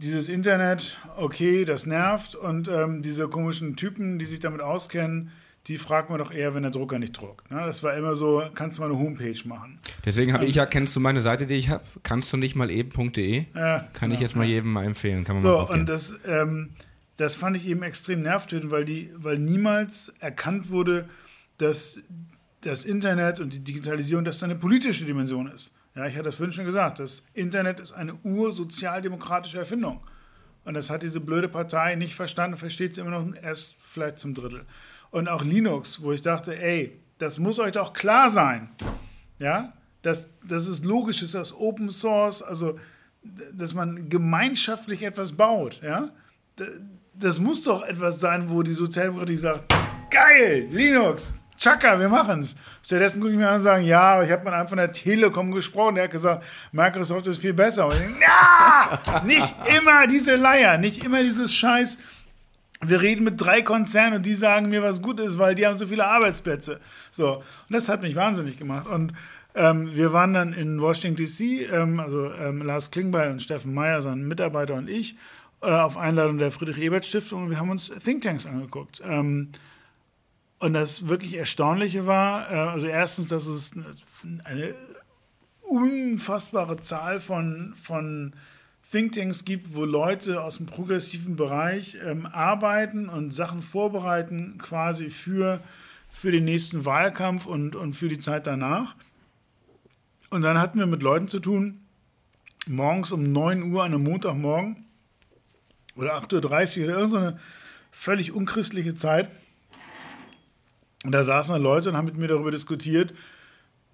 [0.00, 5.30] dieses Internet, okay, das nervt und ähm, diese komischen Typen, die sich damit auskennen,
[5.66, 7.50] die fragt man doch eher, wenn der Drucker nicht druckt.
[7.50, 7.58] Ne?
[7.66, 9.78] Das war immer so, kannst du mal eine Homepage machen.
[10.06, 11.84] Deswegen habe ich ja, kennst du meine Seite, die ich habe?
[12.02, 13.44] Kannst du nicht mal eben.de?
[13.54, 15.24] Ja, Kann genau, ich jetzt mal jedem mal empfehlen.
[15.24, 16.70] Kann man so, mal und das, ähm,
[17.18, 21.06] das fand ich eben extrem nervtötend, weil, die, weil niemals erkannt wurde,
[21.58, 22.00] dass
[22.62, 25.72] das Internet und die Digitalisierung, dass da eine politische Dimension ist.
[25.94, 30.00] Ja, ich hatte das vorhin schon gesagt, das Internet ist eine ursozialdemokratische Erfindung.
[30.64, 34.34] Und das hat diese blöde Partei nicht verstanden, versteht sie immer noch erst vielleicht zum
[34.34, 34.66] Drittel.
[35.10, 38.68] Und auch Linux, wo ich dachte, ey, das muss euch doch klar sein.
[39.38, 39.72] Ja,
[40.02, 42.78] dass, dass es logisch ist, dass Open Source, also
[43.52, 45.80] dass man gemeinschaftlich etwas baut.
[45.82, 46.10] Ja,
[47.14, 49.74] das muss doch etwas sein, wo die Sozialdemokratie sagt,
[50.10, 52.56] geil, Linux, Chaka, wir machen's.
[52.86, 55.52] Stattdessen gucke ich mir an und sage, ja, ich habe mit einem von der Telekom
[55.52, 56.42] gesprochen, der hat gesagt,
[56.72, 57.86] Microsoft ist viel besser.
[57.86, 61.98] Und ich denke, ja, nicht immer diese Leier, nicht immer dieses Scheiß.
[62.82, 65.76] Wir reden mit drei Konzernen und die sagen mir, was gut ist, weil die haben
[65.76, 66.80] so viele Arbeitsplätze.
[67.12, 68.86] So, und das hat mich wahnsinnig gemacht.
[68.86, 69.12] Und
[69.54, 74.00] ähm, wir waren dann in Washington DC, ähm, also ähm, Lars Klingbeil und Steffen Meyer,
[74.00, 75.14] sein Mitarbeiter und ich,
[75.60, 79.02] äh, auf Einladung der Friedrich-Ebert-Stiftung und wir haben uns Thinktanks angeguckt.
[80.60, 83.72] Und das wirklich Erstaunliche war, äh, also erstens, dass es
[84.44, 84.74] eine
[85.62, 88.34] unfassbare Zahl von, von
[88.90, 95.60] Thinktanks gibt, wo Leute aus dem progressiven Bereich ähm, arbeiten und Sachen vorbereiten, quasi für,
[96.10, 98.96] für den nächsten Wahlkampf und, und für die Zeit danach.
[100.28, 101.80] Und dann hatten wir mit Leuten zu tun,
[102.66, 104.84] morgens um 9 Uhr an einem Montagmorgen
[105.96, 107.38] oder 8.30 Uhr oder irgendeine
[107.90, 109.30] völlig unchristliche Zeit.
[111.04, 113.14] Und da saßen dann Leute und haben mit mir darüber diskutiert,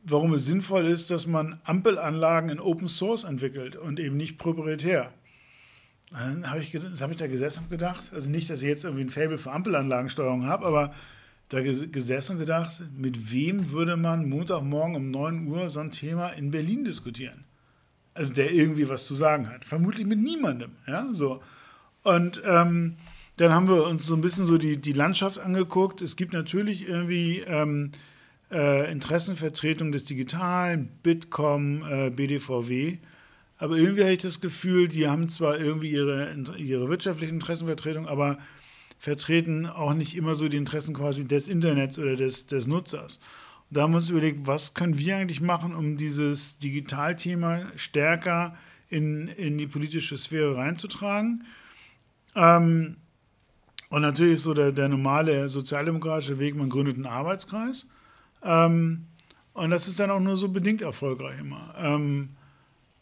[0.05, 5.13] warum es sinnvoll ist, dass man Ampelanlagen in Open Source entwickelt und eben nicht proprietär.
[6.11, 9.05] Dann habe ich, habe ich da gesessen und gedacht, also nicht, dass ich jetzt irgendwie
[9.05, 10.95] ein Faible für Ampelanlagensteuerung habe, aber
[11.49, 16.29] da gesessen und gedacht, mit wem würde man Montagmorgen um 9 Uhr so ein Thema
[16.31, 17.45] in Berlin diskutieren?
[18.15, 19.65] Also der irgendwie was zu sagen hat.
[19.65, 20.73] Vermutlich mit niemandem.
[20.87, 21.43] Ja, so.
[22.03, 22.97] Und ähm,
[23.37, 26.01] dann haben wir uns so ein bisschen so die, die Landschaft angeguckt.
[26.01, 27.93] Es gibt natürlich irgendwie ähm,
[28.51, 32.99] äh, Interessenvertretung des Digitalen, Bitkom, äh, BDVW.
[33.59, 38.39] Aber irgendwie habe ich das Gefühl, die haben zwar irgendwie ihre, ihre wirtschaftliche Interessenvertretung, aber
[38.99, 43.19] vertreten auch nicht immer so die Interessen quasi des Internets oder des, des Nutzers.
[43.69, 48.57] Und da haben wir uns überlegt, was können wir eigentlich machen, um dieses Digitalthema stärker
[48.89, 51.45] in, in die politische Sphäre reinzutragen.
[52.35, 52.97] Ähm,
[53.91, 57.87] und natürlich ist so der, der normale sozialdemokratische Weg, man gründet einen Arbeitskreis.
[58.43, 59.07] Ähm,
[59.53, 61.75] und das ist dann auch nur so bedingt erfolgreich immer.
[61.79, 62.31] Ähm,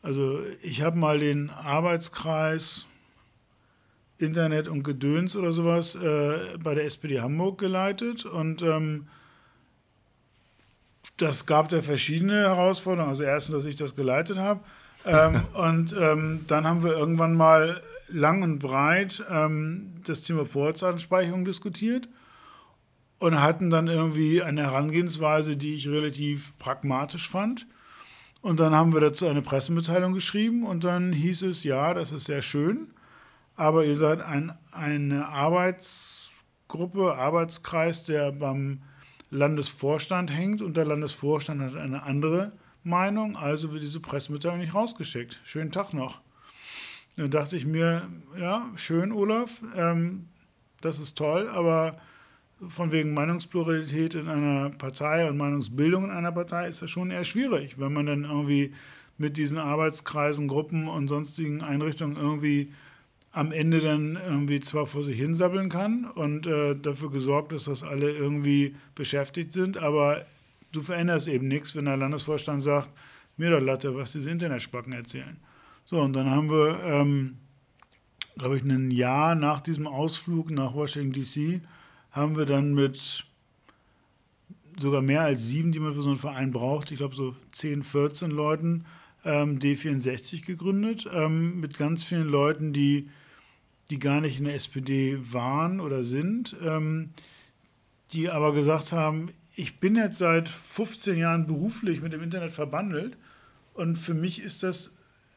[0.02, 2.86] also ich habe mal den Arbeitskreis
[4.19, 9.09] Internet und Gedöns oder sowas äh, bei der SPD Hamburg geleitet und ähm,
[11.16, 13.11] das gab da verschiedene Herausforderungen.
[13.11, 14.61] Also erstens, dass ich das geleitet habe
[15.05, 21.44] ähm, und ähm, dann haben wir irgendwann mal lang und breit ähm, das Thema Vorratsdatenspeicherung
[21.44, 22.09] diskutiert
[23.18, 27.66] und hatten dann irgendwie eine Herangehensweise, die ich relativ pragmatisch fand.
[28.43, 32.26] Und dann haben wir dazu eine Pressemitteilung geschrieben und dann hieß es, ja, das ist
[32.26, 32.89] sehr schön,
[33.56, 38.82] aber ihr seid ein, eine Arbeitsgruppe, Arbeitskreis, der beim
[39.31, 42.52] Landesvorstand hängt und der Landesvorstand hat eine andere
[42.82, 45.40] Meinung, also wird diese Pressemitteilung nicht rausgeschickt.
[45.44, 46.20] Schönen Tag noch.
[47.16, 48.08] Dann dachte ich mir,
[48.38, 50.26] ja, schön, Olaf, ähm,
[50.80, 51.96] das ist toll, aber
[52.68, 57.24] von wegen Meinungspluralität in einer Partei und Meinungsbildung in einer Partei ist das schon eher
[57.24, 58.72] schwierig, wenn man dann irgendwie
[59.16, 62.72] mit diesen Arbeitskreisen, Gruppen und sonstigen Einrichtungen irgendwie
[63.32, 67.82] am Ende dann irgendwie zwar vor sich hinsabbeln kann und äh, dafür gesorgt ist, dass
[67.82, 70.24] alle irgendwie beschäftigt sind, aber
[70.72, 72.90] du veränderst eben nichts, wenn der Landesvorstand sagt,
[73.36, 75.36] mir doch Latte, was diese Internetspacken erzählen.
[75.85, 77.36] So, und dann haben wir, ähm,
[78.36, 81.61] glaube ich, ein Jahr nach diesem Ausflug nach Washington, D.C.,
[82.11, 83.24] haben wir dann mit
[84.77, 87.82] sogar mehr als sieben, die man für so einen Verein braucht, ich glaube so 10,
[87.82, 88.86] 14 Leuten,
[89.24, 93.09] ähm, D64 gegründet, ähm, mit ganz vielen Leuten, die,
[93.90, 97.11] die gar nicht in der SPD waren oder sind, ähm,
[98.12, 103.16] die aber gesagt haben, ich bin jetzt seit 15 Jahren beruflich mit dem Internet verbandelt
[103.74, 104.93] und für mich ist das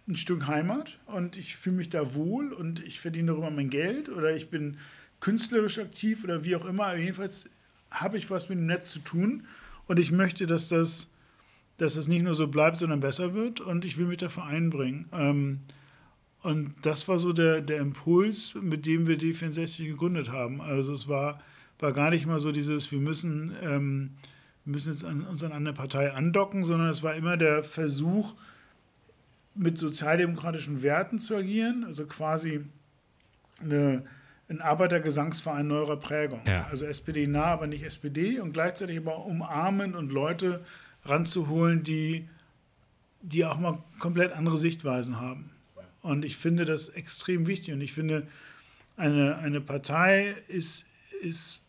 [0.08, 4.10] ein Stück Heimat und ich fühle mich da wohl und ich verdiene darüber mein Geld
[4.10, 4.78] oder ich bin
[5.20, 6.88] künstlerisch aktiv oder wie auch immer.
[6.88, 7.50] Aber jedenfalls
[7.92, 9.46] habe ich was mit dem Netz zu tun
[9.88, 11.08] und ich möchte, dass das,
[11.78, 15.10] dass das nicht nur so bleibt, sondern besser wird und ich will mich dafür einbringen.
[15.12, 15.60] Ähm,
[16.42, 20.62] und das war so der, der Impuls, mit dem wir D64 gegründet haben.
[20.62, 21.42] Also es war,
[21.80, 24.12] war gar nicht mal so dieses, wir müssen, ähm,
[24.64, 28.36] wir müssen jetzt an, uns an eine Partei andocken, sondern es war immer der Versuch,
[29.58, 32.62] mit sozialdemokratischen Werten zu agieren, also quasi
[33.60, 34.04] eine,
[34.50, 36.42] ein Arbeitergesangsverein neuerer Prägung.
[36.46, 36.68] Ja.
[36.70, 40.64] Also SPD nah, aber nicht SPD und gleichzeitig aber umarmend und Leute
[41.06, 42.28] ranzuholen, die,
[43.22, 45.50] die auch mal komplett andere Sichtweisen haben.
[46.02, 47.74] Und ich finde das extrem wichtig.
[47.74, 48.28] Und ich finde,
[48.96, 50.86] eine, eine Partei ist,
[51.22, 51.60] ist,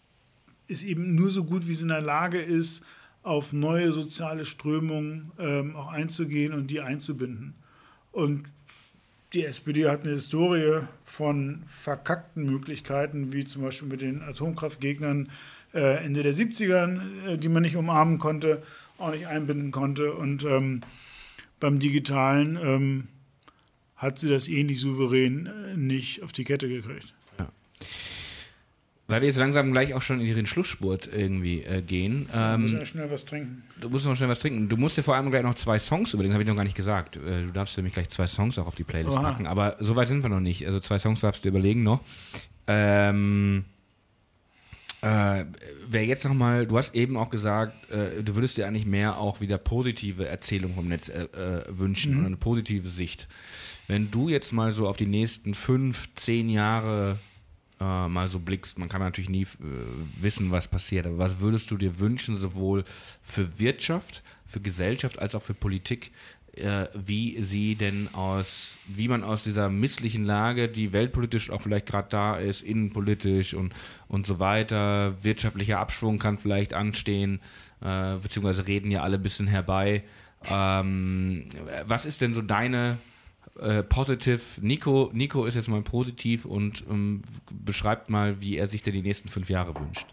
[0.66, 2.84] ist eben nur so gut, wie sie in der Lage ist,
[3.22, 7.54] auf neue soziale Strömungen ähm, auch einzugehen und die einzubinden.
[8.12, 8.44] Und
[9.34, 15.30] die SPD hat eine Historie von verkackten Möglichkeiten, wie zum Beispiel mit den Atomkraftgegnern
[15.74, 18.62] äh, Ende der 70er, äh, die man nicht umarmen konnte,
[18.96, 20.14] auch nicht einbinden konnte.
[20.14, 20.80] Und ähm,
[21.60, 23.08] beim Digitalen ähm,
[23.96, 27.14] hat sie das ähnlich souverän äh, nicht auf die Kette gekriegt.
[29.10, 32.28] Weil wir jetzt langsam gleich auch schon in den Schlussspurt irgendwie äh, gehen.
[32.34, 33.62] Ähm, du musst ja schnell was trinken.
[33.80, 34.68] Du musst noch schnell was trinken.
[34.68, 36.76] Du musst dir vor allem gleich noch zwei Songs überlegen, habe ich noch gar nicht
[36.76, 37.16] gesagt.
[37.16, 39.22] Äh, du darfst nämlich gleich zwei Songs auch auf die Playlist Oha.
[39.22, 39.46] packen.
[39.46, 40.66] Aber so weit sind wir noch nicht.
[40.66, 42.00] Also zwei Songs darfst du überlegen noch.
[42.66, 43.64] Ähm,
[45.00, 45.44] Äh,
[45.88, 49.40] Wer jetzt nochmal, du hast eben auch gesagt, äh, du würdest dir eigentlich mehr auch
[49.40, 52.18] wieder positive Erzählung vom Netz äh, äh, wünschen Mhm.
[52.18, 53.26] und eine positive Sicht.
[53.86, 57.16] Wenn du jetzt mal so auf die nächsten fünf, zehn Jahre
[57.80, 59.46] äh, mal so blickst, man kann natürlich nie äh,
[60.20, 62.84] wissen, was passiert, aber was würdest du dir wünschen, sowohl
[63.22, 66.10] für Wirtschaft, für Gesellschaft als auch für Politik,
[66.56, 71.86] äh, wie sie denn aus, wie man aus dieser misslichen Lage, die weltpolitisch auch vielleicht
[71.86, 73.72] gerade da ist, innenpolitisch und,
[74.08, 77.40] und so weiter, wirtschaftlicher Abschwung kann vielleicht anstehen,
[77.80, 80.02] äh, beziehungsweise reden ja alle ein bisschen herbei.
[80.50, 81.46] Ähm,
[81.86, 82.98] was ist denn so deine
[83.60, 87.22] äh, positive, Nico, Nico ist jetzt mal positiv und ähm,
[87.64, 90.06] beschreibt mal, wie er sich denn die nächsten fünf Jahre wünscht.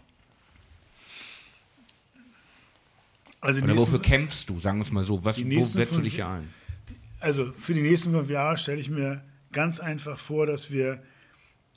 [3.40, 6.00] Also, Oder nächsten- wofür kämpfst du, sagen wir es mal so, was, wo setzt du
[6.00, 6.48] dich hier ein?
[7.20, 11.02] also für die nächsten fünf Jahre stelle ich mir ganz einfach vor, dass wir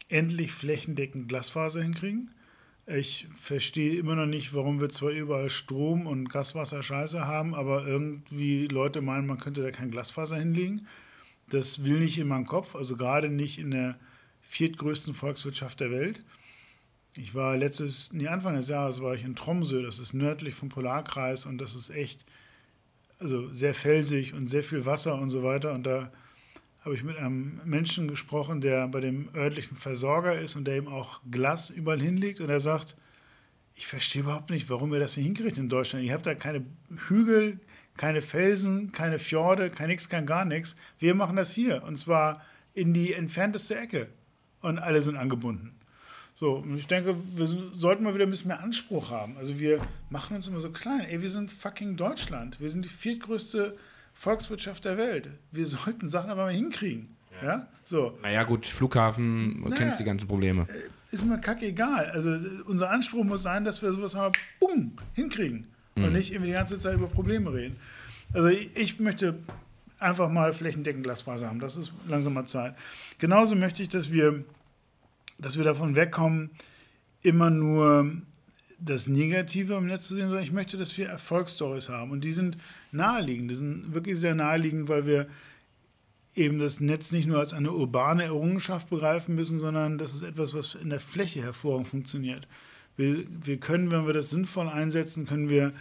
[0.10, 2.32] endlich flächendeckend Glasfaser hinkriegen.
[2.88, 7.86] Ich verstehe immer noch nicht, warum wir zwar überall Strom und Gaswasser Scheiße haben, aber
[7.86, 10.88] irgendwie Leute meinen, man könnte da kein Glasfaser hinlegen.
[11.50, 14.00] Das will nicht in meinen Kopf, also gerade nicht in der
[14.42, 16.24] viertgrößten Volkswirtschaft der Welt.
[17.16, 20.70] Ich war letztes, nee, Anfang des Jahres war ich in Tromsø, das ist nördlich vom
[20.70, 22.26] Polarkreis und das ist echt,
[23.18, 25.74] also sehr felsig und sehr viel Wasser und so weiter.
[25.74, 26.12] Und da
[26.82, 30.88] habe ich mit einem Menschen gesprochen, der bei dem örtlichen Versorger ist und der eben
[30.88, 32.40] auch Glas überall hinlegt.
[32.40, 32.96] Und er sagt,
[33.76, 36.06] ich verstehe überhaupt nicht, warum ihr das nicht hinkriegt in Deutschland.
[36.06, 36.66] Ihr habt da keine
[37.08, 37.60] Hügel,
[38.00, 40.78] keine Felsen, keine Fjorde, kein nix, kein gar nichts.
[41.00, 41.84] Wir machen das hier.
[41.84, 42.42] Und zwar
[42.74, 44.08] in die entfernteste Ecke.
[44.62, 45.76] Und alle sind angebunden.
[46.34, 49.36] So, und ich denke, wir so- sollten mal wieder ein bisschen mehr Anspruch haben.
[49.38, 51.02] Also wir machen uns immer so klein.
[51.02, 52.62] Ey, wir sind fucking Deutschland.
[52.62, 53.76] Wir sind die viertgrößte
[54.14, 55.28] Volkswirtschaft der Welt.
[55.52, 57.10] Wir sollten Sachen aber mal hinkriegen.
[57.44, 58.18] Ja, so.
[58.22, 59.76] Naja, gut, Flughafen, du Naja.
[59.82, 60.68] kennst die ganzen Probleme.
[61.12, 62.10] Ist mir kackegal.
[62.12, 64.32] Also äh, unser Anspruch muss sein, dass wir sowas mal
[64.62, 65.68] bumm, hinkriegen.
[66.06, 67.78] Und nicht irgendwie die ganze Zeit über Probleme reden.
[68.34, 69.36] Also ich, ich möchte
[70.00, 71.60] einfach mal flächendeckend Glasfaser haben.
[71.60, 72.76] Das ist langsam mal Zeit.
[73.18, 74.44] Genauso möchte ich, dass wir,
[75.38, 76.52] dass wir davon wegkommen,
[77.22, 78.12] immer nur
[78.80, 82.12] das Negative im Netz zu sehen, sondern ich möchte, dass wir Erfolgsstories haben.
[82.12, 82.58] Und die sind
[82.92, 83.52] naheliegend.
[83.52, 85.28] Die sind wirklich sehr naheliegend, weil wir
[86.36, 90.54] eben das Netz nicht nur als eine urbane Errungenschaft begreifen müssen, sondern das ist etwas,
[90.54, 92.48] was in der Fläche hervorragend funktioniert.
[93.00, 95.72] Wir, wir können, wenn wir das sinnvoll einsetzen, können wir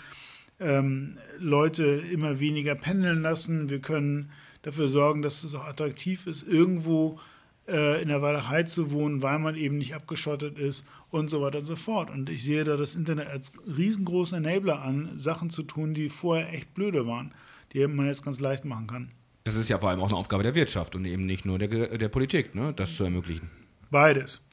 [0.60, 3.70] ähm, Leute immer weniger pendeln lassen.
[3.70, 4.30] Wir können
[4.62, 7.18] dafür sorgen, dass es auch attraktiv ist, irgendwo
[7.66, 11.58] äh, in der Walachei zu wohnen, weil man eben nicht abgeschottet ist und so weiter
[11.58, 12.08] und so fort.
[12.08, 16.54] Und ich sehe da das Internet als riesengroßen Enabler an, Sachen zu tun, die vorher
[16.54, 17.34] echt blöde waren,
[17.72, 19.10] die man jetzt ganz leicht machen kann.
[19.42, 21.98] Das ist ja vor allem auch eine Aufgabe der Wirtschaft und eben nicht nur der,
[21.98, 23.50] der Politik, ne, das zu ermöglichen.
[23.90, 24.44] Beides.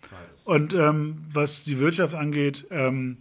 [0.46, 3.18] Und ähm, was die Wirtschaft angeht, ähm,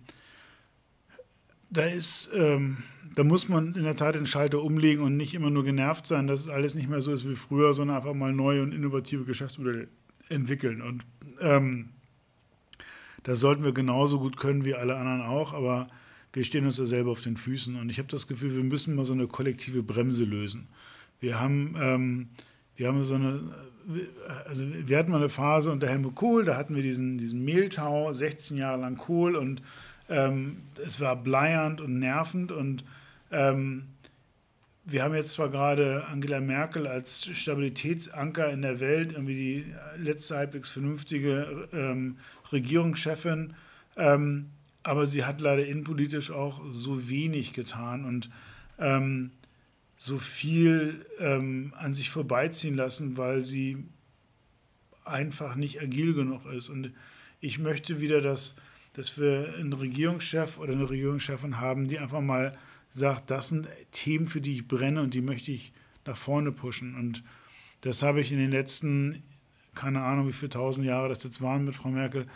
[1.70, 2.78] da ist, ähm,
[3.14, 6.26] da muss man in der Tat den Schalter umlegen und nicht immer nur genervt sein,
[6.26, 9.88] dass alles nicht mehr so ist wie früher, sondern einfach mal neue und innovative Geschäftsmodelle
[10.28, 10.82] entwickeln.
[10.82, 11.04] Und
[11.40, 11.90] ähm,
[13.22, 15.88] das sollten wir genauso gut können wie alle anderen auch, aber
[16.34, 17.76] wir stehen uns da selber auf den Füßen.
[17.76, 20.68] Und ich habe das Gefühl, wir müssen mal so eine kollektive Bremse lösen.
[21.20, 22.28] Wir haben, ähm,
[22.76, 23.54] wir haben so eine,
[24.46, 28.12] also wir hatten mal eine Phase unter Helmut Kohl, da hatten wir diesen, diesen Mehltau,
[28.12, 29.62] 16 Jahre lang Kohl und
[30.08, 32.84] ähm, es war bleiernd und nervend und
[33.30, 33.84] ähm,
[34.86, 40.36] wir haben jetzt zwar gerade Angela Merkel als Stabilitätsanker in der Welt, irgendwie die letzte
[40.36, 42.18] halbwegs vernünftige ähm,
[42.52, 43.54] Regierungschefin,
[43.96, 44.50] ähm,
[44.82, 48.28] aber sie hat leider innenpolitisch auch so wenig getan und
[48.78, 49.30] ähm,
[49.96, 53.84] so viel ähm, an sich vorbeiziehen lassen, weil sie
[55.04, 56.68] einfach nicht agil genug ist.
[56.68, 56.92] Und
[57.40, 58.56] ich möchte wieder, dass,
[58.94, 62.52] dass wir einen Regierungschef oder eine Regierungschefin haben, die einfach mal
[62.90, 65.72] sagt, das sind Themen, für die ich brenne und die möchte ich
[66.06, 66.94] nach vorne pushen.
[66.94, 67.22] Und
[67.80, 69.22] das habe ich in den letzten,
[69.74, 72.26] keine Ahnung, wie viele tausend Jahre das jetzt waren mit Frau Merkel,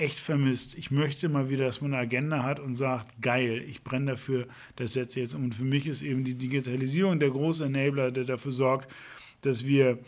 [0.00, 0.74] echt vermisst.
[0.74, 4.46] Ich möchte mal wieder, dass man eine Agenda hat und sagt, geil, ich brenne dafür,
[4.76, 5.44] das setze ich jetzt um.
[5.44, 8.90] Und für mich ist eben die Digitalisierung der große Enabler, der dafür sorgt,
[9.42, 9.98] dass wir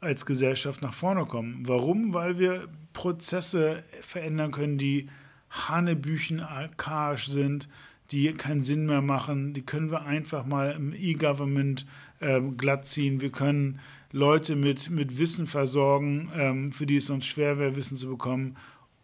[0.00, 1.62] als Gesellschaft nach vorne kommen.
[1.66, 2.14] Warum?
[2.14, 5.08] Weil wir Prozesse verändern können, die
[5.50, 7.68] hanebüchen archaisch sind,
[8.10, 9.54] die keinen Sinn mehr machen.
[9.54, 11.86] Die können wir einfach mal im E-Government
[12.20, 13.20] ähm, glatt ziehen.
[13.20, 13.80] Wir können
[14.12, 18.56] Leute mit, mit Wissen versorgen, ähm, für die es sonst schwer wäre, Wissen zu bekommen.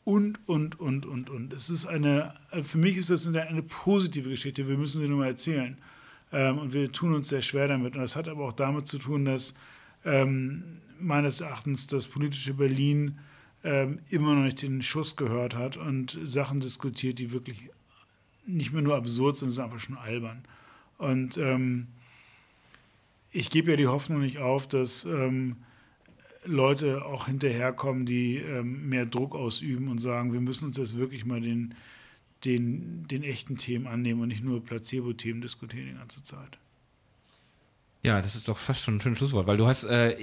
[0.04, 1.52] Und, und, und, und, und.
[1.52, 4.68] Es ist eine, für mich ist das eine, eine positive Geschichte.
[4.68, 5.76] Wir müssen sie nur mal erzählen.
[6.30, 7.94] Ähm, und wir tun uns sehr schwer damit.
[7.94, 9.54] Und das hat aber auch damit zu tun, dass
[10.04, 13.18] ähm, meines Erachtens das politische Berlin
[13.62, 17.70] ähm, immer noch nicht den Schuss gehört hat und Sachen diskutiert, die wirklich
[18.46, 20.44] nicht mehr nur absurd sind, sondern einfach schon albern.
[20.98, 21.86] Und ähm,
[23.30, 25.56] ich gebe ja die Hoffnung nicht auf, dass ähm,
[26.44, 31.24] Leute auch hinterherkommen, die ähm, mehr Druck ausüben und sagen, wir müssen uns jetzt wirklich
[31.24, 31.74] mal den,
[32.44, 36.58] den, den echten Themen annehmen und nicht nur Placebo-Themen diskutieren die ganze Zeit.
[38.04, 40.14] Ja, das ist doch fast schon ein schönes Schlusswort, weil du hast, äh,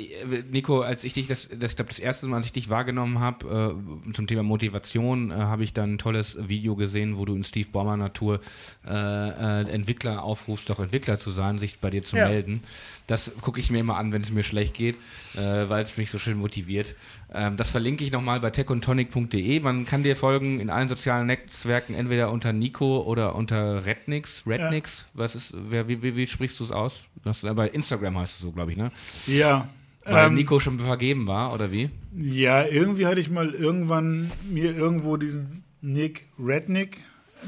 [0.52, 3.20] Nico, als ich dich, das, das ich glaube, das erste Mal, als ich dich wahrgenommen
[3.20, 3.76] habe,
[4.08, 7.44] äh, zum Thema Motivation, äh, habe ich dann ein tolles Video gesehen, wo du in
[7.44, 8.40] Steve Baumer Natur
[8.86, 12.28] äh, äh, Entwickler aufrufst, doch Entwickler zu sein, sich bei dir zu ja.
[12.28, 12.62] melden.
[13.08, 14.98] Das gucke ich mir immer an, wenn es mir schlecht geht,
[15.34, 16.94] äh, weil es mich so schön motiviert.
[17.34, 19.60] Ähm, das verlinke ich nochmal bei techontonic.de.
[19.62, 24.46] Man kann dir folgen in allen sozialen Netzwerken, entweder unter Nico oder unter Rednix.
[24.46, 25.20] Rednix, ja.
[25.22, 27.06] was ist, wer, wie, wie, wie sprichst du es aus?
[27.24, 28.92] Das, bei Instagram heißt es so, glaube ich, ne?
[29.28, 29.70] Ja.
[30.04, 31.90] Weil ähm, Nico schon vergeben war, oder wie?
[32.18, 36.98] Ja, irgendwie hatte ich mal irgendwann mir irgendwo diesen Nick Rednick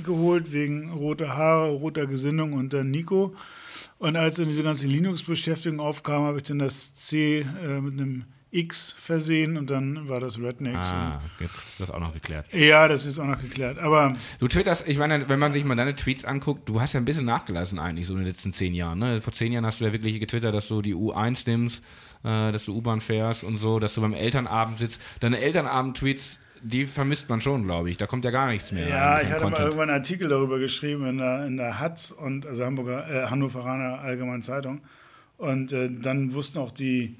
[0.05, 3.35] geholt, wegen roter Haare, roter Gesinnung und dann Nico.
[3.97, 8.25] Und als dann diese ganze Linux-Beschäftigung aufkam, habe ich dann das C äh, mit einem
[8.53, 10.91] X versehen und dann war das Rednecks.
[10.91, 12.45] Ah, jetzt ist das auch noch geklärt.
[12.53, 13.79] Ja, das ist auch noch geklärt.
[13.79, 16.99] Aber du twitterst, ich meine, wenn man sich mal deine Tweets anguckt, du hast ja
[16.99, 18.99] ein bisschen nachgelassen eigentlich so in den letzten zehn Jahren.
[18.99, 19.21] Ne?
[19.21, 21.83] Vor zehn Jahren hast du ja wirklich getwittert, dass du die U1 nimmst,
[22.23, 25.01] äh, dass du U-Bahn fährst und so, dass du beim Elternabend sitzt.
[25.19, 27.97] Deine Elternabend-Tweets die vermisst man schon, glaube ich.
[27.97, 28.87] Da kommt ja gar nichts mehr.
[28.87, 29.51] Ja, ich hatte Content.
[29.51, 33.25] mal irgendwann einen Artikel darüber geschrieben in der, in der Hatz und also Hamburger, äh,
[33.27, 34.79] Hannoveraner Allgemeinen Zeitung.
[35.37, 37.17] Und äh, dann wussten auch die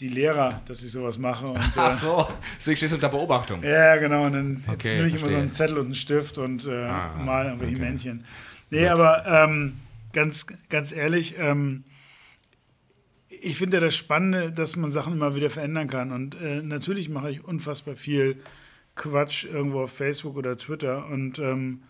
[0.00, 1.46] die Lehrer, dass ich sowas mache.
[1.46, 3.62] Und, Ach äh, so, deswegen stehst du unter Beobachtung.
[3.62, 4.26] Ja, genau.
[4.26, 7.16] Und dann okay, nehme ich immer so einen Zettel und einen Stift und äh, ah,
[7.16, 7.84] mal irgendwelche okay.
[7.84, 8.24] Männchen.
[8.70, 8.90] Nee, Gut.
[8.90, 9.76] aber ähm,
[10.12, 11.84] ganz, ganz ehrlich, ähm,
[13.28, 16.12] ich finde ja das Spannende, dass man Sachen immer wieder verändern kann.
[16.12, 18.36] Und äh, natürlich mache ich unfassbar viel
[18.94, 21.06] Quatsch irgendwo auf Facebook oder Twitter.
[21.06, 21.82] Und, ähm,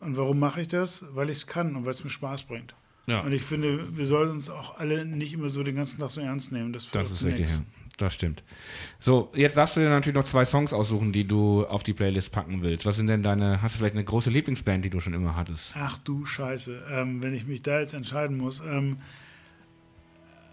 [0.00, 1.04] und warum mache ich das?
[1.12, 2.74] Weil ich es kann und weil es mir Spaß bringt.
[3.06, 3.20] Ja.
[3.20, 6.20] Und ich finde, wir sollen uns auch alle nicht immer so den ganzen Tag so
[6.20, 6.72] ernst nehmen.
[6.72, 7.62] Das, das ist richtig, ja.
[7.98, 8.42] Das stimmt.
[8.98, 12.30] So, jetzt darfst du dir natürlich noch zwei Songs aussuchen, die du auf die Playlist
[12.30, 12.84] packen willst.
[12.84, 15.72] Was sind denn deine, hast du vielleicht eine große Lieblingsband, die du schon immer hattest?
[15.74, 18.60] Ach du Scheiße, ähm, wenn ich mich da jetzt entscheiden muss.
[18.60, 18.98] Ähm,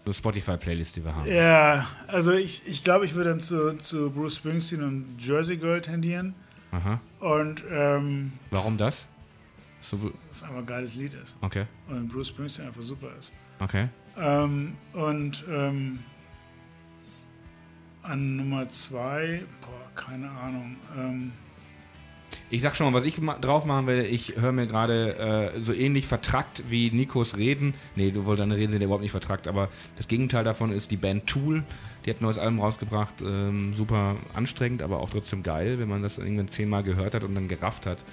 [0.06, 1.30] so Spotify-Playlist, die wir haben.
[1.30, 5.82] Ja, also ich, ich glaube, ich würde dann zu, zu Bruce Springsteen und Jersey Girl
[5.82, 6.34] tendieren.
[6.72, 7.00] Aha.
[7.20, 9.06] Und ähm, warum das?
[9.90, 11.36] So, das einfach ein geiles Lied ist.
[11.42, 11.66] Okay.
[11.88, 13.32] Und Bruce Springsteen einfach super ist.
[13.60, 13.88] Okay.
[14.18, 15.98] Ähm, und ähm,
[18.02, 20.76] an Nummer zwei, boah, keine Ahnung.
[20.96, 21.32] Ähm,
[22.50, 25.72] ich sag schon mal, was ich drauf machen werde, ich höre mir gerade äh, so
[25.72, 27.74] ähnlich vertrackt wie Nikos Reden.
[27.96, 30.90] Nee, du wolltest deine Reden sind ja überhaupt nicht vertrackt, aber das Gegenteil davon ist
[30.90, 31.64] die Band Tool.
[32.04, 36.02] Die hat ein neues Album rausgebracht, ähm, super anstrengend, aber auch trotzdem geil, wenn man
[36.02, 38.04] das irgendwann zehnmal gehört hat und dann gerafft hat.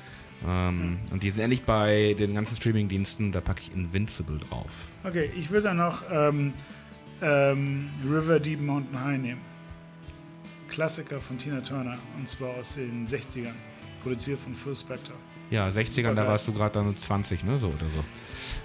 [0.47, 4.71] Ähm, und die sind endlich bei den ganzen Streaming-Diensten, da packe ich Invincible drauf.
[5.03, 6.53] Okay, ich würde dann noch ähm,
[7.21, 9.41] ähm, River Deep Mountain High nehmen.
[10.67, 13.53] Klassiker von Tina Turner und zwar aus den 60ern,
[14.01, 15.15] produziert von Phil Spector.
[15.51, 17.57] Ja, 60ern, da warst du gerade dann 20, ne?
[17.57, 18.03] So oder so.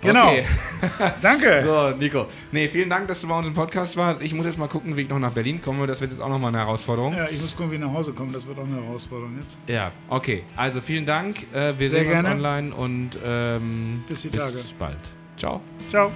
[0.00, 0.28] Genau.
[0.28, 0.44] Okay.
[1.20, 1.62] Danke.
[1.64, 2.26] So, Nico.
[2.52, 4.22] Nee, vielen Dank, dass du bei uns im Podcast warst.
[4.22, 5.86] Ich muss jetzt mal gucken, wie ich noch nach Berlin komme.
[5.86, 7.14] Das wird jetzt auch nochmal eine Herausforderung.
[7.14, 8.32] Ja, ich muss gucken, wie ich nach Hause komme.
[8.32, 9.58] Das wird auch eine Herausforderung jetzt.
[9.66, 10.44] Ja, okay.
[10.56, 11.42] Also vielen Dank.
[11.52, 12.28] Äh, wir Sehr sehen gerne.
[12.28, 14.52] uns online und ähm, bis die Tage.
[14.52, 14.98] Bis bald.
[15.36, 15.60] Ciao.
[15.88, 16.12] Ciao.